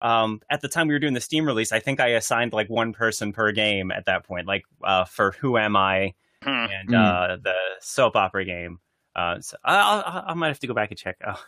um, 0.00 0.40
at 0.50 0.60
the 0.60 0.68
time 0.68 0.88
we 0.88 0.94
were 0.94 0.98
doing 1.00 1.14
the 1.14 1.20
Steam 1.20 1.44
release, 1.46 1.70
I 1.72 1.78
think 1.80 2.00
I 2.00 2.08
assigned 2.08 2.52
like 2.52 2.68
one 2.68 2.92
person 2.92 3.32
per 3.32 3.52
game 3.52 3.90
at 3.92 4.06
that 4.06 4.24
point, 4.24 4.46
like 4.48 4.64
uh, 4.82 5.04
for 5.04 5.32
Who 5.40 5.56
Am 5.58 5.76
I 5.76 6.14
Hmm. 6.42 6.48
and 6.50 6.88
Mm. 6.90 6.94
uh, 6.94 7.36
the 7.42 7.54
soap 7.80 8.14
opera 8.14 8.44
game. 8.44 8.78
Uh, 9.16 9.40
so 9.40 9.56
I, 9.64 9.74
I, 9.76 10.30
I 10.30 10.34
might 10.34 10.48
have 10.48 10.60
to 10.60 10.68
go 10.68 10.74
back 10.74 10.90
and 10.92 10.98
check. 10.98 11.16
Oh. 11.26 11.40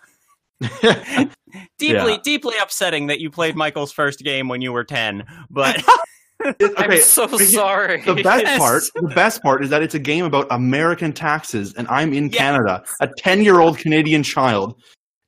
deeply, 1.78 2.12
Yeah. 2.12 2.18
deeply 2.22 2.54
upsetting 2.60 3.06
that 3.08 3.20
you 3.20 3.30
played 3.30 3.56
Michael's 3.56 3.92
first 3.92 4.20
game 4.20 4.48
when 4.48 4.60
you 4.60 4.72
were 4.72 4.84
ten, 4.84 5.24
but 5.50 5.82
I'm 6.78 6.96
so 7.00 7.26
sorry. 7.38 8.00
the 8.02 8.14
best 8.14 8.44
Yes. 8.44 8.58
part, 8.58 8.82
the 8.94 9.14
best 9.14 9.42
part 9.42 9.62
is 9.62 9.68
that 9.70 9.82
it's 9.82 9.94
a 9.94 9.98
game 9.98 10.24
about 10.24 10.46
American 10.50 11.12
taxes, 11.12 11.74
and 11.74 11.86
I'm 11.88 12.12
in 12.14 12.28
Yes. 12.30 12.36
Canada. 12.38 12.82
A 13.00 13.08
ten-year-old 13.18 13.78
Canadian 13.78 14.22
child 14.22 14.80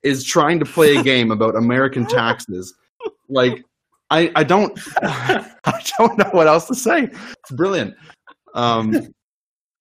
is 0.02 0.24
trying 0.24 0.58
to 0.58 0.64
play 0.64 0.96
a 0.96 1.02
game 1.02 1.30
about 1.30 1.54
American 1.54 2.06
taxes. 2.06 2.74
Like, 3.28 3.62
I, 4.10 4.30
I 4.34 4.42
don't, 4.42 4.78
I 5.02 5.82
don't 5.98 6.18
know 6.18 6.28
what 6.32 6.46
else 6.48 6.66
to 6.66 6.74
say. 6.74 7.04
It's 7.04 7.50
brilliant. 7.52 7.94
Um, 8.54 9.08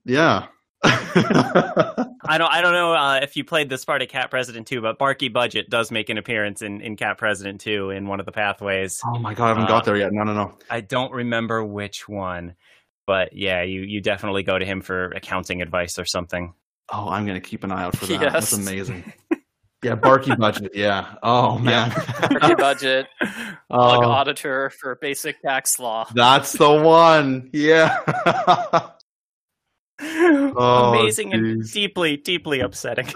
yeah. 0.06 0.46
I 0.84 2.38
don't 2.38 2.52
I 2.52 2.62
don't 2.62 2.74
know 2.74 2.94
uh, 2.94 3.20
if 3.22 3.36
you 3.36 3.44
played 3.44 3.70
this 3.70 3.86
part 3.86 4.02
of 4.02 4.08
Cat 4.10 4.30
President 4.32 4.68
2, 4.68 4.82
but 4.82 4.98
Barky 4.98 5.28
Budget 5.30 5.70
does 5.70 5.92
make 5.92 6.10
an 6.10 6.18
appearance 6.18 6.62
in, 6.62 6.82
in 6.82 6.96
Cat 6.96 7.18
President 7.18 7.62
2 7.62 7.90
in 7.92 8.08
one 8.08 8.20
of 8.20 8.26
the 8.26 8.32
pathways. 8.32 9.02
oh 9.06 9.20
my 9.20 9.34
god, 9.34 9.46
I 9.46 9.48
haven't 9.50 9.64
Uh, 9.66 9.68
got 9.68 9.86
there 9.86 9.98
yet. 9.98 10.12
No, 10.12 10.24
no, 10.24 10.34
no. 10.34 10.58
I 10.70 10.82
don't 10.82 11.12
remember 11.12 11.64
which 11.64 12.08
one, 12.08 12.56
but 13.06 13.34
yeah, 13.34 13.64
you 13.64 13.82
you 13.82 14.02
definitely 14.02 14.44
go 14.44 14.58
to 14.58 14.66
him 14.66 14.82
for 14.82 15.12
accounting 15.12 15.62
advice 15.62 16.00
or 16.00 16.06
something. 16.06 16.54
Oh, 16.92 17.10
I'm 17.10 17.26
gonna 17.26 17.42
keep 17.42 17.64
an 17.64 17.72
eye 17.72 17.84
out 17.84 17.98
for 17.98 18.06
that. 18.08 18.22
Yes. 18.22 18.34
That's 18.34 18.54
amazing. 18.54 19.14
Yeah, 19.84 19.96
Barky 19.96 20.36
budget. 20.36 20.74
Yeah. 20.76 21.16
Oh 21.24 21.58
man. 21.58 21.90
Turkey 21.92 22.54
budget, 22.56 23.08
bug 23.20 23.34
oh, 23.72 24.04
auditor 24.10 24.70
for 24.80 24.96
basic 25.02 25.42
tax 25.42 25.80
law. 25.80 26.06
that's 26.14 26.54
the 26.54 26.72
one. 26.72 27.50
Yeah. 27.52 27.98
Oh, 30.58 30.94
Amazing 30.94 31.34
and 31.34 31.64
deeply 31.72 32.18
deeply 32.18 32.60
upsetting. 32.62 33.08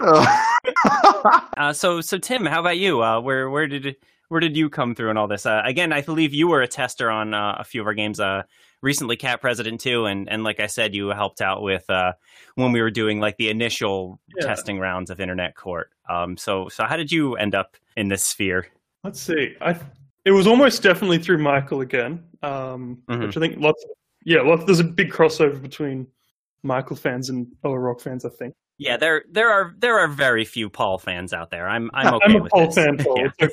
Uh, 1.56 1.72
so 1.72 2.00
so 2.00 2.18
Tim, 2.18 2.44
how 2.46 2.60
about 2.60 2.78
you? 2.78 3.02
Uh, 3.02 3.20
where 3.20 3.50
where 3.50 3.66
did 3.66 3.96
where 4.28 4.40
did 4.40 4.56
you 4.56 4.68
come 4.70 4.94
through 4.94 5.10
in 5.10 5.16
all 5.16 5.26
this? 5.26 5.46
Uh, 5.46 5.62
again, 5.64 5.92
I 5.92 6.00
believe 6.02 6.32
you 6.34 6.48
were 6.48 6.62
a 6.62 6.68
tester 6.68 7.10
on 7.10 7.34
uh, 7.34 7.56
a 7.58 7.64
few 7.64 7.80
of 7.80 7.86
our 7.86 7.94
games. 7.94 8.20
Uh, 8.20 8.42
recently, 8.82 9.16
Cat 9.16 9.40
President 9.40 9.80
Two, 9.80 10.04
and 10.06 10.28
and 10.28 10.44
like 10.44 10.60
I 10.60 10.66
said, 10.66 10.94
you 10.94 11.08
helped 11.08 11.40
out 11.40 11.62
with 11.62 11.88
uh, 11.90 12.12
when 12.54 12.72
we 12.72 12.80
were 12.80 12.90
doing 12.90 13.18
like 13.20 13.36
the 13.38 13.48
initial 13.48 14.20
Yeah. 14.38 14.46
testing 14.46 14.78
rounds 14.78 15.10
of 15.10 15.18
Internet 15.20 15.56
Court. 15.56 15.90
Um, 16.08 16.36
so 16.36 16.68
so 16.68 16.84
how 16.84 16.96
did 16.96 17.10
you 17.10 17.34
end 17.36 17.54
up 17.54 17.76
in 17.96 18.08
this 18.08 18.22
sphere? 18.22 18.66
Let's 19.02 19.20
see. 19.20 19.54
I 19.60 19.76
it 20.24 20.30
was 20.32 20.46
almost 20.46 20.82
definitely 20.82 21.18
through 21.18 21.38
Michael 21.38 21.80
again, 21.80 22.22
um, 22.42 22.98
Mhm. 23.08 23.26
which 23.26 23.36
I 23.36 23.40
think 23.40 23.56
lots. 23.58 23.84
yeah, 24.24 24.42
lots, 24.42 24.64
there's 24.64 24.80
a 24.80 24.84
big 24.84 25.10
crossover 25.10 25.60
between 25.60 26.06
Michael 26.66 26.96
fans 26.96 27.28
and 27.30 27.46
OhaRock 27.64 28.00
fans. 28.00 28.24
I 28.24 28.30
think. 28.30 28.54
Yeah, 28.78 28.96
there 28.98 29.24
there 29.30 29.50
are 29.50 29.74
there 29.78 29.98
are 29.98 30.08
very 30.08 30.44
few 30.44 30.68
Paul 30.68 30.98
fans 30.98 31.32
out 31.32 31.50
there. 31.50 31.66
I'm 31.68 31.90
I'm 31.94 32.14
okay 32.14 32.24
I'm 32.26 32.36
a 32.36 32.42
with 32.42 32.52
Paul 32.52 32.66
this. 32.66 32.74
fan. 32.74 32.98
Paul. 32.98 33.18
Yeah. 33.40 33.46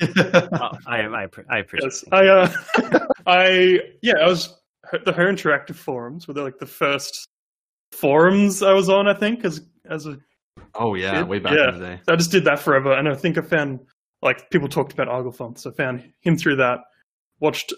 It's 0.00 0.18
okay. 0.18 0.48
Well, 0.52 0.78
I 0.86 1.00
I, 1.02 1.26
I 1.50 1.58
appreciate. 1.58 1.92
yes, 1.92 2.04
I, 2.12 2.26
uh, 2.26 3.06
I, 3.26 3.80
yeah, 4.02 4.14
I 4.22 4.26
was 4.26 4.58
the 5.04 5.12
her 5.12 5.30
interactive 5.30 5.74
forums 5.76 6.26
were 6.26 6.34
like 6.34 6.58
the 6.58 6.66
first 6.66 7.26
forums 7.92 8.62
I 8.62 8.72
was 8.72 8.88
on. 8.88 9.06
I 9.08 9.14
think 9.14 9.44
as 9.44 9.60
as 9.90 10.06
a 10.06 10.16
oh 10.74 10.94
yeah, 10.94 11.22
way 11.24 11.38
back 11.38 11.52
Yeah. 11.54 11.68
in 11.74 11.78
the 11.80 11.86
day. 11.86 12.00
I 12.08 12.16
just 12.16 12.30
did 12.30 12.44
that 12.44 12.58
forever, 12.58 12.92
and 12.92 13.08
I 13.08 13.14
think 13.14 13.36
I 13.38 13.42
found 13.42 13.80
like 14.22 14.48
people 14.50 14.68
talked 14.68 14.92
about 14.92 15.08
Arglefumph, 15.08 15.58
so 15.58 15.70
I 15.70 15.74
found 15.74 16.10
him 16.20 16.36
through 16.36 16.56
that. 16.56 16.78
Watched 17.40 17.72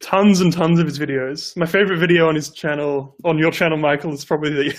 tons 0.00 0.40
and 0.40 0.52
tons 0.52 0.78
of 0.78 0.86
his 0.86 0.98
videos. 0.98 1.56
My 1.56 1.66
favorite 1.66 1.98
video 1.98 2.28
on 2.28 2.34
his 2.34 2.50
channel, 2.50 3.16
on 3.24 3.38
your 3.38 3.50
channel, 3.50 3.78
Michael, 3.78 4.12
is 4.12 4.24
probably 4.24 4.50
the 4.50 4.78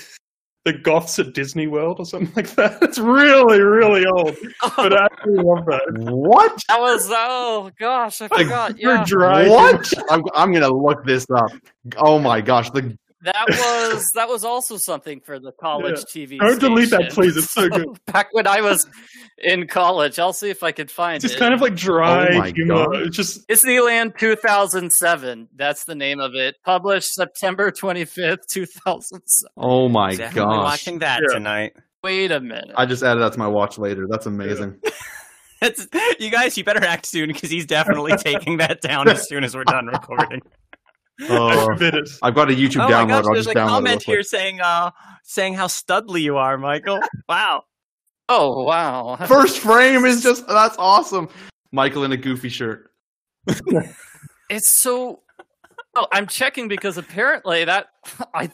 the 0.65 0.73
goths 0.73 1.19
at 1.19 1.33
Disney 1.33 1.67
World 1.67 1.99
or 1.99 2.05
something 2.05 2.31
like 2.35 2.49
that. 2.55 2.77
It's 2.81 2.97
really, 2.97 3.61
really 3.61 4.05
old, 4.05 4.35
but 4.77 4.93
I 4.93 5.05
actually 5.05 5.43
love 5.43 5.65
that. 5.65 5.81
What? 5.97 6.57
That 6.69 6.79
was 6.79 7.07
oh 7.11 7.71
gosh, 7.77 8.21
I 8.21 8.27
forgot. 8.27 8.71
Super 8.71 8.95
Yeah, 8.95 9.03
dry. 9.05 9.49
What? 9.49 9.93
I'm, 10.09 10.23
I'm 10.35 10.53
gonna 10.53 10.73
look 10.73 11.03
this 11.05 11.25
up. 11.35 11.51
Oh 11.97 12.19
my 12.19 12.39
gosh, 12.39 12.69
the 12.69 12.97
that 13.23 13.45
was 13.49 14.09
that 14.15 14.27
was 14.29 14.43
also 14.43 14.77
something 14.77 15.19
for 15.21 15.39
the 15.39 15.51
college 15.53 15.99
TV. 16.05 16.37
Don't 16.39 16.59
delete 16.59 16.89
that, 16.91 17.11
please. 17.11 17.35
It's 17.37 17.51
so 17.51 17.69
good. 17.69 17.87
Back 18.05 18.27
when 18.31 18.47
I 18.47 18.61
was 18.61 18.87
in 19.37 19.67
college, 19.67 20.19
I'll 20.19 20.33
see 20.33 20.49
if 20.49 20.63
I 20.63 20.71
can 20.71 20.87
find 20.87 21.15
it. 21.15 21.17
It's 21.17 21.23
just 21.25 21.35
it. 21.35 21.39
kind 21.39 21.53
of 21.53 21.61
like 21.61 21.75
dry 21.75 22.27
Oh 22.31 22.37
my 22.39 22.49
humor. 22.51 22.85
God. 22.85 22.95
It's 23.03 23.15
just 23.17 23.47
Disneyland 23.47 24.17
2007. 24.17 25.49
That's 25.55 25.83
the 25.85 25.95
name 25.95 26.19
of 26.19 26.35
it. 26.35 26.55
Published 26.65 27.13
September 27.13 27.71
25th, 27.71 28.45
2007. 28.51 29.21
oh 29.57 29.89
my 29.89 30.11
Definitely 30.15 30.41
gosh. 30.55 30.63
watching 30.63 30.99
that 30.99 31.21
Yeah. 31.27 31.33
tonight. 31.35 31.73
Wait 32.03 32.31
a 32.31 32.39
minute. 32.41 32.71
I 32.75 32.85
just 32.85 33.01
added 33.03 33.21
that 33.21 33.33
to 33.33 33.39
my 33.39 33.47
watch 33.47 33.77
later. 33.77 34.07
That's 34.09 34.25
amazing. 34.25 34.79
That's, 35.61 35.87
you 36.19 36.29
guys, 36.29 36.57
you 36.57 36.63
better 36.65 36.83
act 36.83 37.05
soon 37.05 37.27
because 37.31 37.49
he's 37.49 37.65
definitely 37.65 38.17
taking 38.17 38.57
that 38.57 38.81
down 38.81 39.07
as 39.07 39.27
soon 39.29 39.43
as 39.45 39.55
we're 39.55 39.63
done 39.63 39.87
recording. 39.87 40.41
I 41.21 41.27
Oh, 41.29 41.65
forbid 41.65 41.93
it. 41.95 42.09
I've 42.21 42.35
got 42.35 42.49
a 42.49 42.53
YouTube 42.53 42.85
oh 42.85 42.89
download. 42.89 43.07
gosh, 43.07 43.25
I'll 43.25 43.33
there's 43.33 43.45
just 43.45 43.55
a 43.55 43.59
download 43.59 43.67
comment 43.69 44.03
here 44.03 44.23
saying 44.23 44.61
uh 44.61 44.91
saying 45.23 45.53
how 45.53 45.67
studly 45.67 46.21
you 46.21 46.37
are, 46.37 46.57
Michael. 46.57 46.99
Wow. 47.29 47.63
oh 48.29 48.63
wow. 48.63 49.15
First 49.27 49.59
frame 49.59 50.05
is 50.05 50.23
just 50.23 50.47
that's 50.47 50.75
awesome. 50.77 51.29
Michael 51.71 52.03
in 52.03 52.11
a 52.11 52.17
goofy 52.17 52.49
shirt. 52.49 52.91
It's 54.49 54.81
so. 54.81 55.21
Oh, 55.95 56.07
I'm 56.11 56.27
checking 56.27 56.67
because 56.67 56.97
apparently 56.97 57.65
that 57.65 57.87
I 58.33 58.49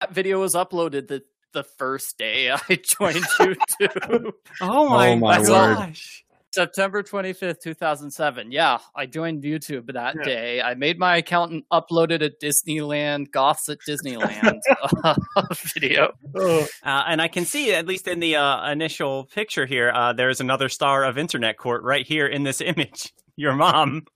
that 0.00 0.12
video 0.12 0.40
was 0.40 0.54
uploaded 0.54 1.08
the 1.08 1.22
the 1.52 1.64
first 1.64 2.18
day 2.18 2.50
I 2.50 2.58
joined 2.68 3.24
YouTube. 3.40 4.32
Oh 4.60 4.88
my, 4.88 5.14
my 5.14 5.42
gosh. 5.42 6.24
September 6.56 7.02
25th, 7.02 7.60
2007. 7.60 8.50
Yeah, 8.50 8.78
I 8.94 9.04
joined 9.04 9.42
YouTube 9.44 9.92
that 9.92 10.14
Yeah. 10.16 10.24
day. 10.24 10.62
I 10.62 10.74
made 10.74 10.98
my 10.98 11.18
account 11.18 11.52
and 11.52 11.62
uploaded 11.70 12.22
a 12.24 12.30
Disneyland 12.30 13.30
Goths 13.30 13.68
at 13.68 13.76
Disneyland 13.86 14.58
uh, 15.04 15.14
video. 15.74 16.12
Oh, 16.34 16.66
Uh, 16.82 17.04
and 17.08 17.20
I 17.20 17.28
can 17.28 17.44
see, 17.44 17.74
at 17.74 17.86
least 17.86 18.08
in 18.08 18.20
the 18.20 18.36
uh, 18.36 18.70
initial 18.72 19.24
picture 19.26 19.66
here, 19.66 19.90
uh, 19.94 20.14
there's 20.14 20.40
another 20.40 20.70
star 20.70 21.04
of 21.04 21.18
Internet 21.18 21.58
Court 21.58 21.82
right 21.82 22.06
here 22.06 22.26
in 22.26 22.42
this 22.42 22.62
image. 22.62 23.12
Your 23.36 23.52
mom. 23.54 24.06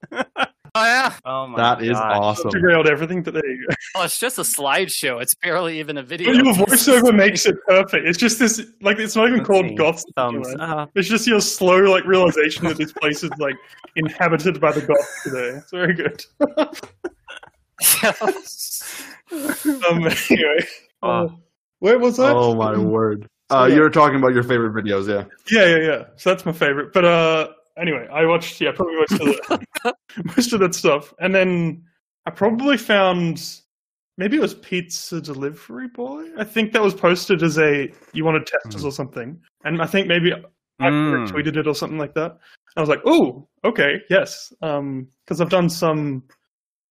Oh 0.75 0.85
yeah. 0.85 1.13
Oh 1.25 1.47
my 1.49 1.57
That 1.57 1.83
is 1.83 1.91
gosh. 1.99 2.19
awesome. 2.21 2.51
derailed 2.51 2.87
everything, 2.87 3.23
but 3.23 3.35
there 3.35 3.47
you 3.49 3.67
go. 3.69 3.75
Oh, 3.97 4.05
it's 4.05 4.19
just 4.21 4.39
a 4.39 4.43
slideshow. 4.43 5.21
It's 5.21 5.35
barely 5.35 5.81
even 5.81 5.99
a 5.99 6.03
video. 6.03 6.33
Your 6.33 6.55
voiceover 6.55 7.15
makes 7.15 7.45
it 7.47 7.57
perfect. 7.67 8.07
It's 8.07 8.19
just 8.19 8.39
this, 8.39 8.63
like, 8.81 8.99
it's 8.99 9.17
not 9.17 9.27
even 9.27 9.39
Let's 9.39 9.49
called 9.49 9.69
see. 9.69 9.75
Goths. 9.75 10.05
Thumbs 10.17 10.47
Disneyland. 10.47 10.61
up. 10.61 10.91
It's 10.95 11.09
just 11.09 11.27
your 11.27 11.41
slow, 11.41 11.79
like, 11.91 12.05
realization 12.05 12.67
that 12.69 12.77
this 12.77 12.93
place 12.93 13.25
is, 13.25 13.31
like, 13.39 13.57
inhabited 13.97 14.61
by 14.61 14.73
the 14.73 14.83
Goths 14.83 15.23
today. 15.25 15.59
It's 15.59 15.71
very 15.71 15.95
good. 15.95 16.25
Um, 19.33 20.05
anyway. 20.29 20.67
Oh. 21.03 21.09
Uh, 21.09 21.29
where 21.79 21.99
was 21.99 22.17
that? 22.19 22.35
Oh 22.37 22.55
my 22.55 22.77
word. 22.77 23.29
Uh, 23.49 23.67
yeah. 23.69 23.77
you 23.77 23.81
were 23.81 23.91
talking 23.91 24.17
about 24.19 24.35
your 24.35 24.43
favorite 24.43 24.73
videos, 24.75 25.09
yeah. 25.09 25.25
Yeah, 25.51 25.67
yeah, 25.77 25.83
yeah. 25.87 26.05
So 26.17 26.31
that's 26.31 26.45
my 26.45 26.53
favorite. 26.53 26.93
But 26.93 27.05
uh 27.05 27.49
anyway, 27.81 28.07
I 28.13 28.25
watched 28.27 28.61
yeah, 28.61 28.73
probably 28.73 28.97
most 28.97 29.13
of 29.13 29.19
the 29.21 29.95
most 30.37 30.53
of 30.53 30.61
that 30.61 30.75
stuff. 30.75 31.15
And 31.21 31.35
then 31.35 31.85
I 32.27 32.31
probably 32.31 32.77
found 32.77 33.43
maybe 34.19 34.37
it 34.37 34.41
was 34.41 34.55
Pizza 34.55 35.21
Delivery 35.21 35.89
Boy. 35.89 36.27
I 36.37 36.45
think 36.45 36.73
that 36.73 36.83
was 36.83 36.95
posted 36.95 37.43
as 37.43 37.59
a 37.59 37.91
you 38.13 38.25
wanted 38.25 38.47
testers 38.47 38.83
Mm. 38.83 38.87
or 38.87 38.93
something. 38.93 39.41
And 39.65 39.81
I 39.83 39.87
think 39.87 40.07
maybe 40.09 40.33
I 40.33 40.85
Mm. 40.85 41.27
retweeted 41.29 41.57
it 41.57 41.67
or 41.67 41.75
something 41.75 41.99
like 41.99 42.15
that. 42.15 42.39
I 42.77 42.81
was 42.81 42.89
like, 42.89 43.01
oh, 43.05 43.49
okay, 43.65 44.01
yes. 44.11 44.53
Um 44.63 45.09
because 45.25 45.41
I've 45.41 45.51
done 45.51 45.69
some 45.69 46.25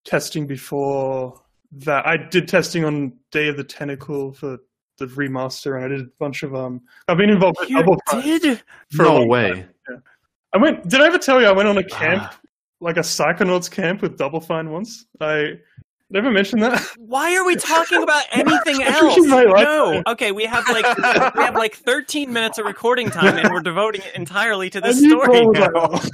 testing 0.05 0.47
before 0.47 1.41
that. 1.71 2.05
I 2.07 2.17
did 2.17 2.47
testing 2.47 2.83
on 2.85 3.13
Day 3.31 3.47
of 3.47 3.57
the 3.57 3.63
Tentacle 3.63 4.33
for 4.33 4.57
the 4.97 5.05
remaster 5.07 5.75
and 5.77 5.85
I 5.85 5.87
did 5.87 6.01
a 6.01 6.09
bunch 6.19 6.43
of 6.43 6.53
um 6.55 6.81
I've 7.07 7.17
been 7.17 7.29
involved 7.29 7.57
with 7.61 7.69
You 7.69 7.77
Double 7.77 7.97
did? 8.21 8.61
for 8.91 9.03
a 9.03 9.05
no 9.05 9.15
long 9.19 9.27
way. 9.29 9.51
time. 9.51 9.69
I 10.53 10.57
went. 10.57 10.87
Did 10.87 11.01
I 11.01 11.07
ever 11.07 11.17
tell 11.17 11.39
you 11.41 11.47
I 11.47 11.51
went 11.51 11.67
on 11.69 11.77
a 11.77 11.83
camp, 11.83 12.23
Ah. 12.23 12.39
like 12.81 12.97
a 12.97 13.01
Psychonauts 13.01 13.69
camp 13.69 14.01
with 14.01 14.17
Double 14.17 14.39
Fine 14.41 14.71
once? 14.71 15.05
I 15.21 15.53
never 16.09 16.31
mentioned 16.31 16.63
that. 16.63 16.81
Why 16.97 17.35
are 17.35 17.45
we 17.45 17.55
talking 17.55 18.01
about 18.01 18.23
anything 18.31 18.81
else? 18.83 18.99
drinking 19.15 19.29
No. 19.29 19.85
away. 19.91 20.03
Okay, 20.07 20.31
we 20.31 20.45
have 20.45 20.67
like 20.69 20.97
we 21.35 21.43
have 21.43 21.55
like 21.55 21.75
13 21.75 22.33
minutes 22.33 22.57
of 22.57 22.65
recording 22.65 23.09
time, 23.09 23.37
and 23.37 23.49
we're 23.53 23.61
devoting 23.61 24.01
it 24.01 24.15
entirely 24.15 24.69
to 24.71 24.79
I 24.79 24.81
this 24.87 24.99
story 24.99 25.45
now. 25.45 25.59
like, 25.61 25.71
oh. 25.75 26.09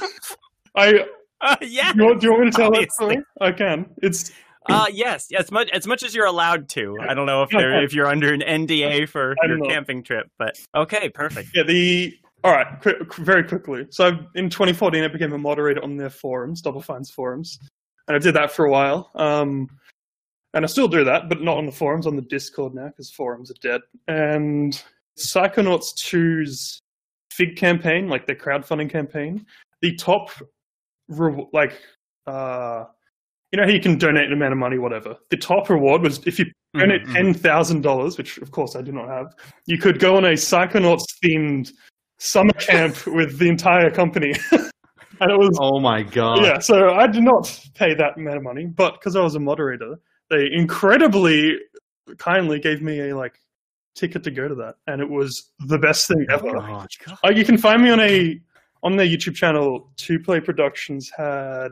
I. 0.75 1.05
Uh, 1.41 1.55
yeah. 1.61 1.91
Do 1.93 1.99
you, 1.99 2.05
want, 2.09 2.21
do 2.21 2.27
you 2.27 2.31
want 2.33 2.45
me 2.45 2.51
to 2.51 2.57
tell 2.57 2.71
that 2.71 2.91
story? 2.93 3.17
I 3.41 3.51
can. 3.51 3.86
It's 4.01 4.31
Uh, 4.67 4.88
yes, 4.91 5.27
as 5.38 5.51
much 5.51 5.69
as 5.71 5.86
much 5.86 6.01
as 6.01 6.15
you're 6.15 6.25
allowed 6.25 6.67
to. 6.69 6.97
I 6.99 7.13
don't 7.13 7.25
know 7.27 7.43
if 7.43 7.49
there, 7.51 7.83
if 7.83 7.93
you're 7.93 8.07
under 8.07 8.33
an 8.33 8.41
NDA 8.41 9.07
for 9.07 9.36
your 9.43 9.57
know. 9.59 9.67
camping 9.69 10.01
trip, 10.01 10.27
but 10.39 10.57
okay, 10.75 11.07
perfect. 11.09 11.49
yeah. 11.53 11.63
The 11.63 12.17
all 12.45 12.51
right. 12.51 12.79
Quick, 12.79 13.11
very 13.15 13.43
quickly. 13.43 13.87
So 13.89 14.19
in 14.35 14.51
2014, 14.51 15.03
I 15.03 15.07
became 15.07 15.33
a 15.33 15.37
moderator 15.37 15.83
on 15.83 15.97
their 15.97 16.11
forums, 16.11 16.61
Double 16.61 16.79
Fine's 16.81 17.09
forums, 17.09 17.57
and 18.07 18.15
I 18.15 18.19
did 18.19 18.35
that 18.35 18.51
for 18.51 18.65
a 18.65 18.71
while. 18.71 19.09
Um, 19.15 19.67
and 20.53 20.63
I 20.63 20.67
still 20.67 20.87
do 20.87 21.03
that, 21.03 21.27
but 21.27 21.41
not 21.41 21.57
on 21.57 21.65
the 21.65 21.71
forums, 21.71 22.05
on 22.05 22.15
the 22.15 22.21
Discord 22.21 22.75
now 22.75 22.87
because 22.89 23.09
forums 23.09 23.49
are 23.49 23.55
dead. 23.61 23.81
And 24.07 24.79
Psychonauts 25.17 25.95
2's 25.95 26.79
Fig 27.31 27.57
campaign, 27.57 28.07
like 28.07 28.27
their 28.27 28.35
crowdfunding 28.35 28.91
campaign, 28.91 29.45
the 29.81 29.95
top, 29.95 30.29
re- 31.09 31.47
like, 31.51 31.81
uh, 32.27 32.85
you 33.51 33.57
know 33.57 33.63
how 33.63 33.71
you 33.71 33.79
can 33.81 33.97
donate 33.97 34.27
an 34.27 34.33
amount 34.33 34.53
of 34.53 34.59
money, 34.59 34.77
whatever. 34.77 35.17
The 35.31 35.37
top 35.37 35.69
reward 35.69 36.03
was 36.03 36.25
if 36.27 36.37
you 36.37 36.45
donate 36.77 37.03
Mhm, 37.03 37.07
mhm. 37.07 37.13
ten 37.13 37.33
thousand 37.33 37.81
dollars, 37.81 38.17
which 38.17 38.37
of 38.37 38.51
course 38.51 38.75
I 38.75 38.81
do 38.81 38.91
not 38.91 39.07
have, 39.09 39.33
you 39.65 39.77
could 39.77 39.99
go 39.99 40.15
on 40.15 40.25
a 40.25 40.33
Psychonauts 40.33 41.05
themed 41.23 41.71
summer 42.18 42.53
camp 42.53 43.05
with 43.07 43.38
the 43.38 43.49
entire 43.49 43.89
company. 43.91 44.34
and 44.51 45.32
it 45.32 45.38
was 45.38 45.57
Oh 45.61 45.80
my 45.80 46.03
god. 46.03 46.43
yeah, 46.43 46.59
so 46.59 46.93
I 46.93 47.07
did 47.07 47.24
not 47.24 47.59
pay 47.74 47.93
that 47.93 48.18
amount 48.18 48.38
of 48.38 48.43
money, 48.43 48.66
but 48.66 48.93
because 48.93 49.16
I 49.16 49.22
was 49.22 49.36
a 49.36 49.39
moderator, 49.39 49.95
they 50.30 50.49
incredibly 50.51 51.57
kindly 52.18 52.59
gave 52.59 52.82
me 52.82 53.09
a 53.09 53.16
like 53.16 53.39
ticket 53.95 54.24
to 54.24 54.32
go 54.32 54.47
to 54.47 54.55
that, 54.55 54.76
and 54.88 55.01
it 55.01 55.09
was 55.09 55.51
the 55.59 55.78
best 55.78 56.07
thing 56.07 56.26
ever. 56.30 56.51
God. 56.51 56.88
Uh, 57.24 57.30
you 57.30 57.45
can 57.45 57.57
find 57.57 57.82
me 57.82 57.89
on 57.89 57.99
a 57.99 58.39
on 58.84 58.95
their 58.95 59.07
YouTube 59.07 59.36
channel. 59.36 59.89
Two 59.97 60.20
Player 60.20 60.41
Productions 60.41 61.11
had 61.16 61.72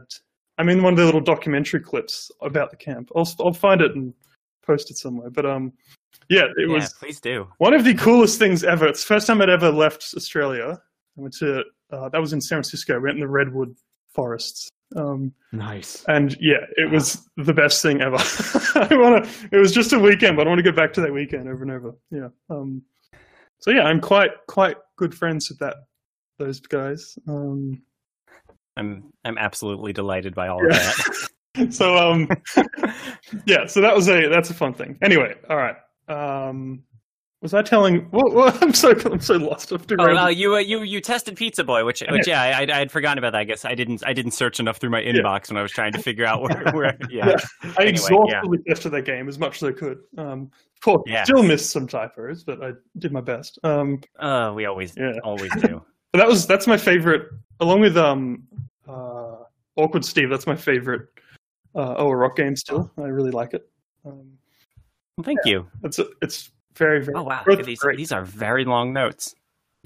I'm 0.57 0.69
in 0.69 0.81
one 0.83 0.93
of 0.93 0.99
the 0.99 1.05
little 1.05 1.21
documentary 1.21 1.79
clips 1.79 2.31
about 2.41 2.71
the 2.71 2.77
camp. 2.77 3.09
I'll 3.15 3.29
I'll 3.39 3.53
find 3.53 3.81
it 3.81 3.95
and 3.95 4.13
post 4.65 4.91
it 4.91 4.97
somewhere. 4.97 5.29
But 5.29 5.45
um, 5.45 5.73
yeah, 6.29 6.45
it 6.57 6.67
yeah, 6.67 6.73
was 6.73 6.93
please 6.93 7.19
do. 7.19 7.47
one 7.57 7.73
of 7.73 7.83
the 7.83 7.93
coolest 7.93 8.39
things 8.39 8.63
ever. 8.63 8.87
It's 8.87 9.01
the 9.03 9.07
first 9.07 9.27
time 9.27 9.41
I'd 9.41 9.49
ever 9.49 9.71
left 9.71 10.13
Australia. 10.15 10.79
I 11.17 11.21
went 11.21 11.33
to 11.35 11.63
uh, 11.91 12.09
that 12.09 12.19
was 12.19 12.33
in 12.33 12.41
San 12.41 12.57
Francisco. 12.57 12.95
I 12.95 12.97
went 12.97 13.15
in 13.15 13.19
the 13.21 13.27
redwood 13.27 13.75
forests. 14.13 14.69
Um, 14.95 15.33
Nice. 15.51 16.03
and 16.07 16.35
yeah, 16.39 16.65
it 16.77 16.89
was 16.91 17.27
the 17.37 17.53
best 17.53 17.81
thing 17.81 18.01
ever. 18.01 18.17
I 18.75 18.87
want 18.91 19.25
to. 19.25 19.49
It 19.51 19.57
was 19.57 19.71
just 19.71 19.93
a 19.93 19.99
weekend, 19.99 20.37
but 20.37 20.45
I 20.47 20.49
want 20.49 20.59
to 20.59 20.63
go 20.71 20.75
back 20.75 20.93
to 20.93 21.01
that 21.01 21.13
weekend 21.13 21.47
over 21.49 21.63
and 21.63 21.71
over. 21.71 21.95
Yeah. 22.11 22.29
Um. 22.49 22.83
So 23.59 23.71
yeah, 23.71 23.83
I'm 23.83 24.01
quite 24.01 24.31
quite 24.47 24.77
good 24.97 25.15
friends 25.15 25.49
with 25.49 25.59
that 25.59 25.75
those 26.39 26.59
guys. 26.59 27.17
Um. 27.27 27.81
I'm 28.77 29.11
I'm 29.23 29.37
absolutely 29.37 29.93
delighted 29.93 30.33
by 30.35 30.47
all 30.47 30.65
of 30.65 30.71
that. 30.71 31.29
So 31.69 31.95
um. 31.95 32.27
yeah. 33.45 33.67
So 33.67 33.79
that 33.81 33.95
was 33.95 34.09
a 34.09 34.27
that's 34.27 34.49
a 34.49 34.55
fun 34.55 34.73
thing. 34.73 34.97
Anyway, 35.03 35.35
all 35.51 35.57
right. 35.57 35.75
Um. 36.07 36.83
Was 37.41 37.53
I 37.53 37.61
telling? 37.61 38.03
What, 38.11 38.33
what, 38.33 38.63
I'm 38.63 38.73
so 38.73 38.91
I'm 39.11 39.19
so 39.19 39.35
lost. 39.35 39.67
To 39.69 39.79
Oh, 39.99 40.15
uh, 40.15 40.27
you 40.29 40.55
uh, 40.55 40.59
you 40.59 40.81
you 40.83 41.01
tested 41.01 41.35
Pizza 41.35 41.65
Boy, 41.65 41.83
which 41.83 42.01
which 42.09 42.25
yeah, 42.25 42.41
I, 42.41 42.61
I 42.61 42.77
had 42.79 42.89
forgotten 42.89 43.17
about 43.17 43.33
that. 43.33 43.39
I 43.39 43.43
guess 43.43 43.65
I 43.65 43.75
didn't 43.75 44.01
I 44.05 44.13
didn't 44.13 44.31
search 44.31 44.61
enough 44.61 44.77
through 44.77 44.91
my 44.91 45.01
inbox 45.01 45.49
when 45.49 45.57
I 45.57 45.61
was 45.61 45.73
trying 45.73 45.91
to 45.91 46.01
figure 46.01 46.25
out 46.25 46.41
where 46.41 46.71
where 46.71 46.97
yeah. 47.09 47.27
Yeah. 47.27 47.35
I 47.77 47.81
anyway, 47.81 47.89
exhaustively 47.89 48.59
tested 48.65 48.93
that 48.93 49.01
game 49.03 49.27
as 49.27 49.37
much 49.39 49.61
as 49.61 49.63
I 49.67 49.71
could. 49.73 49.99
Um, 50.17 50.51
of 50.53 50.81
course, 50.81 51.03
Yeah. 51.05 51.25
still 51.25 51.43
missed 51.43 51.71
some 51.71 51.85
typos, 51.85 52.45
but 52.45 52.63
I 52.63 52.71
did 52.97 53.11
my 53.11 53.19
best. 53.21 53.59
Um, 53.65 53.99
Uh, 54.17 54.53
we 54.55 54.65
always 54.65 54.95
Yeah. 54.95 55.11
always 55.25 55.51
do. 55.61 55.83
but 56.13 56.19
that 56.19 56.27
was 56.29 56.47
that's 56.47 56.65
my 56.65 56.77
favorite, 56.77 57.27
along 57.59 57.81
with 57.81 57.97
um, 57.97 58.43
uh, 58.87 59.35
Awkward 59.75 60.05
Steve. 60.05 60.29
That's 60.29 60.47
my 60.47 60.55
favorite 60.55 61.09
uh, 61.75 61.95
oh 61.97 62.07
a 62.07 62.15
rock 62.15 62.37
game. 62.37 62.55
Still, 62.55 62.89
I 62.97 63.07
really 63.07 63.31
like 63.31 63.53
it. 63.53 63.67
Um, 64.05 64.31
Well, 65.17 65.23
thank 65.25 65.39
you. 65.45 65.67
it's 65.83 65.99
it's 66.21 66.51
very 66.75 67.03
very. 67.03 67.15
Oh 67.15 67.23
wow, 67.23 67.39
both 67.39 67.47
look 67.47 67.59
at 67.59 67.65
these 67.65 67.79
great. 67.79 67.97
these 67.97 68.11
are 68.11 68.23
very 68.23 68.65
long 68.65 68.93
notes. 68.93 69.35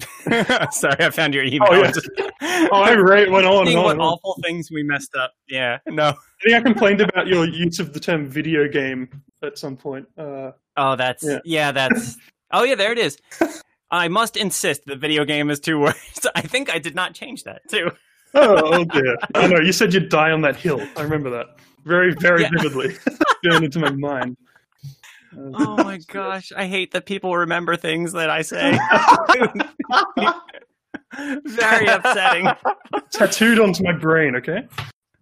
Sorry, 0.70 0.96
I 1.00 1.10
found 1.10 1.34
your 1.34 1.44
email. 1.44 1.68
Oh, 1.70 1.82
yeah. 1.82 1.92
Oh, 2.70 2.82
I 2.82 2.92
rate 2.92 3.30
went 3.30 3.46
on 3.46 3.58
and 3.60 3.66
Seeing 3.68 3.78
on. 3.78 3.84
what 3.84 3.98
awful 3.98 4.36
things 4.44 4.70
we 4.70 4.82
messed 4.82 5.14
up. 5.16 5.32
Yeah, 5.48 5.78
no. 5.86 6.08
I 6.08 6.14
think 6.44 6.54
I 6.56 6.60
complained 6.60 7.00
about 7.00 7.26
your 7.26 7.46
use 7.46 7.78
of 7.78 7.92
the 7.92 8.00
term 8.00 8.26
video 8.26 8.68
game 8.68 9.08
at 9.42 9.58
some 9.58 9.76
point. 9.76 10.06
Uh, 10.16 10.52
Oh, 10.76 10.96
that's 10.96 11.24
yeah, 11.24 11.38
Yeah. 11.44 11.72
that's. 11.72 12.16
Oh 12.50 12.62
yeah, 12.64 12.74
there 12.76 12.92
it 12.92 12.98
is. 12.98 13.18
I 13.90 14.08
must 14.08 14.36
insist 14.38 14.86
the 14.86 14.96
video 14.96 15.24
game 15.26 15.50
is 15.50 15.60
two 15.60 15.78
words. 15.78 16.26
I 16.34 16.40
think 16.40 16.72
I 16.72 16.78
did 16.78 16.94
not 16.94 17.12
change 17.14 17.44
that 17.44 17.60
too. 17.68 17.90
oh, 18.34 18.60
oh 18.80 18.84
dear. 18.84 19.16
I 19.34 19.46
know, 19.46 19.58
you 19.60 19.72
said 19.72 19.92
you'd 19.92 20.08
die 20.08 20.30
on 20.30 20.40
that 20.42 20.56
hill. 20.56 20.80
I 20.96 21.02
remember 21.02 21.28
that. 21.30 21.46
Very, 21.84 22.14
very 22.14 22.42
Yeah. 22.42 22.50
vividly. 22.52 22.96
Burned 23.42 23.64
into 23.66 23.78
my 23.80 23.90
mind. 23.90 24.36
Oh 25.36 25.76
my 25.82 25.98
gosh, 26.08 26.52
I 26.56 26.66
hate 26.66 26.92
that 26.92 27.06
people 27.06 27.36
remember 27.36 27.76
things 27.76 28.12
that 28.12 28.30
I 28.30 28.42
say. 28.42 28.78
Very 31.44 31.86
upsetting. 31.86 32.48
tattooed 33.10 33.58
onto 33.58 33.82
my 33.82 33.92
brain, 33.92 34.36
okay? 34.36 34.66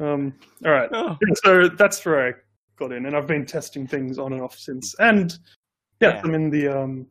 Um, 0.01 0.35
all 0.65 0.73
right. 0.73 0.89
Oh. 0.93 1.17
So 1.45 1.69
that's 1.69 2.05
where 2.05 2.29
I 2.29 2.33
got 2.79 2.93
in, 2.93 3.07
and 3.07 3.17
I've 3.17 3.27
been 3.27 3.47
testing 3.47 3.87
things 3.87 4.19
on 4.19 4.33
and 4.33 4.43
off 4.43 4.59
since. 4.59 4.95
And 4.99 5.37
yeah, 6.01 6.15
Yeah. 6.17 6.21
I'm 6.25 6.35
in 6.35 6.51
the 6.51 6.69
um, 6.69 7.07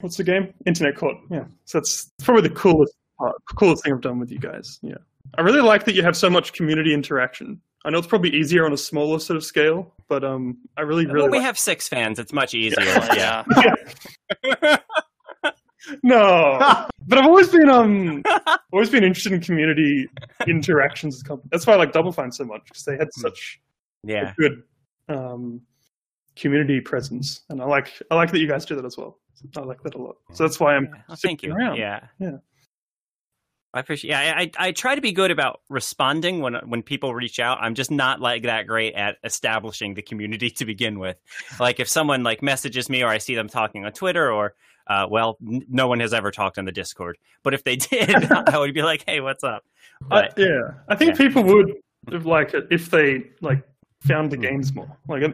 what's 0.00 0.16
the 0.16 0.24
game? 0.24 0.52
Internet 0.66 0.96
Court. 0.96 1.16
Yeah, 1.30 1.44
so 1.64 1.78
that's 1.78 2.10
probably 2.22 2.48
the 2.48 2.54
coolest 2.54 2.94
part, 3.18 3.36
coolest 3.56 3.84
thing 3.84 3.94
I've 3.94 4.00
done 4.02 4.18
with 4.18 4.30
you 4.30 4.38
guys. 4.38 4.78
Yeah, 4.82 4.96
I 5.38 5.40
really 5.42 5.62
like 5.62 5.84
that 5.84 5.94
you 5.94 6.02
have 6.02 6.16
so 6.16 6.28
much 6.28 6.52
community 6.52 6.92
interaction. 6.92 7.60
I 7.84 7.90
know 7.90 7.98
it's 7.98 8.06
probably 8.06 8.30
easier 8.34 8.66
on 8.66 8.72
a 8.72 8.76
smaller 8.76 9.18
sort 9.20 9.36
of 9.36 9.44
scale, 9.44 9.94
but 10.08 10.24
um, 10.24 10.58
I 10.76 10.82
really, 10.82 11.06
really 11.06 11.22
well, 11.22 11.30
we 11.30 11.38
like- 11.38 11.46
have 11.46 11.58
six 11.58 11.88
fans. 11.88 12.18
It's 12.18 12.32
much 12.32 12.54
easier. 12.54 12.84
yeah. 12.84 13.44
Yeah. 14.44 14.76
no. 16.02 16.58
but 17.06 17.18
I've 17.18 17.26
always 17.26 17.48
been 17.48 17.68
um, 17.68 18.22
always 18.72 18.90
been 18.90 19.04
interested 19.04 19.32
in 19.32 19.40
community 19.40 20.08
interactions. 20.46 21.16
with 21.16 21.26
companies. 21.28 21.48
That's 21.52 21.66
why 21.66 21.74
I 21.74 21.76
like 21.76 21.92
Double 21.92 22.12
Fine 22.12 22.32
so 22.32 22.44
much 22.44 22.62
because 22.64 22.84
they 22.84 22.96
had 22.96 23.08
such 23.12 23.60
Yeah. 24.04 24.30
a 24.30 24.34
good 24.34 24.62
um, 25.08 25.60
community 26.34 26.80
presence, 26.80 27.42
and 27.50 27.60
I 27.62 27.64
like 27.66 27.92
I 28.10 28.14
like 28.16 28.30
that 28.32 28.38
you 28.38 28.48
guys 28.48 28.64
do 28.64 28.74
that 28.76 28.84
as 28.84 28.96
well. 28.96 29.18
I 29.56 29.60
like 29.60 29.82
that 29.82 29.94
a 29.94 29.98
lot. 29.98 30.16
So 30.32 30.44
that's 30.44 30.58
why 30.58 30.74
I'm 30.76 30.84
Yeah. 30.84 30.90
Well, 31.08 31.16
thank 31.22 31.40
sticking 31.40 31.50
you. 31.50 31.56
around. 31.56 31.76
Yeah. 31.76 32.00
Yeah. 32.18 32.36
I 33.76 33.80
appreciate. 33.80 34.10
Yeah, 34.10 34.34
I, 34.36 34.50
I 34.58 34.72
try 34.72 34.94
to 34.94 35.00
be 35.00 35.12
good 35.12 35.30
about 35.30 35.60
responding 35.68 36.40
when 36.40 36.54
when 36.66 36.82
people 36.82 37.14
reach 37.14 37.38
out. 37.38 37.58
I'm 37.60 37.74
just 37.74 37.90
not 37.90 38.20
like 38.20 38.42
that 38.44 38.66
great 38.66 38.94
at 38.94 39.16
establishing 39.24 39.94
the 39.94 40.02
community 40.02 40.50
to 40.58 40.64
begin 40.64 40.98
with. 40.98 41.16
Like 41.60 41.80
if 41.80 41.88
someone 41.88 42.22
like 42.22 42.42
messages 42.42 42.88
me 42.88 43.02
or 43.02 43.08
I 43.08 43.18
see 43.18 43.34
them 43.34 43.48
talking 43.48 43.84
on 43.84 43.92
Twitter 43.92 44.30
or 44.32 44.54
uh, 44.88 45.06
well, 45.10 45.36
n- 45.46 45.64
no 45.68 45.88
one 45.88 46.00
has 46.00 46.14
ever 46.14 46.30
talked 46.30 46.58
on 46.58 46.64
the 46.64 46.72
Discord. 46.72 47.18
But 47.42 47.54
if 47.54 47.64
they 47.64 47.76
did, 47.76 48.30
I 48.32 48.58
would 48.58 48.74
be 48.74 48.82
like, 48.82 49.04
"Hey, 49.06 49.20
what's 49.20 49.44
up?" 49.44 49.64
But 50.08 50.34
yeah, 50.36 50.70
I 50.88 50.94
think 50.94 51.12
yeah. 51.18 51.26
people 51.26 51.42
would 51.44 52.24
like 52.24 52.54
it 52.54 52.66
if 52.70 52.90
they 52.90 53.24
like 53.40 53.62
found 54.02 54.26
Hmm. 54.26 54.30
the 54.40 54.46
games 54.48 54.74
more. 54.74 54.96
Like 55.08 55.24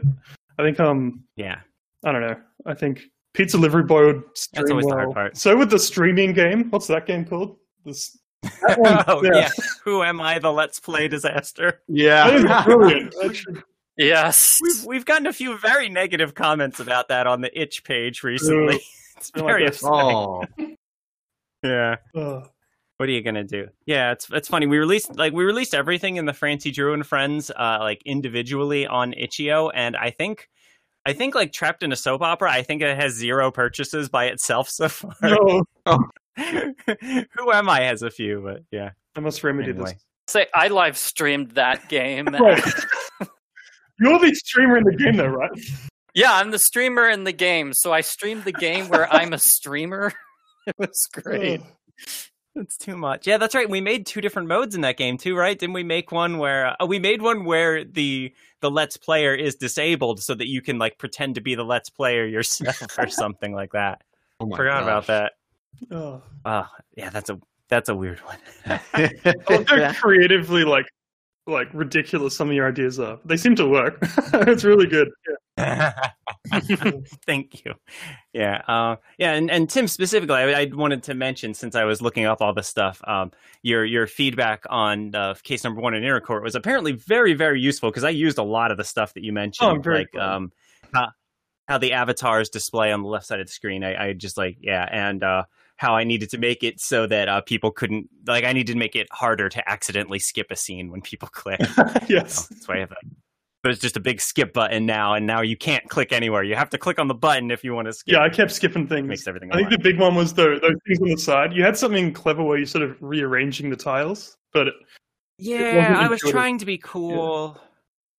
I 0.58 0.62
think 0.62 0.80
um 0.80 1.24
yeah, 1.36 1.60
I 2.04 2.12
don't 2.12 2.22
know. 2.22 2.36
I 2.66 2.74
think 2.74 3.02
Pizza 3.34 3.56
Delivery 3.56 3.82
Boy 3.82 4.06
would 4.06 4.22
stream 4.34 4.66
always 4.70 4.84
the 4.84 4.88
well. 4.88 4.98
hard 5.04 5.14
part. 5.14 5.36
So 5.36 5.56
would 5.56 5.70
the 5.70 5.78
streaming 5.78 6.32
game. 6.32 6.70
What's 6.70 6.86
that 6.88 7.06
game 7.06 7.24
called? 7.24 7.56
This 7.84 8.18
one, 8.76 9.04
oh 9.08 9.22
yeah. 9.24 9.30
yeah. 9.34 9.48
Who 9.84 10.02
am 10.02 10.20
I? 10.20 10.38
The 10.38 10.52
Let's 10.52 10.80
Play 10.80 11.08
disaster. 11.08 11.80
That 11.88 12.34
is 12.34 12.44
Yeah. 12.44 12.64
brilliant. 12.64 13.14
Yes. 13.98 14.58
We've 14.62 14.84
we've 14.86 15.04
gotten 15.04 15.26
a 15.26 15.34
few 15.34 15.58
very 15.58 15.90
negative 15.90 16.34
comments 16.34 16.80
about 16.80 17.08
that 17.08 17.26
on 17.26 17.42
the 17.42 17.60
itch 17.60 17.84
page 17.84 18.22
recently. 18.22 18.76
it's 19.18 19.30
I 19.34 19.40
like 19.40 19.46
very 19.46 19.66
upsetting. 19.66 19.94
oh, 19.94 20.44
Yeah. 21.62 21.96
uh, 22.14 22.40
What 22.96 23.08
are 23.08 23.12
you 23.12 23.20
gonna 23.22 23.44
do? 23.44 23.68
Yeah, 23.84 24.12
it's 24.12 24.28
it's 24.32 24.48
funny. 24.48 24.66
We 24.66 24.78
released 24.78 25.14
like 25.16 25.34
we 25.34 25.44
released 25.44 25.74
everything 25.74 26.16
in 26.16 26.24
the 26.24 26.32
Francie 26.32 26.70
Drew 26.70 26.94
and 26.94 27.06
Friends 27.06 27.50
uh 27.50 27.78
like 27.80 28.00
individually 28.06 28.86
on 28.86 29.12
Itch.io, 29.12 29.68
and 29.68 29.94
I 29.94 30.08
think 30.10 30.48
I 31.04 31.12
think 31.12 31.34
like 31.34 31.52
Trapped 31.52 31.82
in 31.82 31.92
a 31.92 31.96
Soap 31.96 32.22
Opera, 32.22 32.50
I 32.50 32.62
think 32.62 32.80
it 32.80 32.96
has 32.96 33.12
zero 33.12 33.50
purchases 33.50 34.08
by 34.08 34.26
itself 34.26 34.70
so 34.70 34.88
far. 34.88 35.12
no, 35.22 35.64
Who 36.36 37.52
am 37.52 37.68
I 37.68 37.82
has 37.82 38.02
a 38.02 38.10
few, 38.10 38.40
but 38.42 38.62
yeah. 38.70 38.90
I 39.16 39.20
must 39.20 39.42
remedy 39.44 39.70
Anyway. 39.70 39.96
Say 40.28 40.46
I 40.54 40.68
live 40.68 40.96
streamed 40.96 41.52
that 41.52 41.88
game. 41.88 42.28
Right. 42.40 42.62
You're 44.00 44.18
the 44.18 44.34
streamer 44.34 44.78
in 44.78 44.84
the 44.84 44.96
game, 44.96 45.16
though, 45.16 45.26
right? 45.26 45.50
Yeah, 46.14 46.32
I'm 46.34 46.50
the 46.50 46.58
streamer 46.58 47.08
in 47.08 47.24
the 47.24 47.32
game. 47.32 47.72
So 47.72 47.92
I 47.92 48.00
streamed 48.00 48.44
the 48.44 48.52
game 48.52 48.88
where 48.88 49.12
I'm 49.12 49.32
a 49.32 49.38
streamer. 49.38 50.12
It 50.64 50.76
was 50.78 51.08
great. 51.12 51.60
It's 52.54 52.76
too 52.76 52.96
much. 52.96 53.26
Yeah, 53.26 53.36
that's 53.36 53.52
right. 53.52 53.68
We 53.68 53.80
made 53.80 54.06
two 54.06 54.20
different 54.20 54.46
modes 54.46 54.76
in 54.76 54.82
that 54.82 54.96
game 54.96 55.18
too, 55.18 55.34
right? 55.34 55.58
Didn't 55.58 55.72
we 55.72 55.82
make 55.82 56.12
one 56.12 56.38
where 56.38 56.80
uh, 56.80 56.86
we 56.86 57.00
made 57.00 57.20
one 57.20 57.44
where 57.44 57.82
the 57.82 58.32
the 58.60 58.70
Let's 58.70 58.96
Player 58.96 59.34
is 59.34 59.56
disabled 59.56 60.22
so 60.22 60.36
that 60.36 60.46
you 60.46 60.62
can 60.62 60.78
like 60.78 60.98
pretend 60.98 61.34
to 61.34 61.40
be 61.40 61.56
the 61.56 61.64
Let's 61.64 61.90
Player 61.90 62.24
yourself 62.26 62.96
or 62.96 63.08
something 63.08 63.52
like 63.52 63.72
that. 63.72 64.02
oh 64.38 64.46
my 64.46 64.56
Forgot 64.56 64.84
about 64.84 65.08
that. 65.08 65.32
Oh. 65.90 66.22
Oh, 66.44 66.66
yeah, 66.96 67.10
that's 67.10 67.30
a 67.30 67.38
that's 67.68 67.88
a 67.88 67.94
weird 67.94 68.20
one. 68.20 68.38
I 68.94 69.10
love 69.48 69.66
how 69.68 69.92
creatively 69.94 70.64
like 70.64 70.86
like 71.46 71.68
ridiculous 71.72 72.36
some 72.36 72.48
of 72.50 72.54
your 72.54 72.68
ideas 72.68 73.00
are. 73.00 73.18
They 73.24 73.36
seem 73.36 73.56
to 73.56 73.66
work. 73.66 73.98
it's 74.34 74.64
really 74.64 74.86
good. 74.86 75.08
Thank 77.26 77.64
you. 77.64 77.74
Yeah, 78.32 78.62
uh, 78.68 78.96
yeah, 79.18 79.32
and, 79.32 79.50
and 79.50 79.68
Tim 79.68 79.88
specifically, 79.88 80.34
I, 80.36 80.62
I 80.62 80.70
wanted 80.72 81.02
to 81.04 81.14
mention 81.14 81.54
since 81.54 81.74
I 81.74 81.84
was 81.84 82.00
looking 82.00 82.24
up 82.26 82.40
all 82.40 82.54
this 82.54 82.68
stuff, 82.68 83.00
um, 83.06 83.32
your 83.62 83.84
your 83.84 84.06
feedback 84.06 84.64
on 84.70 85.14
uh, 85.14 85.34
case 85.42 85.64
number 85.64 85.80
one 85.80 85.94
in 85.94 86.02
Internet 86.02 86.24
Court 86.24 86.42
was 86.42 86.54
apparently 86.54 86.92
very 86.92 87.34
very 87.34 87.60
useful 87.60 87.90
because 87.90 88.04
I 88.04 88.10
used 88.10 88.38
a 88.38 88.42
lot 88.42 88.70
of 88.70 88.76
the 88.76 88.84
stuff 88.84 89.14
that 89.14 89.24
you 89.24 89.32
mentioned, 89.32 89.70
Oh, 89.70 89.80
very 89.80 89.98
like 90.00 90.12
glad. 90.12 90.28
um, 90.34 90.52
how, 90.92 91.08
how 91.68 91.78
the 91.78 91.92
avatars 91.92 92.48
display 92.50 92.92
on 92.92 93.02
the 93.02 93.08
left 93.08 93.26
side 93.26 93.40
of 93.40 93.46
the 93.46 93.52
screen. 93.52 93.84
I, 93.84 94.08
I 94.08 94.12
just 94.12 94.36
like 94.36 94.58
yeah, 94.60 94.86
and 94.90 95.22
uh, 95.22 95.44
how 95.82 95.96
I 95.96 96.04
needed 96.04 96.30
to 96.30 96.38
make 96.38 96.62
it 96.62 96.80
so 96.80 97.06
that 97.08 97.28
uh, 97.28 97.40
people 97.40 97.72
couldn't 97.72 98.08
like 98.26 98.44
I 98.44 98.52
needed 98.52 98.72
to 98.72 98.78
make 98.78 98.94
it 98.94 99.08
harder 99.10 99.48
to 99.48 99.68
accidentally 99.68 100.20
skip 100.20 100.46
a 100.50 100.56
scene 100.56 100.90
when 100.90 101.02
people 101.02 101.28
click. 101.32 101.60
yes. 102.08 102.46
So 102.48 102.54
that's 102.54 102.68
why 102.68 102.76
I 102.76 102.78
have 102.78 102.90
that. 102.90 103.02
There's 103.64 103.78
just 103.78 103.96
a 103.96 104.00
big 104.00 104.20
skip 104.20 104.52
button 104.52 104.86
now, 104.86 105.14
and 105.14 105.24
now 105.26 105.40
you 105.40 105.56
can't 105.56 105.88
click 105.88 106.12
anywhere. 106.12 106.42
You 106.42 106.56
have 106.56 106.70
to 106.70 106.78
click 106.78 106.98
on 106.98 107.06
the 107.06 107.14
button 107.14 107.50
if 107.50 107.62
you 107.62 107.74
want 107.74 107.86
to 107.86 107.92
skip. 107.92 108.14
Yeah, 108.14 108.22
I 108.22 108.28
kept 108.28 108.50
skipping 108.50 108.88
things. 108.88 109.06
makes 109.06 109.26
everything. 109.28 109.52
I 109.52 109.56
think 109.56 109.70
the 109.70 109.78
big 109.78 110.00
one 110.00 110.16
was 110.16 110.34
the, 110.34 110.58
those 110.60 110.74
things 110.86 111.00
on 111.00 111.08
the 111.08 111.16
side. 111.16 111.52
You 111.52 111.62
had 111.62 111.76
something 111.76 112.12
clever 112.12 112.42
where 112.42 112.58
you 112.58 112.66
sort 112.66 112.82
of 112.82 112.96
rearranging 113.00 113.70
the 113.70 113.76
tiles, 113.76 114.36
but 114.52 114.68
it, 114.68 114.74
yeah, 115.38 115.76
wasn't 115.76 115.96
I 115.96 116.08
was 116.08 116.20
trying 116.20 116.58
to 116.58 116.66
be 116.66 116.78
cool. 116.78 117.56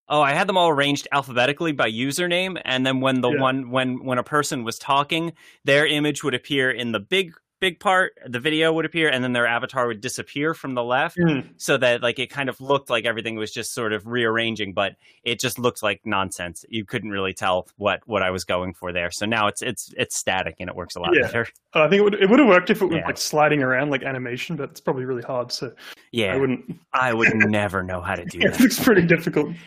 Oh, 0.09 0.22
I 0.22 0.32
had 0.34 0.47
them 0.47 0.57
all 0.57 0.70
arranged 0.70 1.07
alphabetically 1.11 1.72
by 1.72 1.89
username, 1.89 2.61
and 2.66 2.86
then 2.86 2.99
when 2.99 3.22
the 3.22 3.32
Yeah. 3.32 3.41
one 3.41 3.70
when 3.70 4.03
when 4.03 4.18
a 4.18 4.24
person 4.24 4.64
was 4.64 4.78
talking, 4.78 5.34
their 5.64 5.86
image 5.86 6.24
would 6.24 6.34
appear 6.34 6.72
in 6.72 6.91
the 6.91 6.99
big 6.99 7.34
big 7.64 7.80
part. 7.80 8.11
The 8.28 8.39
video 8.41 8.74
would 8.74 8.86
appear, 8.86 9.07
and 9.09 9.24
then 9.24 9.32
their 9.32 9.47
avatar 9.47 9.88
would 9.88 10.01
disappear 10.01 10.53
from 10.53 10.74
the 10.76 10.84
left. 10.84 11.18
Mm. 11.18 11.53
so 11.57 11.78
that 11.78 12.01
like 12.03 12.20
it 12.20 12.30
kind 12.30 12.49
of 12.49 12.59
looked 12.59 12.89
like 12.89 13.05
everything 13.05 13.36
was 13.38 13.51
just 13.51 13.74
sort 13.74 13.93
of 13.93 14.05
rearranging 14.05 14.74
but 14.74 14.95
it 15.24 15.39
just 15.39 15.57
looked 15.57 15.82
like 15.82 16.01
nonsense 16.05 16.66
you 16.68 16.84
couldn't 16.86 17.11
really 17.11 17.34
tell 17.34 17.68
what 17.78 18.01
what 18.05 18.22
i 18.22 18.30
was 18.32 18.43
going 18.43 18.74
for 18.74 18.91
there 18.91 19.09
so 19.11 19.26
now 19.26 19.47
it's 19.47 19.61
it's 19.61 19.93
it's 19.95 20.16
static 20.18 20.55
and 20.59 20.70
it 20.70 20.76
works 20.76 20.95
a 20.95 20.99
lot 20.99 21.11
Yeah. 21.14 21.22
better 21.28 21.47
I 21.74 21.88
think 21.88 21.99
it 22.01 22.03
would, 22.03 22.14
it 22.16 22.30
would 22.30 22.39
have 22.39 22.47
worked 22.49 22.70
if 22.70 22.82
it 22.82 22.86
was 22.86 22.97
Yeah. 22.97 23.05
like 23.05 23.18
sliding 23.18 23.64
around 23.64 23.89
like 23.89 24.03
animation, 24.03 24.55
but 24.55 24.70
it's 24.72 24.82
probably 24.82 25.05
really 25.05 25.24
hard. 25.24 25.51
So 25.51 25.72
yeah 26.11 26.34
I 26.34 26.38
wouldn't. 26.38 26.80
i 26.93 27.14
would 27.14 27.34
never 27.59 27.82
know 27.84 28.01
how 28.01 28.16
to 28.16 28.26
do 28.26 28.39
It 28.41 28.51
that 28.51 28.59
looks 28.59 28.80
pretty 28.84 29.03
difficult. 29.05 29.49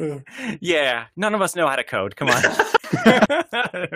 Uh, 0.00 0.18
yeah 0.60 1.04
none 1.16 1.34
of 1.34 1.42
us 1.42 1.54
know 1.54 1.68
how 1.68 1.76
to 1.76 1.84
code 1.84 2.16
come 2.16 2.28
on 2.28 2.42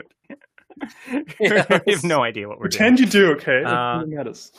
we 1.41 1.49
have 1.49 2.05
no 2.05 2.23
idea 2.23 2.49
what 2.49 2.59
we're 2.59 2.69
doing 2.69 2.97
pretend 2.97 3.01
you 3.01 3.07
do, 3.07 3.33
okay? 3.33 3.63
Uh, 3.65 4.05
matters. 4.07 4.53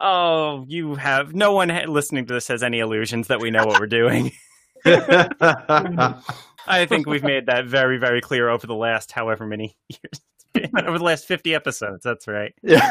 oh 0.00 0.64
you 0.68 0.94
have 0.94 1.34
no 1.34 1.52
one 1.52 1.68
listening 1.88 2.26
to 2.26 2.34
this 2.34 2.48
has 2.48 2.62
any 2.62 2.80
illusions 2.80 3.28
that 3.28 3.40
we 3.40 3.50
know 3.50 3.64
what 3.64 3.80
we're 3.80 3.86
doing 3.86 4.32
i 4.86 6.84
think 6.86 7.06
we've 7.06 7.22
made 7.22 7.46
that 7.46 7.66
very 7.66 7.98
very 7.98 8.20
clear 8.20 8.48
over 8.48 8.66
the 8.66 8.74
last 8.74 9.12
however 9.12 9.46
many 9.46 9.76
years 9.88 10.20
over 10.86 10.98
the 10.98 11.04
last 11.04 11.26
50 11.26 11.54
episodes. 11.54 12.04
That's 12.04 12.28
right. 12.28 12.54
Yeah. 12.62 12.90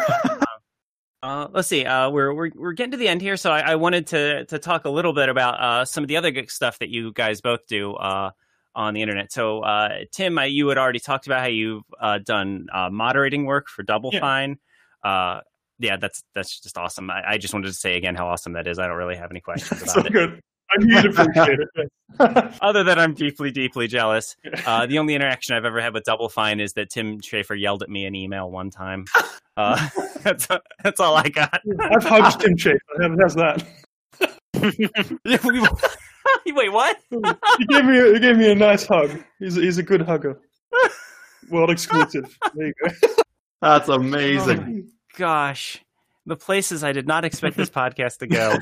Uh, 1.21 1.47
let's 1.53 1.69
see. 1.69 1.85
Uh, 1.85 2.09
we're 2.09 2.33
we're 2.33 2.49
we're 2.53 2.73
getting 2.73 2.91
to 2.91 2.97
the 2.97 3.07
end 3.07 3.21
here, 3.21 3.37
so 3.37 3.49
I, 3.49 3.59
I 3.61 3.75
wanted 3.75 4.07
to 4.07 4.43
to 4.47 4.59
talk 4.59 4.83
a 4.83 4.89
little 4.89 5.13
bit 5.13 5.29
about 5.29 5.57
uh, 5.57 5.85
some 5.85 6.03
of 6.03 6.09
the 6.09 6.17
other 6.17 6.31
good 6.31 6.51
stuff 6.51 6.79
that 6.79 6.89
you 6.89 7.13
guys 7.13 7.39
both 7.39 7.65
do 7.65 7.93
uh, 7.93 8.31
on 8.75 8.93
the 8.93 9.01
internet. 9.01 9.31
So, 9.31 9.61
uh, 9.61 9.99
Tim, 10.11 10.37
I, 10.37 10.45
you 10.45 10.67
had 10.67 10.77
already 10.77 10.99
talked 10.99 11.27
about 11.27 11.41
how 11.41 11.47
you've 11.47 11.83
uh, 11.99 12.19
done 12.19 12.67
uh, 12.73 12.89
moderating 12.89 13.45
work 13.45 13.67
for 13.67 13.83
Double 13.83 14.09
Yeah. 14.13 14.19
Fine. 14.19 14.59
Uh, 15.03 15.41
yeah, 15.79 15.97
that's 15.97 16.23
that's 16.33 16.59
just 16.59 16.77
awesome. 16.77 17.09
I, 17.09 17.23
I 17.31 17.37
just 17.37 17.53
wanted 17.53 17.67
to 17.67 17.73
say 17.73 17.97
again 17.97 18.15
how 18.15 18.27
awesome 18.27 18.53
that 18.53 18.67
is. 18.67 18.79
I 18.79 18.87
don't 18.87 18.97
really 18.97 19.15
have 19.15 19.31
any 19.31 19.39
questions 19.41 19.81
so 19.91 19.99
about 19.99 20.05
it, 20.05 20.13
good. 20.13 20.39
I 20.71 20.83
knew 20.83 20.95
you'd 20.95 21.05
appreciate 21.17 21.59
it. 21.59 21.91
other 22.61 22.83
than 22.83 22.99
I'm 22.99 23.13
deeply, 23.13 23.51
deeply 23.51 23.87
jealous. 23.87 24.35
Uh, 24.65 24.85
the 24.85 24.99
only 24.99 25.13
interaction 25.15 25.55
I've 25.55 25.65
ever 25.65 25.81
had 25.81 25.93
with 25.93 26.03
Double 26.03 26.29
Fine 26.29 26.59
is 26.59 26.73
that 26.73 26.89
Tim 26.89 27.19
Schafer 27.19 27.59
yelled 27.59 27.83
at 27.83 27.89
me 27.89 28.05
in 28.05 28.15
email 28.15 28.49
one 28.49 28.69
time. 28.69 29.05
Uh, 29.57 29.89
that's 30.23 30.47
that's 30.83 30.99
all 30.99 31.15
I 31.15 31.29
got. 31.29 31.61
I've 31.79 32.03
hugged 32.03 32.41
Tim 32.41 32.55
Schafer. 32.55 33.19
How's 33.19 33.35
that? 33.35 33.63
Wait, 36.47 36.69
what? 36.71 36.97
He 37.57 37.65
gave 37.65 37.85
me 37.85 37.99
a, 37.99 38.13
he 38.13 38.19
gave 38.19 38.37
me 38.37 38.51
a 38.51 38.55
nice 38.55 38.85
hug. 38.85 39.11
He's 39.39 39.57
a, 39.57 39.61
he's 39.61 39.77
a 39.77 39.83
good 39.83 40.01
hugger. 40.01 40.39
World 41.49 41.69
exclusive. 41.69 42.37
There 42.55 42.67
you 42.67 42.73
go. 42.83 42.91
That's 43.61 43.89
amazing. 43.89 44.89
Gosh, 45.17 45.83
the 46.25 46.35
places 46.35 46.83
I 46.83 46.91
did 46.91 47.07
not 47.07 47.25
expect 47.25 47.55
this 47.57 47.69
podcast 47.69 48.17
to 48.19 48.27
go. 48.27 48.57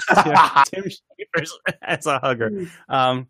Tim 0.66 0.84
Schafer's 0.84 1.58
as 1.82 2.06
a 2.06 2.20
hugger. 2.20 2.68
Um, 2.90 3.28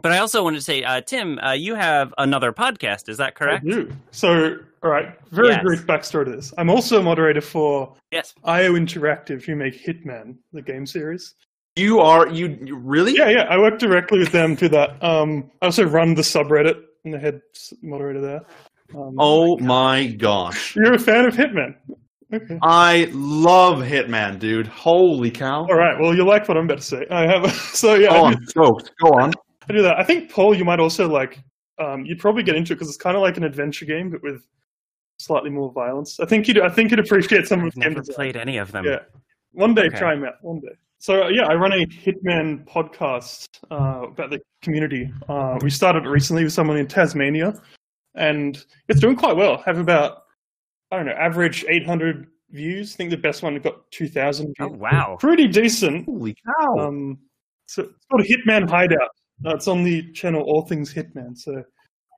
but 0.00 0.12
I 0.12 0.18
also 0.18 0.44
wanted 0.44 0.58
to 0.58 0.62
say, 0.64 0.84
uh, 0.84 1.00
Tim, 1.00 1.38
uh, 1.40 1.52
you 1.52 1.74
have 1.74 2.14
another 2.18 2.52
podcast. 2.52 3.08
Is 3.08 3.16
that 3.18 3.34
correct? 3.34 3.64
I 3.66 3.70
do. 3.70 3.92
So, 4.12 4.58
all 4.82 4.90
right, 4.90 5.18
very 5.30 5.48
Yes. 5.48 5.62
brief 5.64 5.86
backstory 5.86 6.26
to 6.26 6.30
this. 6.30 6.52
I'm 6.56 6.70
also 6.70 7.00
a 7.00 7.02
moderator 7.02 7.40
for 7.40 7.96
Yes. 8.12 8.32
IO 8.44 8.74
Interactive, 8.74 9.42
who 9.44 9.56
make 9.56 9.74
Hitman, 9.84 10.36
the 10.52 10.62
game 10.62 10.86
series. 10.86 11.34
You 11.78 12.00
are 12.00 12.28
you, 12.28 12.58
you 12.62 12.76
really? 12.76 13.14
Yeah, 13.16 13.28
yeah, 13.30 13.42
I 13.48 13.58
work 13.58 13.78
directly 13.78 14.18
with 14.18 14.32
them 14.32 14.56
through 14.56 14.70
that. 14.70 15.02
Um, 15.02 15.50
I 15.62 15.66
also 15.66 15.84
run 15.84 16.14
the 16.14 16.22
subreddit 16.22 16.82
and 17.04 17.14
the 17.14 17.18
head 17.18 17.40
moderator 17.82 18.20
there. 18.20 18.40
Um, 18.94 19.14
Oh 19.18 19.58
my 19.58 20.06
gosh. 20.06 20.74
you're 20.74 20.94
a 20.94 20.98
fan 20.98 21.24
of 21.26 21.34
Hitman? 21.34 21.74
Okay. 22.32 22.58
I 22.62 23.08
love 23.12 23.78
Hitman, 23.78 24.38
dude. 24.38 24.66
Holy 24.66 25.30
cow. 25.30 25.60
All 25.68 25.76
right. 25.76 25.98
Well, 25.98 26.14
you 26.14 26.24
like 26.26 26.46
what 26.48 26.56
I'm 26.58 26.64
about 26.64 26.78
to 26.78 26.84
say. 26.84 27.06
I 27.10 27.22
have. 27.26 27.50
So 27.74 27.94
yeah, 27.94 28.08
Oh, 28.10 28.24
I, 28.24 28.32
do, 28.32 28.36
I'm 28.38 28.46
stoked. 28.46 28.92
Go 29.02 29.08
on. 29.18 29.32
I 29.68 29.72
do 29.72 29.82
that. 29.82 29.98
I 29.98 30.04
think 30.04 30.30
Paul, 30.30 30.54
you 30.54 30.64
might 30.64 30.80
also 30.80 31.08
like. 31.08 31.38
Um, 31.78 32.04
you'd 32.04 32.18
probably 32.18 32.42
get 32.42 32.56
into 32.56 32.72
it 32.72 32.76
because 32.76 32.88
it's 32.88 32.96
kind 32.96 33.14
of 33.16 33.22
like 33.22 33.36
an 33.36 33.44
adventure 33.44 33.84
game, 33.86 34.10
but 34.10 34.20
with 34.22 34.42
slightly 35.18 35.48
more 35.50 35.70
violence. 35.72 36.18
I 36.18 36.26
think 36.26 36.48
you'd. 36.48 36.58
I 36.60 36.68
think 36.68 36.90
you'd 36.90 36.98
appreciate 37.00 37.46
some 37.46 37.60
of 37.60 37.66
I've 37.66 37.74
the 37.74 37.80
never 37.80 38.02
played 38.02 38.36
any 38.36 38.56
of 38.58 38.72
them. 38.72 38.84
Yeah. 38.84 38.98
One 39.52 39.74
day, 39.74 39.86
Okay. 39.86 39.96
try 39.98 40.14
them 40.14 40.24
out. 40.24 40.34
One 40.42 40.58
day. 40.60 40.74
So 40.98 41.24
uh, 41.24 41.28
yeah, 41.28 41.46
I 41.46 41.54
run 41.54 41.72
a 41.72 41.86
Hitman 41.86 42.66
podcast 42.66 43.46
uh, 43.70 44.08
about 44.08 44.30
the 44.30 44.40
community. 44.62 45.12
Uh, 45.28 45.58
we 45.62 45.70
started 45.70 46.06
recently 46.06 46.44
with 46.44 46.52
someone 46.52 46.76
in 46.76 46.86
Tasmania, 46.86 47.54
and 48.14 48.64
it's 48.88 49.00
doing 49.00 49.16
quite 49.16 49.36
well. 49.36 49.62
Have 49.64 49.78
about 49.78 50.22
I 50.90 50.96
don't 50.96 51.06
know, 51.06 51.12
average 51.12 51.64
800 51.68 52.26
views. 52.50 52.94
I 52.94 52.96
think 52.96 53.10
the 53.10 53.16
best 53.16 53.42
one 53.42 53.56
got 53.58 53.90
2,000 53.90 54.54
Oh 54.60 54.68
wow. 54.68 55.16
Pretty 55.20 55.46
decent. 55.46 56.06
Holy 56.06 56.34
cow. 56.34 56.78
Um, 56.78 57.18
so 57.66 57.82
it's 57.82 58.06
called 58.10 58.24
Hitman 58.24 58.68
Hideout. 58.68 59.10
Uh, 59.44 59.54
it's 59.54 59.68
on 59.68 59.84
the 59.84 60.10
channel 60.12 60.42
All 60.42 60.62
Things 60.62 60.92
Hitman. 60.92 61.36
So 61.36 61.62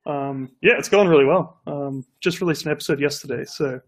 um, 0.05 0.49
yeah, 0.61 0.73
it's 0.77 0.89
going 0.89 1.07
really 1.07 1.25
well. 1.25 1.59
Um, 1.67 2.05
just 2.21 2.41
released 2.41 2.65
an 2.65 2.71
episode 2.71 2.99
yesterday. 2.99 3.45
So 3.45 3.79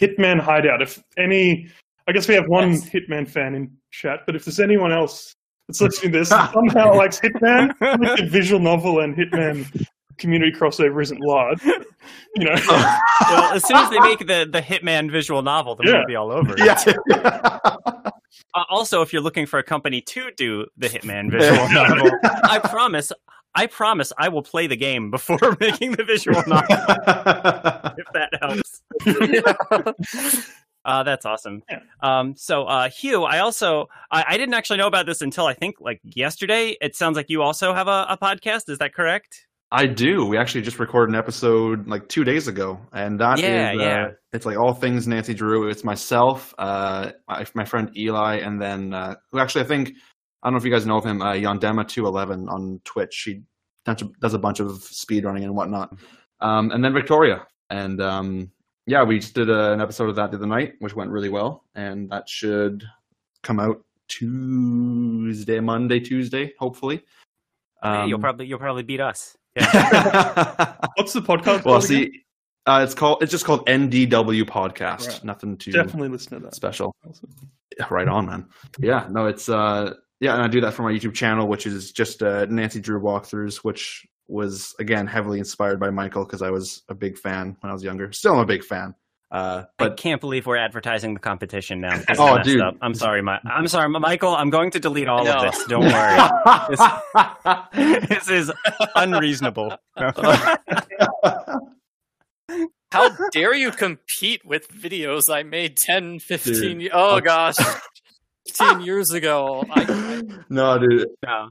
Hitman 0.00 0.40
Hideout. 0.40 0.82
If 0.82 1.02
any, 1.16 1.68
I 2.08 2.12
guess 2.12 2.26
we 2.28 2.34
have 2.34 2.46
one 2.48 2.72
Yes. 2.72 2.88
Hitman 2.90 3.28
fan 3.28 3.54
in 3.54 3.70
chat, 3.90 4.20
but 4.26 4.34
if 4.36 4.44
there's 4.44 4.60
anyone 4.60 4.92
else 4.92 5.34
that's 5.68 5.80
listening 5.80 6.12
to 6.12 6.18
this 6.20 6.28
somehow 6.52 6.94
likes 6.94 7.20
Hitman, 7.20 7.74
like 7.80 8.18
the 8.18 8.26
visual 8.28 8.60
novel 8.60 9.00
and 9.00 9.14
Hitman 9.16 9.86
community 10.18 10.52
crossover 10.52 11.02
isn't 11.02 11.20
large, 11.20 11.62
you 11.64 12.44
know. 12.44 12.54
well, 12.68 13.54
as 13.54 13.64
soon 13.66 13.76
as 13.76 13.90
they 13.90 13.98
make 14.00 14.20
the 14.20 14.48
the 14.50 14.60
Hitman 14.60 15.10
visual 15.10 15.42
novel, 15.42 15.76
then 15.76 15.86
Yeah. 15.88 15.98
we'll 15.98 16.06
be 16.06 16.16
all 16.16 16.30
over. 16.32 16.54
it. 16.56 16.96
yeah. 17.08 17.58
Uh, 18.54 18.64
also, 18.68 19.00
if 19.00 19.14
you're 19.14 19.22
looking 19.22 19.46
for 19.46 19.58
a 19.58 19.62
company 19.62 20.02
to 20.02 20.30
do 20.36 20.66
the 20.76 20.86
Hitman 20.86 21.30
visual 21.30 21.68
novel, 21.70 22.10
I 22.44 22.58
promise, 22.58 23.10
I 23.54 23.66
promise, 23.66 24.12
I 24.18 24.28
will 24.28 24.42
play 24.42 24.66
the 24.66 24.76
game 24.76 25.10
before 25.10 25.38
making 25.60 25.92
the 25.92 26.04
visual 26.04 26.42
novel. 26.46 26.76
if 27.96 28.06
that 28.12 28.28
helps. 28.42 28.82
Uh, 30.84 31.02
that's 31.02 31.24
awesome. 31.24 31.62
Yeah. 31.70 31.80
Um, 32.02 32.34
so, 32.36 32.64
uh, 32.64 32.88
Huw, 32.88 33.26
I 33.28 33.38
also 33.38 33.88
I, 34.10 34.24
I 34.28 34.36
didn't 34.36 34.54
actually 34.54 34.78
know 34.78 34.86
about 34.88 35.06
this 35.06 35.20
until 35.22 35.46
I 35.46 35.54
think 35.54 35.76
like 35.80 36.00
yesterday. 36.04 36.76
It 36.80 36.96
sounds 36.96 37.16
like 37.16 37.30
you 37.30 37.42
also 37.42 37.72
have 37.72 37.88
a, 37.88 38.06
a 38.10 38.18
podcast. 38.20 38.68
Is 38.68 38.78
that 38.78 38.94
correct? 38.94 39.46
I 39.74 39.86
do. 39.86 40.26
We 40.26 40.36
actually 40.36 40.60
just 40.62 40.78
recorded 40.78 41.14
an 41.14 41.18
episode 41.18 41.88
like 41.88 42.06
two 42.08 42.24
days 42.24 42.46
ago, 42.46 42.78
and 42.92 43.18
that 43.20 43.38
is 43.38 43.44
Yeah, 43.44 43.70
uh, 43.70 43.72
yeah. 43.82 44.08
it's 44.34 44.44
like 44.44 44.58
all 44.58 44.74
things 44.74 45.08
Nancy 45.08 45.32
Drew. 45.32 45.68
It's 45.70 45.82
myself, 45.82 46.54
uh, 46.58 47.12
my, 47.26 47.46
my 47.54 47.64
friend 47.64 47.90
Eli, 47.96 48.36
and 48.40 48.60
then 48.60 48.92
uh, 48.92 49.14
who 49.30 49.38
actually 49.38 49.64
I 49.64 49.68
think 49.68 49.92
I 50.42 50.48
don't 50.48 50.52
know 50.54 50.58
if 50.58 50.64
you 50.64 50.70
guys 50.72 50.84
know 50.84 50.98
of 50.98 51.06
him, 51.06 51.22
uh, 51.22 51.32
Yondema 51.32 51.88
two 51.88 52.06
eleven 52.06 52.48
on 52.50 52.80
Twitch. 52.84 53.14
She 53.14 53.42
does 53.86 54.02
a- 54.02 54.10
does 54.20 54.34
a 54.34 54.38
bunch 54.38 54.60
of 54.60 54.82
speed 54.82 55.24
running 55.24 55.44
and 55.44 55.54
whatnot, 55.54 55.96
um, 56.40 56.70
and 56.70 56.84
then 56.84 56.92
Victoria. 56.92 57.46
And 57.70 58.02
um, 58.02 58.50
yeah, 58.86 59.02
we 59.02 59.18
just 59.18 59.34
did 59.34 59.48
a, 59.50 59.72
an 59.72 59.80
episode 59.80 60.08
of 60.08 60.16
that 60.16 60.30
the 60.30 60.36
other 60.36 60.46
night, 60.46 60.74
which 60.80 60.94
went 60.96 61.10
really 61.10 61.28
well, 61.28 61.64
and 61.74 62.10
that 62.10 62.28
should 62.28 62.84
come 63.42 63.60
out 63.60 63.84
Tuesday, 64.08 65.60
Monday, 65.60 66.00
Tuesday, 66.00 66.52
hopefully. 66.58 67.02
Yeah, 67.82 68.04
you'll 68.06 68.16
Um, 68.16 68.20
probably 68.22 68.46
you'll 68.46 68.58
probably 68.58 68.82
beat 68.82 69.00
us. 69.00 69.36
Yeah. 69.56 70.74
What's 70.96 71.12
the 71.12 71.20
podcast? 71.20 71.64
well, 71.64 71.80
called 71.80 71.84
again? 71.84 72.12
see, 72.12 72.24
uh, 72.66 72.80
it's 72.84 72.94
called 72.94 73.22
it's 73.22 73.30
just 73.32 73.44
called 73.44 73.66
NDW 73.66 74.44
podcast. 74.44 75.08
Right. 75.08 75.24
Nothing 75.24 75.56
too 75.58 75.72
definitely 75.72 76.08
listen 76.08 76.38
to 76.38 76.44
that. 76.46 76.54
special. 76.54 76.94
Yeah, 77.78 77.86
Right 77.90 78.08
on, 78.08 78.26
man. 78.26 78.46
Yeah, 78.78 79.06
no, 79.10 79.26
it's 79.26 79.48
uh, 79.48 79.94
yeah, 80.20 80.34
and 80.34 80.42
I 80.42 80.48
do 80.48 80.60
that 80.60 80.72
for 80.74 80.82
my 80.82 80.92
YouTube 80.92 81.14
channel, 81.14 81.48
which 81.48 81.66
is 81.66 81.90
just 81.92 82.22
uh, 82.22 82.46
Nancy 82.46 82.80
Drew 82.80 83.00
walkthroughs, 83.00 83.56
which 83.56 84.06
was 84.32 84.74
again 84.78 85.06
heavily 85.06 85.38
inspired 85.38 85.78
by 85.78 85.90
Michael 85.90 86.24
because 86.24 86.42
I 86.42 86.50
was 86.50 86.82
a 86.88 86.94
big 86.94 87.18
fan 87.18 87.56
when 87.60 87.70
I 87.70 87.72
was 87.72 87.82
younger. 87.84 88.10
Still, 88.12 88.32
I'm 88.34 88.40
a 88.40 88.46
big 88.46 88.64
fan. 88.64 88.94
Uh, 89.30 89.64
I 89.78 89.88
but 89.88 89.96
can't 89.96 90.20
believe 90.20 90.44
we're 90.46 90.58
advertising 90.58 91.14
the 91.14 91.20
competition 91.20 91.80
now. 91.80 91.96
This 91.96 92.18
Oh, 92.18 92.42
dude. 92.42 92.60
up. 92.60 92.76
I'm 92.82 92.94
sorry, 92.94 93.22
my, 93.22 93.38
I'm 93.46 93.66
sorry, 93.66 93.88
Michael. 93.88 94.34
I'm 94.34 94.50
going 94.50 94.70
to 94.72 94.78
delete 94.80 95.08
all 95.08 95.26
I 95.26 95.30
of 95.32 95.40
this. 95.54 95.64
Don't 95.68 95.84
worry. 95.84 96.18
this 98.12 98.28
is 98.30 98.52
unreasonable. 98.94 99.74
How 102.92 103.08
dare 103.32 103.54
you 103.54 103.70
compete 103.70 104.44
with 104.44 104.68
videos 104.68 105.32
I 105.32 105.42
made 105.44 105.78
10, 105.78 106.18
15 106.18 106.78
Dude. 106.78 106.90
Oh 106.92 107.20
gosh. 107.20 107.56
15 108.54 108.80
years 108.82 109.12
ago. 109.12 109.64
I, 109.70 110.22
no, 110.50 110.78
dude. 110.78 111.06
no, 111.24 111.48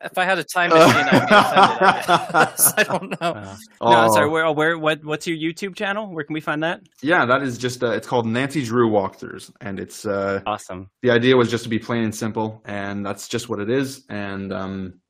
if 0.00 0.18
I 0.18 0.24
had 0.24 0.38
a 0.38 0.44
time 0.44 0.70
machine, 0.70 1.06
I'd 1.10 1.28
be 1.28 1.34
offended. 1.34 1.80
I, 1.80 2.44
guess. 2.44 2.74
I 2.78 2.82
don't 2.84 3.20
know. 3.20 3.32
no. 3.32 3.40
no, 3.42 3.56
Oh, 3.80 4.14
sorry. 4.14 4.28
Where, 4.28 4.50
where, 4.52 4.78
what, 4.78 5.04
what's 5.04 5.26
your 5.26 5.36
YouTube 5.36 5.74
channel? 5.76 6.12
Where 6.12 6.24
can 6.24 6.34
we 6.34 6.40
find 6.40 6.62
that? 6.62 6.80
yeah, 7.02 7.24
that 7.26 7.42
is 7.42 7.58
just 7.58 7.82
uh, 7.82 7.90
it's 7.92 8.06
called 8.06 8.26
Nancy 8.26 8.64
Drew 8.64 8.90
walkthroughs, 8.90 9.52
and 9.60 9.78
it's 9.80 10.04
uh, 10.06 10.42
Awesome. 10.46 10.90
the 11.02 11.10
idea 11.10 11.36
was 11.36 11.50
just 11.50 11.64
to 11.64 11.70
be 11.70 11.78
plain 11.78 12.04
and 12.04 12.14
simple, 12.14 12.62
and 12.64 13.04
that's 13.04 13.28
just 13.28 13.48
what 13.48 13.60
it 13.60 13.70
is. 13.70 14.04
And 14.08 14.52
um, 14.52 15.00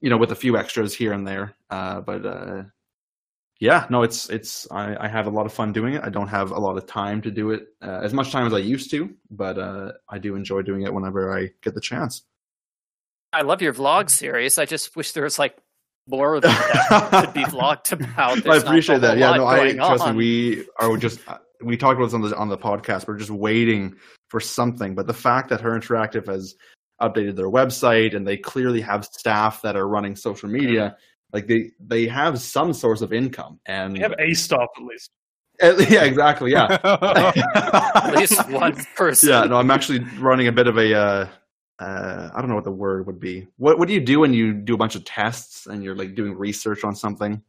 you 0.00 0.10
know, 0.10 0.16
with 0.18 0.32
a 0.32 0.36
few 0.36 0.56
extras 0.56 0.94
here 0.94 1.12
and 1.12 1.26
there. 1.26 1.54
Uh, 1.70 2.00
but 2.00 2.26
uh, 2.26 2.62
yeah, 3.60 3.86
no, 3.88 4.02
it's 4.02 4.28
it's 4.28 4.66
I, 4.70 4.96
I 5.04 5.08
have 5.08 5.26
a 5.26 5.30
lot 5.30 5.46
of 5.46 5.52
fun 5.52 5.72
doing 5.72 5.94
it. 5.94 6.02
I 6.04 6.10
don't 6.10 6.28
have 6.28 6.50
a 6.50 6.58
lot 6.58 6.76
of 6.76 6.86
time 6.86 7.22
to 7.22 7.30
do 7.30 7.50
it 7.52 7.68
uh, 7.80 8.00
as 8.02 8.12
much 8.12 8.30
time 8.30 8.46
as 8.46 8.52
I 8.52 8.58
used 8.58 8.90
to, 8.90 9.08
but 9.30 9.58
uh, 9.58 9.92
I 10.08 10.18
do 10.18 10.34
enjoy 10.34 10.62
doing 10.62 10.82
it 10.82 10.92
whenever 10.92 11.36
I 11.36 11.50
get 11.62 11.74
the 11.74 11.80
chance. 11.80 12.22
I 13.34 13.42
love 13.42 13.60
your 13.60 13.74
vlog 13.74 14.10
series. 14.10 14.58
I 14.58 14.64
just 14.64 14.94
wish 14.94 15.12
there 15.12 15.24
was 15.24 15.38
like 15.38 15.56
more 16.06 16.36
of 16.36 16.42
that 16.42 17.10
could 17.24 17.34
be 17.34 17.42
vlogged 17.44 17.92
about. 17.92 18.32
I 18.32 18.34
There's 18.34 18.44
not 18.44 18.56
a 18.56 18.66
appreciate 18.68 19.00
that. 19.00 19.18
Yeah, 19.18 19.34
no, 19.34 19.46
I 19.46 19.72
trust 19.72 20.06
me. 20.08 20.12
We 20.12 20.66
are 20.78 20.96
just 20.96 21.20
uh, 21.28 21.38
we 21.62 21.76
talked 21.76 21.96
about 21.96 22.06
this 22.06 22.14
on 22.14 22.20
the 22.22 22.36
on 22.36 22.48
the 22.48 22.58
podcast. 22.58 23.08
We're 23.08 23.16
just 23.16 23.30
waiting 23.30 23.96
for 24.28 24.40
something. 24.40 24.94
But 24.94 25.06
the 25.06 25.14
fact 25.14 25.48
that 25.50 25.60
Her 25.60 25.78
Interactive 25.78 26.26
has 26.26 26.54
updated 27.02 27.36
their 27.36 27.50
website 27.50 28.14
and 28.14 28.26
they 28.26 28.36
clearly 28.36 28.80
have 28.80 29.04
staff 29.04 29.62
that 29.62 29.76
are 29.76 29.88
running 29.88 30.14
social 30.14 30.48
media, 30.48 30.96
like 31.32 31.46
they 31.46 31.72
they 31.80 32.06
have 32.06 32.40
some 32.40 32.72
source 32.72 33.00
of 33.00 33.12
income. 33.12 33.58
And 33.66 33.96
You 33.96 34.02
have 34.04 34.14
a 34.18 34.34
staff 34.34 34.68
at 34.76 34.84
least. 34.84 35.10
yeah, 35.62 36.04
exactly. 36.04 36.50
Yeah. 36.50 36.78
At 37.94 38.16
least 38.16 38.50
one 38.50 38.74
person. 38.96 39.28
yeah. 39.28 39.44
No, 39.44 39.56
I'm 39.56 39.70
actually 39.70 40.00
running 40.18 40.48
a 40.48 40.52
bit 40.52 40.66
of 40.66 40.76
a. 40.76 40.94
Uh, 40.94 41.28
uh, 41.78 42.30
I 42.34 42.40
don't 42.40 42.48
know 42.48 42.54
what 42.54 42.64
the 42.64 42.70
word 42.70 43.06
would 43.06 43.18
be. 43.20 43.46
What 43.56 43.78
What 43.78 43.88
do 43.88 43.94
you 43.94 44.00
do 44.00 44.20
when 44.20 44.32
you 44.32 44.52
do 44.52 44.74
a 44.74 44.76
bunch 44.76 44.94
of 44.94 45.04
tests 45.04 45.66
and 45.66 45.82
you're 45.82 45.94
like 45.96 46.14
doing 46.14 46.36
research 46.36 46.84
on 46.84 46.94
something? 46.94 47.42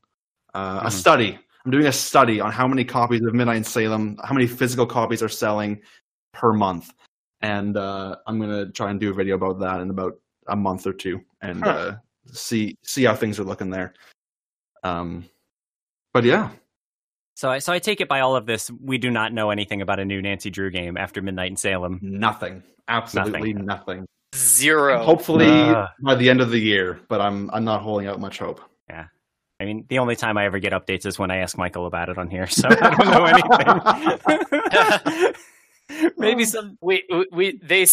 Uh, 0.54 0.82
A 0.84 0.88
Mhm. 0.88 0.92
study. 0.92 1.40
I'm 1.66 1.72
doing 1.72 1.88
a 1.88 1.92
study 1.92 2.40
on 2.40 2.52
how 2.52 2.68
many 2.68 2.84
copies 2.86 3.22
of 3.24 3.34
Midnight 3.34 3.58
in 3.58 3.64
Salem, 3.64 4.18
how 4.24 4.34
many 4.34 4.46
physical 4.48 4.86
copies 4.86 5.24
are 5.24 5.30
selling 5.30 5.82
per 6.32 6.54
month, 6.54 6.94
and 7.42 7.76
uh, 7.76 8.18
I'm 8.28 8.40
gonna 8.40 8.72
try 8.72 8.92
and 8.92 9.00
do 9.00 9.10
a 9.10 9.14
video 9.14 9.36
about 9.36 9.60
that 9.60 9.82
in 9.82 9.90
about 9.90 10.20
a 10.48 10.56
month 10.56 10.86
or 10.86 10.94
two, 10.94 11.22
and 11.42 11.64
Huh. 11.64 11.70
uh, 11.70 11.96
see 12.32 12.78
see 12.84 13.04
how 13.04 13.16
things 13.16 13.40
are 13.40 13.44
looking 13.44 13.70
there. 13.72 13.94
Um, 14.84 15.26
but 16.14 16.24
yeah, 16.24 16.52
So 17.36 17.50
I 17.50 17.60
so 17.60 17.74
I 17.74 17.80
take 17.80 18.00
it 18.00 18.08
by 18.08 18.20
all 18.22 18.36
of 18.36 18.46
this, 18.46 18.70
we 18.72 18.98
do 18.98 19.10
not 19.12 19.34
know 19.34 19.50
anything 19.50 19.82
about 19.82 20.00
a 20.00 20.06
new 20.06 20.22
Nancy 20.22 20.50
Drew 20.52 20.70
game 20.72 20.98
after 20.98 21.22
Midnight 21.22 21.50
in 21.52 21.58
Salem. 21.58 22.00
nothing, 22.02 22.64
absolutely 22.88 23.54
nothing. 23.54 24.06
Zero. 24.36 25.02
Hopefully 25.04 25.46
Uh. 25.48 25.88
by 26.02 26.16
the 26.16 26.30
end 26.30 26.42
of 26.42 26.50
the 26.52 26.60
year, 26.60 27.00
but 27.08 27.22
I'm 27.22 27.50
I'm 27.54 27.64
not 27.64 27.82
holding 27.82 28.08
out 28.08 28.20
much 28.20 28.40
hope. 28.40 28.60
Yeah. 28.90 29.06
I 29.60 29.66
mean, 29.66 29.86
the 29.88 30.00
only 30.00 30.16
time 30.18 30.38
I 30.38 30.44
ever 30.46 30.60
get 30.60 30.74
updates 30.74 31.06
is 31.06 31.18
when 31.18 31.32
I 31.32 31.38
ask 31.38 31.58
Michael 31.58 31.86
about 31.86 32.10
it 32.10 32.18
on 32.18 32.30
here, 32.30 32.46
so 32.48 32.68
I 32.70 32.96
don't 32.96 33.10
know 33.10 33.26
anything. 33.26 35.34
Maybe 36.18 36.46
some. 36.54 36.78
we 36.82 37.04
we- 37.10 37.28
we 37.32 37.60
they 37.64 37.86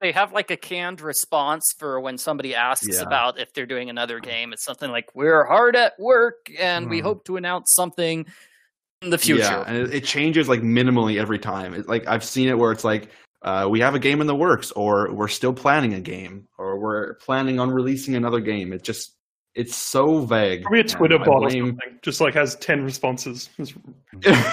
they 0.00 0.12
have 0.12 0.32
like 0.32 0.50
a 0.50 0.56
canned 0.56 1.00
response 1.00 1.72
for 1.78 2.00
when 2.00 2.18
somebody 2.18 2.54
asks 2.54 2.88
Yeah. 2.96 3.02
about 3.02 3.38
if 3.38 3.52
they're 3.54 3.66
doing 3.66 3.88
another 3.90 4.20
game. 4.20 4.52
It's 4.52 4.64
something 4.64 4.90
like 4.90 5.06
we're 5.14 5.44
hard 5.44 5.76
at 5.76 5.98
work 5.98 6.50
and 6.58 6.90
we 6.90 6.98
Hmm. 7.00 7.06
hope 7.06 7.24
to 7.26 7.36
announce 7.36 7.72
something 7.72 8.26
in 9.00 9.10
the 9.10 9.18
future. 9.18 9.40
Yeah, 9.42 9.64
and 9.66 9.76
it, 9.76 9.94
it 9.94 10.04
changes 10.04 10.48
like 10.48 10.60
minimally 10.60 11.20
every 11.20 11.38
time. 11.38 11.74
It, 11.74 11.88
like 11.88 12.06
I've 12.06 12.24
seen 12.24 12.48
it 12.48 12.58
where 12.58 12.72
it's 12.72 12.84
like 12.84 13.10
uh, 13.42 13.66
we 13.68 13.80
have 13.80 13.94
a 13.94 13.98
game 13.98 14.20
in 14.20 14.26
the 14.26 14.34
works, 14.34 14.70
or 14.72 15.12
we're 15.12 15.28
still 15.28 15.52
planning 15.52 15.94
a 15.94 16.00
game, 16.00 16.48
or 16.58 16.78
we're 16.78 17.14
planning 17.14 17.58
on 17.58 17.70
releasing 17.70 18.14
another 18.14 18.40
game. 18.40 18.72
It 18.72 18.82
just 18.82 19.16
it's 19.54 19.76
so 19.76 20.20
vague. 20.20 20.62
Probably 20.62 20.80
a 20.80 20.84
Twitter 20.84 21.18
bot 21.18 21.42
blame-. 21.42 21.78
Just 22.02 22.20
like 22.20 22.34
has 22.34 22.56
ten 22.56 22.84
responses. 22.84 23.50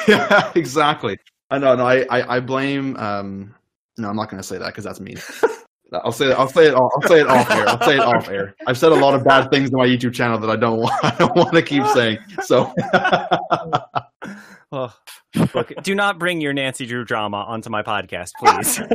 Yeah, 0.07 0.51
exactly. 0.55 1.17
I 1.51 1.59
know. 1.59 1.75
No, 1.75 1.85
I, 1.85 2.05
I, 2.09 2.37
I 2.37 2.39
blame. 2.39 2.95
Um, 2.97 3.53
no, 3.97 4.09
I'm 4.09 4.15
not 4.15 4.29
going 4.29 4.41
to 4.41 4.47
say 4.47 4.57
that 4.57 4.67
because 4.67 4.83
that's 4.83 4.99
mean. 4.99 5.17
I'll 5.93 6.11
say 6.11 6.31
I'll 6.31 6.47
say 6.47 6.67
it. 6.67 6.73
I'll, 6.75 6.89
I'll 6.95 7.07
say 7.07 7.19
it 7.19 7.27
off 7.27 7.49
air. 7.51 7.67
I'll 7.67 7.81
say 7.81 7.95
it 7.95 7.99
off 7.99 8.29
air. 8.29 8.55
I've 8.67 8.77
said 8.77 8.91
a 8.91 8.95
lot 8.95 9.15
of 9.15 9.23
bad 9.23 9.49
things 9.49 9.71
on 9.73 9.79
my 9.79 9.87
YouTube 9.87 10.13
channel 10.13 10.39
that 10.39 10.49
I 10.49 10.55
don't 10.55 10.79
want. 10.79 10.93
I 11.03 11.15
don't 11.17 11.35
want 11.35 11.53
to 11.53 11.61
keep 11.61 11.85
saying. 11.87 12.19
So. 12.43 12.73
Oh, 14.71 14.93
look, 15.55 15.71
do 15.83 15.95
not 15.95 16.19
bring 16.19 16.41
your 16.41 16.53
Nancy 16.53 16.85
Drew 16.85 17.03
drama 17.05 17.37
onto 17.37 17.69
my 17.69 17.81
podcast, 17.83 18.31
please. 18.39 18.79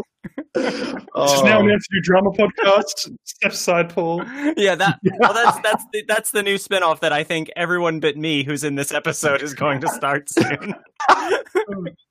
This 0.56 0.72
is 0.72 1.42
now 1.42 1.58
Oh. 1.58 1.60
an 1.60 1.66
Nancy 1.66 2.00
drama 2.02 2.30
podcast. 2.30 3.10
Step 3.24 3.52
aside, 3.52 3.90
Paul. 3.92 4.24
yeah, 4.56 4.74
that. 4.76 4.98
Well, 5.18 5.34
that's 5.34 5.58
that's 5.60 5.84
the, 5.92 6.04
that's 6.06 6.30
the 6.30 6.42
new 6.44 6.54
spinoff 6.56 7.00
that 7.00 7.12
I 7.12 7.24
think 7.24 7.50
everyone 7.56 7.98
but 8.00 8.16
me 8.16 8.44
who's 8.44 8.62
in 8.62 8.76
this 8.76 8.92
episode 8.92 9.42
is 9.42 9.52
going 9.52 9.80
to 9.80 9.88
start 9.88 10.28
soon. 10.30 10.74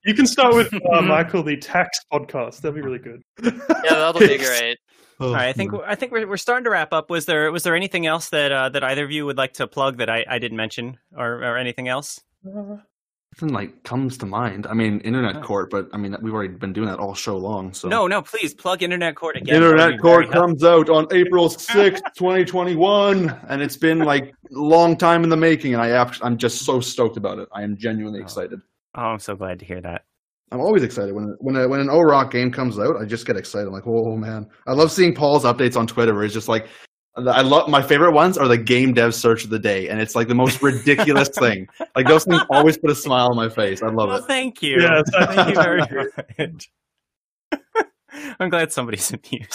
You 0.05 0.14
can 0.14 0.28
start 0.28 0.53
with 0.55 0.74
uh, 0.91 1.01
Michael, 1.01 1.41
the 1.43 1.55
tax 1.57 1.99
podcast. 2.11 2.61
That'd 2.61 2.76
be 2.76 2.82
really 2.82 2.99
good. 2.99 3.22
yeah, 3.41 3.51
that'll 3.89 4.20
be 4.20 4.38
great. 4.38 4.78
Oh, 5.20 5.28
All 5.30 5.34
right, 5.34 5.47
I 5.47 5.53
think 5.53 5.74
I 5.86 5.95
think 5.95 6.11
we're, 6.11 6.28
we're 6.28 6.38
starting 6.38 6.66
to 6.66 6.70
wrap 6.70 6.91
up. 6.91 7.09
Was 7.09 7.26
there 7.26 7.51
was 7.51 7.64
there 7.64 7.76
anything 7.76 8.05
else 8.05 8.30
that 8.30 8.51
uh, 8.51 8.70
that 8.70 8.84
either 8.84 9.05
of 9.05 9.11
you 9.11 9.26
would 9.26 9.38
like 9.38 9.53
to 9.53 9.68
plug 9.68 9.97
that 9.97 10.09
I, 10.09 10.26
I 10.30 10.39
didn't 10.39 10.57
mention 10.57 10.97
or, 11.16 11.36
or 11.43 11.57
anything 11.57 11.88
else? 11.88 12.22
Uh, 12.45 12.78
Nothing 13.42 13.54
like 13.56 13.82
comes 13.84 14.18
to 14.20 14.28
mind. 14.28 14.68
I 14.68 14.74
mean, 14.76 15.00
Internet 15.00 15.42
Court, 15.42 15.72
but 15.72 15.88
I 15.92 15.98
mean, 15.98 16.16
we've 16.22 16.34
already 16.34 16.54
been 16.54 16.72
doing 16.72 16.88
that 16.88 17.00
all 17.00 17.16
show 17.16 17.36
long. 17.36 17.74
So 17.74 17.88
No, 17.88 18.06
no, 18.06 18.22
please 18.22 18.54
plug 18.54 18.84
Internet 18.84 19.16
Court 19.16 19.38
again. 19.38 19.56
Internet 19.56 20.00
Court 20.00 20.26
very 20.28 20.34
helpful. 20.34 20.42
comes 20.42 20.64
out 20.64 20.90
on 20.90 21.08
April 21.12 21.50
sixth, 21.50 22.04
2021, 22.16 23.30
and 23.50 23.62
it's 23.62 23.76
been 23.78 24.00
like 24.00 24.26
a 24.26 24.34
long 24.52 24.96
time 24.96 25.24
in 25.24 25.30
the 25.32 25.38
making, 25.38 25.74
and 25.74 25.82
I 25.82 25.90
act- 25.90 26.20
I'm 26.22 26.38
just 26.38 26.64
so 26.64 26.80
stoked 26.80 27.18
about 27.18 27.40
it. 27.40 27.50
I 27.52 27.64
am 27.64 27.76
genuinely 27.76 28.20
Oh. 28.20 28.24
excited. 28.24 28.60
Oh, 28.96 29.02
I'm 29.02 29.20
so 29.20 29.36
glad 29.36 29.58
to 29.60 29.66
hear 29.66 29.82
that. 29.82 30.04
I'm 30.52 30.60
always 30.60 30.84
excited 30.84 31.16
when 31.16 31.36
when 31.40 31.56
a, 31.56 31.68
when 31.68 31.80
an 31.80 31.88
OhaRock 31.88 32.30
game 32.30 32.52
comes 32.52 32.78
out. 32.78 32.98
I 33.02 33.06
just 33.06 33.26
get 33.26 33.36
excited. 33.36 33.66
I'm 33.68 33.74
like, 33.74 33.88
oh 33.88 34.16
man, 34.16 34.48
I 34.68 34.74
love 34.74 34.92
seeing 34.92 35.16
Paul's 35.16 35.44
updates 35.46 35.76
on 35.76 35.88
Twitter. 35.88 36.14
Where 36.14 36.22
he's 36.22 36.34
just 36.34 36.48
like, 36.48 36.68
I 37.16 37.41
love 37.41 37.70
my 37.70 37.82
favorite 37.84 38.14
ones 38.14 38.38
are 38.39 38.47
the 38.47 38.57
game 38.57 38.93
dev 38.93 39.14
search 39.14 39.43
of 39.43 39.51
the 39.51 39.59
day, 39.59 39.88
and 39.89 40.01
it's 40.01 40.16
like 40.16 40.28
the 40.28 40.34
most 40.36 40.61
ridiculous 40.64 41.30
thing. 41.39 41.68
Like 41.95 42.07
those 42.07 42.24
things 42.26 42.41
always 42.49 42.78
put 42.78 42.89
a 42.89 42.95
smile 42.95 43.28
on 43.28 43.36
my 43.36 43.49
face. 43.49 43.84
I 43.84 43.88
love 43.88 44.09
Well, 44.09 44.18
it. 44.18 44.26
thank 44.26 44.64
you. 44.64 44.82
Yes, 44.82 45.03
I- 45.16 45.26
thank 45.36 45.49
you 45.49 45.55
very 45.64 45.82
much. 46.47 46.70
I'm 48.39 48.49
glad 48.49 48.72
somebody's 48.72 49.09
amused. 49.11 49.51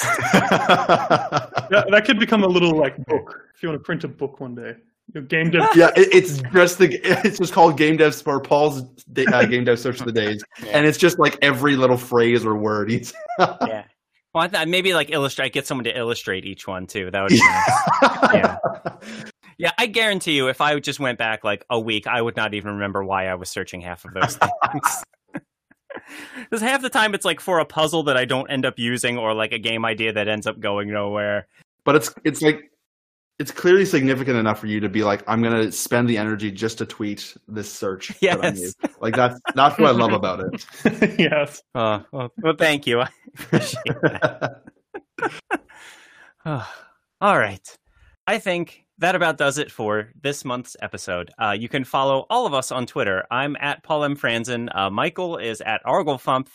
that, 0.59 1.87
that 1.91 2.05
could 2.05 2.19
become 2.19 2.43
a 2.45 2.47
little 2.49 2.77
like 2.77 2.97
book 3.07 3.41
if 3.55 3.63
you 3.63 3.69
want 3.69 3.81
to 3.81 3.85
print 3.85 4.05
a 4.05 4.09
book 4.09 4.41
one 4.41 4.55
day. 4.55 4.75
Your 5.15 5.23
game 5.23 5.51
dev. 5.51 5.69
yeah, 5.75 5.89
it, 5.97 6.09
it's 6.13 6.43
just 6.53 6.79
the 6.79 7.01
it's 7.25 7.39
just 7.39 7.53
called 7.53 7.79
game 7.79 7.97
dev 7.97 8.21
or 8.27 8.41
Paul's 8.41 8.83
da- 9.13 9.25
uh, 9.33 9.45
game 9.47 9.65
dev 9.65 9.79
search 9.81 10.01
of 10.01 10.07
the 10.07 10.13
days, 10.13 10.45
and 10.67 10.87
it's 10.87 10.99
just 10.99 11.19
like 11.19 11.39
every 11.41 11.77
little 11.77 11.97
phrase 11.97 12.45
or 12.45 12.57
word. 12.57 12.91
He's 12.91 13.15
yeah. 13.39 13.85
Well, 14.35 14.45
I 14.45 14.49
th- 14.49 14.69
maybe 14.69 14.93
like 14.95 15.11
illustrate. 15.11 15.53
Get 15.53 15.67
someone 15.67 15.85
to 15.85 15.97
illustrate 15.97 16.45
each 16.45 16.67
one 16.67 16.87
too. 16.87 17.11
That 17.11 17.23
would 17.23 17.31
be 17.31 17.39
nice. 17.41 18.33
Yeah. 18.35 18.57
Yeah, 19.61 19.73
I 19.77 19.87
guarantee 19.87 20.33
you, 20.37 20.49
if 20.49 20.61
I 20.61 20.79
just 20.79 21.01
went 21.01 21.19
back 21.19 21.43
like 21.43 21.65
a 21.69 21.81
week, 21.81 22.07
I 22.07 22.23
would 22.23 22.37
not 22.37 22.55
even 22.55 22.75
remember 22.75 23.03
why 23.03 23.27
I 23.27 23.35
was 23.35 23.49
searching 23.49 23.81
half 23.81 24.05
of 24.05 24.15
those 24.15 24.37
things. 24.37 25.05
Because 26.39 26.61
half 26.63 26.81
the 26.81 26.89
time 26.91 27.13
it's 27.15 27.25
like 27.25 27.41
for 27.41 27.59
a 27.59 27.65
puzzle 27.65 28.05
that 28.05 28.17
I 28.17 28.25
don't 28.25 28.49
end 28.51 28.65
up 28.65 28.79
using, 28.79 29.19
or 29.19 29.35
like 29.35 29.53
a 29.53 29.59
game 29.59 29.85
idea 29.85 30.13
that 30.13 30.29
ends 30.29 30.47
up 30.47 30.61
going 30.61 30.91
nowhere. 30.91 31.49
but 31.85 31.97
it's 31.97 32.15
it's 32.25 32.41
like 32.41 32.71
it's 33.39 33.51
clearly 33.51 33.85
significant 33.85 34.37
enough 34.37 34.59
for 34.59 34.67
you 34.67 34.81
to 34.81 34.89
be 34.89 35.05
like, 35.05 35.23
I'm 35.29 35.43
gonna 35.43 35.71
spend 35.73 36.09
the 36.09 36.19
energy 36.19 36.51
just 36.51 36.79
to 36.79 36.87
tweet 36.87 37.37
this 37.47 37.73
search. 37.73 38.09
that 38.21 38.45
I 38.45 38.49
Yes. 38.49 38.75
like 39.01 39.15
that's 39.15 39.41
that's 39.55 39.79
what 39.79 39.89
I 39.89 39.93
love 39.93 40.13
about 40.13 40.41
it. 40.41 41.19
yes. 41.19 41.63
Uh, 41.75 42.01
well, 42.13 42.33
well, 42.43 42.55
thank 42.59 42.87
you. 42.87 43.01
I 43.03 43.09
appreciate 43.39 43.85
that. 44.03 44.63
All 47.21 47.39
right. 47.39 47.79
I 48.27 48.39
think 48.39 48.85
that 48.99 49.15
about 49.15 49.39
does 49.39 49.59
it 49.59 49.71
for 49.71 50.11
this 50.21 50.45
month's 50.45 50.77
episode. 50.83 51.31
Uh, 51.41 51.57
you 51.59 51.69
can 51.69 51.85
follow 51.85 52.27
all 52.31 52.47
of 52.47 52.55
us 52.55 52.73
on 52.73 52.85
Twitter. 52.87 53.25
I'm 53.31 53.57
at 53.61 53.83
Paul 53.83 54.05
M. 54.05 54.17
Franzen. 54.17 54.69
Uh, 54.75 54.91
Michael 54.91 55.37
is 55.37 55.61
at 55.61 55.83
Arglefumph. 55.85 56.49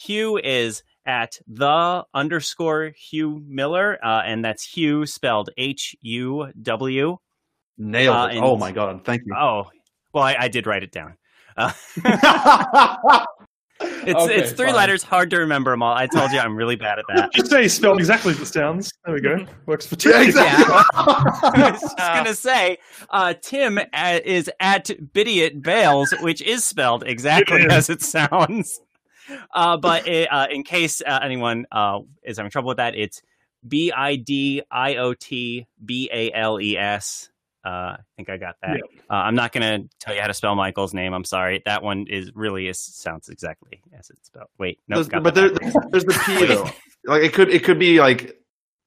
Huw 0.00 0.40
is 0.42 0.82
at 1.06 1.38
the 1.46 2.04
underscore 2.14 2.92
Huw 3.12 3.44
Miller, 3.46 3.98
uh, 4.04 4.22
and 4.24 4.44
that's 4.44 4.66
Huw 4.74 5.08
spelled 5.08 5.50
H 5.56 5.94
U 6.02 6.48
W. 6.62 7.16
Nailed 7.78 8.16
Uh, 8.16 8.26
it. 8.30 8.36
and- 8.36 8.44
oh 8.44 8.56
my 8.56 8.70
god, 8.72 9.04
thank 9.04 9.22
you. 9.26 9.34
Oh, 9.36 9.64
well, 10.12 10.24
I, 10.24 10.36
I 10.40 10.48
did 10.48 10.66
write 10.66 10.82
it 10.82 10.92
down. 10.92 11.16
Uh, 11.56 11.72
it's 13.80 14.14
Okay, 14.14 14.34
it's 14.36 14.52
three 14.52 14.66
fine. 14.66 14.76
letters, 14.76 15.02
hard 15.02 15.28
to 15.30 15.38
remember 15.38 15.70
them 15.72 15.82
all. 15.82 15.94
I 15.94 16.06
told 16.06 16.30
you 16.32 16.38
I'm 16.38 16.54
really 16.56 16.76
bad 16.76 16.98
at 16.98 17.04
that. 17.14 17.32
Just 17.32 17.50
say 17.50 17.66
spelled 17.68 17.98
exactly 17.98 18.32
as 18.32 18.40
it 18.40 18.46
sounds. 18.46 18.92
There 19.04 19.14
we 19.14 19.20
go. 19.20 19.44
Works 19.66 19.86
for 19.86 19.96
two. 19.96 20.10
Yeah, 20.10 20.22
exactly. 20.22 20.64
I 20.94 21.70
was 21.72 21.80
just 21.80 21.96
gonna 21.96 22.34
say, 22.34 22.78
uh, 23.10 23.34
Tim 23.42 23.78
uh, 23.92 24.20
is 24.24 24.50
at 24.60 24.90
Bidiot 25.12 25.62
Bales, 25.62 26.12
which 26.20 26.40
is 26.42 26.64
spelled 26.64 27.02
exactly 27.06 27.62
It 27.62 27.66
is. 27.66 27.72
as 27.72 27.90
it 27.90 28.02
sounds. 28.02 28.80
Uh, 29.54 29.76
but 29.76 30.06
it, 30.08 30.26
uh, 30.32 30.46
in 30.50 30.62
case 30.64 31.00
uh, 31.06 31.20
anyone 31.22 31.66
uh, 31.72 32.00
is 32.22 32.36
having 32.36 32.50
trouble 32.50 32.68
with 32.68 32.78
that, 32.78 32.94
it's 32.94 33.22
B 33.66 33.92
I 33.94 34.16
D 34.16 34.62
I 34.70 34.96
O 34.96 35.14
T 35.14 35.66
B 35.84 36.08
A 36.12 36.32
L 36.32 36.60
E 36.60 36.76
S. 36.76 37.28
Uh, 37.64 37.68
I 37.68 37.98
think 38.16 38.28
I 38.28 38.38
got 38.38 38.56
that. 38.62 38.80
Uh, 39.08 39.14
I'm 39.14 39.36
not 39.36 39.52
gonna 39.52 39.84
tell 40.00 40.14
you 40.14 40.20
how 40.20 40.26
to 40.26 40.34
spell 40.34 40.56
Michael's 40.56 40.92
name. 40.92 41.12
I'm 41.14 41.24
sorry. 41.24 41.62
That 41.64 41.82
one 41.84 42.06
is 42.08 42.32
really 42.34 42.66
is, 42.66 42.80
sounds 42.80 43.28
exactly 43.28 43.80
as 43.96 44.10
it's 44.10 44.26
spelled. 44.26 44.48
Wait, 44.58 44.80
no, 44.88 44.96
There's- 44.96 45.08
got 45.08 45.22
but 45.22 45.34
there, 45.36 45.50
there's 45.90 46.04
the 46.04 46.20
P 46.26 46.46
though. 46.46 46.68
Like 47.04 47.22
it 47.22 47.32
could 47.32 47.50
it 47.50 47.62
could 47.62 47.78
be 47.78 48.00
like 48.00 48.36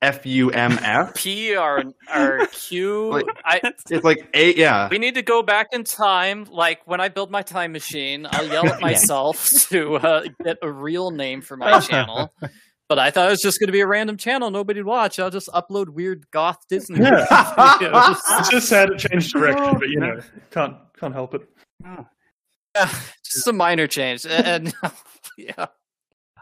F 0.01 0.25
U 0.25 0.51
M 0.51 0.77
F. 0.81 1.15
P 1.15 1.55
or 1.55 1.83
or 2.15 2.45
Q. 2.51 3.09
Like- 3.11 3.25
I 3.43 3.61
It's 3.89 4.03
like 4.03 4.27
A. 4.33 4.53
Yeah. 4.55 4.87
we 4.89 4.97
need 4.99 5.15
to 5.15 5.21
go 5.21 5.41
back 5.41 5.67
in 5.73 5.83
time. 5.83 6.45
Like 6.51 6.81
when 6.85 6.99
I 7.01 7.09
build 7.09 7.31
my 7.31 7.41
time 7.41 7.71
machine, 7.71 8.27
I'll 8.29 8.45
yell 8.47 8.65
at 8.67 8.73
Yeah. 8.79 8.85
myself 8.85 9.49
to 9.69 9.95
uh, 9.95 10.23
get 10.43 10.57
a 10.61 10.71
real 10.71 11.11
name 11.11 11.41
for 11.41 11.57
my 11.57 11.79
channel. 11.81 12.33
But 12.87 12.99
I 12.99 13.09
thought 13.09 13.27
it 13.27 13.31
was 13.31 13.41
just 13.41 13.59
going 13.59 13.67
to 13.67 13.73
be 13.73 13.79
a 13.81 13.87
random 13.87 14.15
channel 14.15 14.51
nobody'd 14.51 14.83
watch. 14.83 15.17
I'll 15.17 15.31
just 15.31 15.47
upload 15.49 15.89
weird 15.89 16.29
goth 16.29 16.59
Disney 16.69 16.99
Yeah. 16.99 17.25
videos. 17.25 18.17
It's 18.39 18.49
just 18.51 18.69
sad 18.69 18.89
it 18.91 18.99
changed 18.99 19.33
direction, 19.33 19.79
but 19.79 19.89
you 19.89 19.99
know, 19.99 20.19
can't 20.51 20.75
can't 20.99 21.13
help 21.13 21.33
it. 21.33 21.49
Yeah, 21.83 22.03
just 23.23 23.47
a 23.47 23.53
minor 23.53 23.87
change. 23.87 24.25
And 24.27 24.71
yeah, 25.37 25.65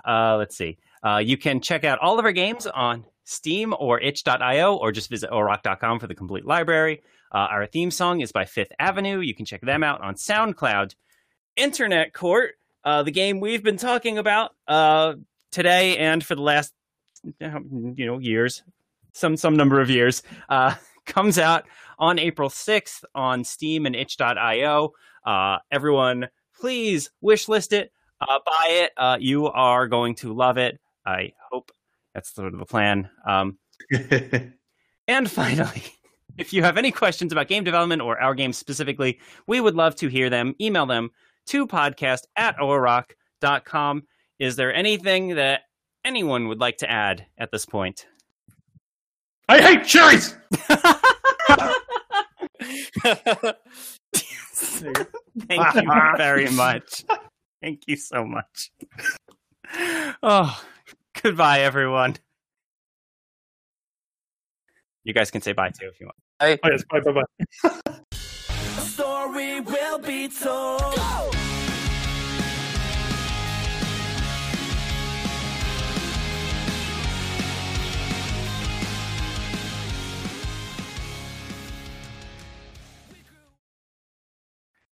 Uh, 0.06 0.36
let's 0.38 0.58
see. 0.58 0.80
Uh, 1.02 1.20
you 1.20 1.38
can 1.38 1.62
check 1.62 1.84
out 1.86 2.00
all 2.00 2.20
of 2.20 2.26
our 2.26 2.32
games 2.34 2.66
on 2.68 3.06
Steam 3.24 3.74
or 3.80 4.00
itch.io 4.00 4.76
or 4.76 4.92
just 4.92 5.10
visit 5.10 5.30
oharock.com 5.30 6.00
for 6.00 6.08
the 6.08 6.16
complete 6.16 6.46
library. 6.46 7.02
Uh, 7.32 7.48
our 7.50 7.66
theme 7.66 7.92
song 7.92 8.22
is 8.22 8.32
by 8.32 8.46
Fifth 8.46 8.72
Avenue. 8.80 9.20
You 9.20 9.34
can 9.34 9.46
check 9.46 9.62
them 9.62 9.84
out 9.84 10.02
on 10.02 10.16
SoundCloud. 10.16 10.96
Internet 11.56 12.14
Court, 12.14 12.52
uh, 12.84 13.04
the 13.04 13.12
game 13.12 13.40
we've 13.40 13.64
been 13.64 13.78
talking 13.78 14.18
about 14.18 14.52
uh, 14.68 15.14
today 15.52 15.98
and 15.98 16.24
for 16.24 16.36
the 16.36 16.42
last 16.42 16.74
you 17.40 18.06
know 18.06 18.20
years, 18.20 18.64
some 19.14 19.38
some 19.38 19.56
number 19.56 19.80
of 19.80 19.90
years, 19.90 20.24
uh, 20.50 20.76
comes 21.06 21.38
out 21.40 21.66
on 22.00 22.20
April 22.20 22.50
6th 22.50 23.04
on 23.16 23.44
Steam 23.44 23.86
and 23.86 23.96
itch.io. 23.96 24.94
Uh, 25.26 25.58
everyone, 25.72 26.28
please 26.60 27.12
wish 27.22 27.48
list 27.48 27.72
it, 27.72 27.92
uh, 28.20 28.40
buy 28.46 28.88
it. 28.90 29.22
You 29.22 29.48
are 29.48 29.88
going 29.88 30.16
to 30.16 30.34
love 30.34 30.58
it. 30.58 30.80
I 31.06 31.34
hope 31.52 31.72
that's 32.14 32.34
sort 32.34 32.54
of 32.54 32.60
the 32.60 32.66
plan. 32.66 33.10
Um, 33.26 33.58
and 35.08 35.30
finally, 35.30 35.84
if 36.38 36.54
you 36.54 36.64
have 36.64 36.78
any 36.78 36.92
questions 36.92 37.32
about 37.32 37.48
game 37.48 37.64
development 37.64 38.02
or 38.02 38.20
our 38.20 38.36
game 38.36 38.54
specifically, 38.54 39.20
we 39.48 39.60
would 39.60 39.76
love 39.76 39.96
to 39.98 40.08
hear 40.08 40.30
them. 40.30 40.56
Email 40.62 40.86
them 40.86 41.12
to 41.48 41.68
podcast 41.68 42.22
at 42.36 42.58
oharock.com. 42.58 44.04
Is 44.40 44.56
there 44.56 44.74
anything 44.74 45.36
that 45.36 45.62
anyone 46.06 46.48
would 46.48 46.60
like 46.60 46.78
to 46.78 46.90
add 46.90 47.26
at 47.38 47.52
this 47.52 47.66
point? 47.66 48.08
I 49.50 49.62
hate 49.62 49.86
cherries. 49.86 50.36
Thank 55.48 55.76
you 55.76 55.92
very 56.18 56.50
much. 56.52 57.04
Thank 57.62 57.84
you 57.88 57.96
so 57.96 58.26
much. 58.26 58.72
Oh, 60.22 60.64
goodbye, 61.34 61.62
everyone. 61.62 62.18
You 65.06 65.14
guys 65.14 65.32
can 65.32 65.42
say 65.42 65.54
bye 65.54 65.70
too 65.70 65.88
if 65.88 66.00
you 66.00 66.08
want. 66.08 66.60
Oh, 66.64 66.70
yes, 66.70 66.84
bye, 66.90 67.00
bye, 67.00 67.24
bye. 67.72 68.00
story 68.82 69.62
will 69.62 70.00
be 70.00 70.28
told. 70.28 71.43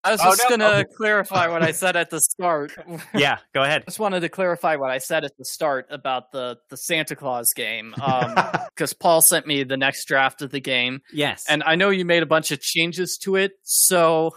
I 0.03 0.11
was 0.11 0.19
Oh, 0.23 0.31
just 0.35 0.43
no. 0.49 0.57
gonna 0.57 0.85
clarify 0.85 1.47
what 1.47 1.61
I 1.61 1.71
said 1.71 1.95
at 1.95 2.09
the 2.09 2.19
start. 2.19 2.71
Yeah, 3.13 3.37
go 3.53 3.61
ahead. 3.61 3.83
just 3.85 3.99
wanted 3.99 4.21
to 4.21 4.29
clarify 4.29 4.75
what 4.77 4.89
I 4.89 4.97
said 4.97 5.23
at 5.25 5.37
the 5.37 5.45
start 5.45 5.85
about 5.91 6.31
the 6.31 6.57
the 6.69 6.77
Santa 6.77 7.15
Claus 7.15 7.53
game, 7.55 7.93
um, 8.01 8.33
because 8.75 8.93
Paul 8.93 9.21
sent 9.21 9.45
me 9.45 9.63
the 9.63 9.77
next 9.77 10.05
draft 10.05 10.41
of 10.41 10.49
the 10.51 10.59
game, 10.59 11.01
Yes. 11.13 11.45
and 11.47 11.61
I 11.63 11.75
know 11.75 11.89
you 11.91 12.03
made 12.05 12.23
a 12.23 12.27
bunch 12.27 12.51
of 12.51 12.59
changes 12.61 13.17
to 13.23 13.35
it. 13.35 13.51
So 13.63 14.31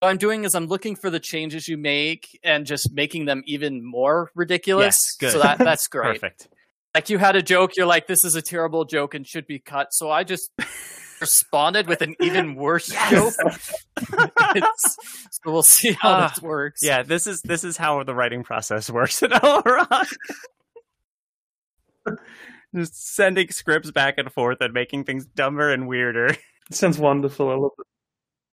what 0.00 0.10
I'm 0.10 0.18
doing 0.18 0.44
is 0.44 0.54
I'm 0.54 0.66
looking 0.66 0.94
for 0.94 1.10
the 1.10 1.18
changes 1.20 1.66
you 1.66 1.76
make 1.76 2.38
and 2.44 2.66
just 2.66 2.92
making 2.92 3.24
them 3.24 3.42
even 3.46 3.84
more 3.84 4.30
ridiculous. 4.36 4.96
Yes, 4.96 5.16
good. 5.18 5.32
So 5.32 5.38
that 5.42 5.58
that's 5.58 5.88
great. 5.88 6.20
perfect. 6.20 6.48
Like 6.94 7.10
you 7.10 7.18
had 7.18 7.34
a 7.36 7.42
joke, 7.42 7.76
you're 7.76 7.86
like, 7.86 8.06
"This 8.06 8.24
is 8.24 8.36
a 8.36 8.42
terrible 8.42 8.84
joke 8.84 9.14
and 9.14 9.26
should 9.26 9.46
be 9.46 9.58
cut." 9.58 9.88
So 9.92 10.10
I 10.10 10.22
just 10.24 10.50
responded 11.20 11.86
with 11.88 12.02
an 12.02 12.14
even 12.20 12.54
worse 12.54 12.88
joke. 13.10 13.34
So 15.30 15.52
we'll 15.52 15.62
see 15.62 15.92
how 15.92 16.10
Ah, 16.10 16.28
this 16.28 16.42
works. 16.42 16.80
Yeah, 16.82 17.02
this 17.02 17.26
is 17.26 17.42
this 17.42 17.64
is 17.64 17.76
how 17.76 18.02
the 18.02 18.14
writing 18.14 18.42
process 18.44 18.90
works 18.90 19.22
at 19.22 19.30
Elrond. 19.30 20.12
Just 22.74 23.14
sending 23.14 23.48
scripts 23.50 23.90
back 23.90 24.14
and 24.18 24.30
forth 24.32 24.58
and 24.60 24.72
making 24.74 25.04
things 25.04 25.26
dumber 25.26 25.70
and 25.72 25.86
weirder. 25.88 26.26
It 26.68 26.74
sounds 26.74 26.98
wonderful. 26.98 27.48
I 27.48 27.54
love 27.54 27.70
it. 27.78 27.86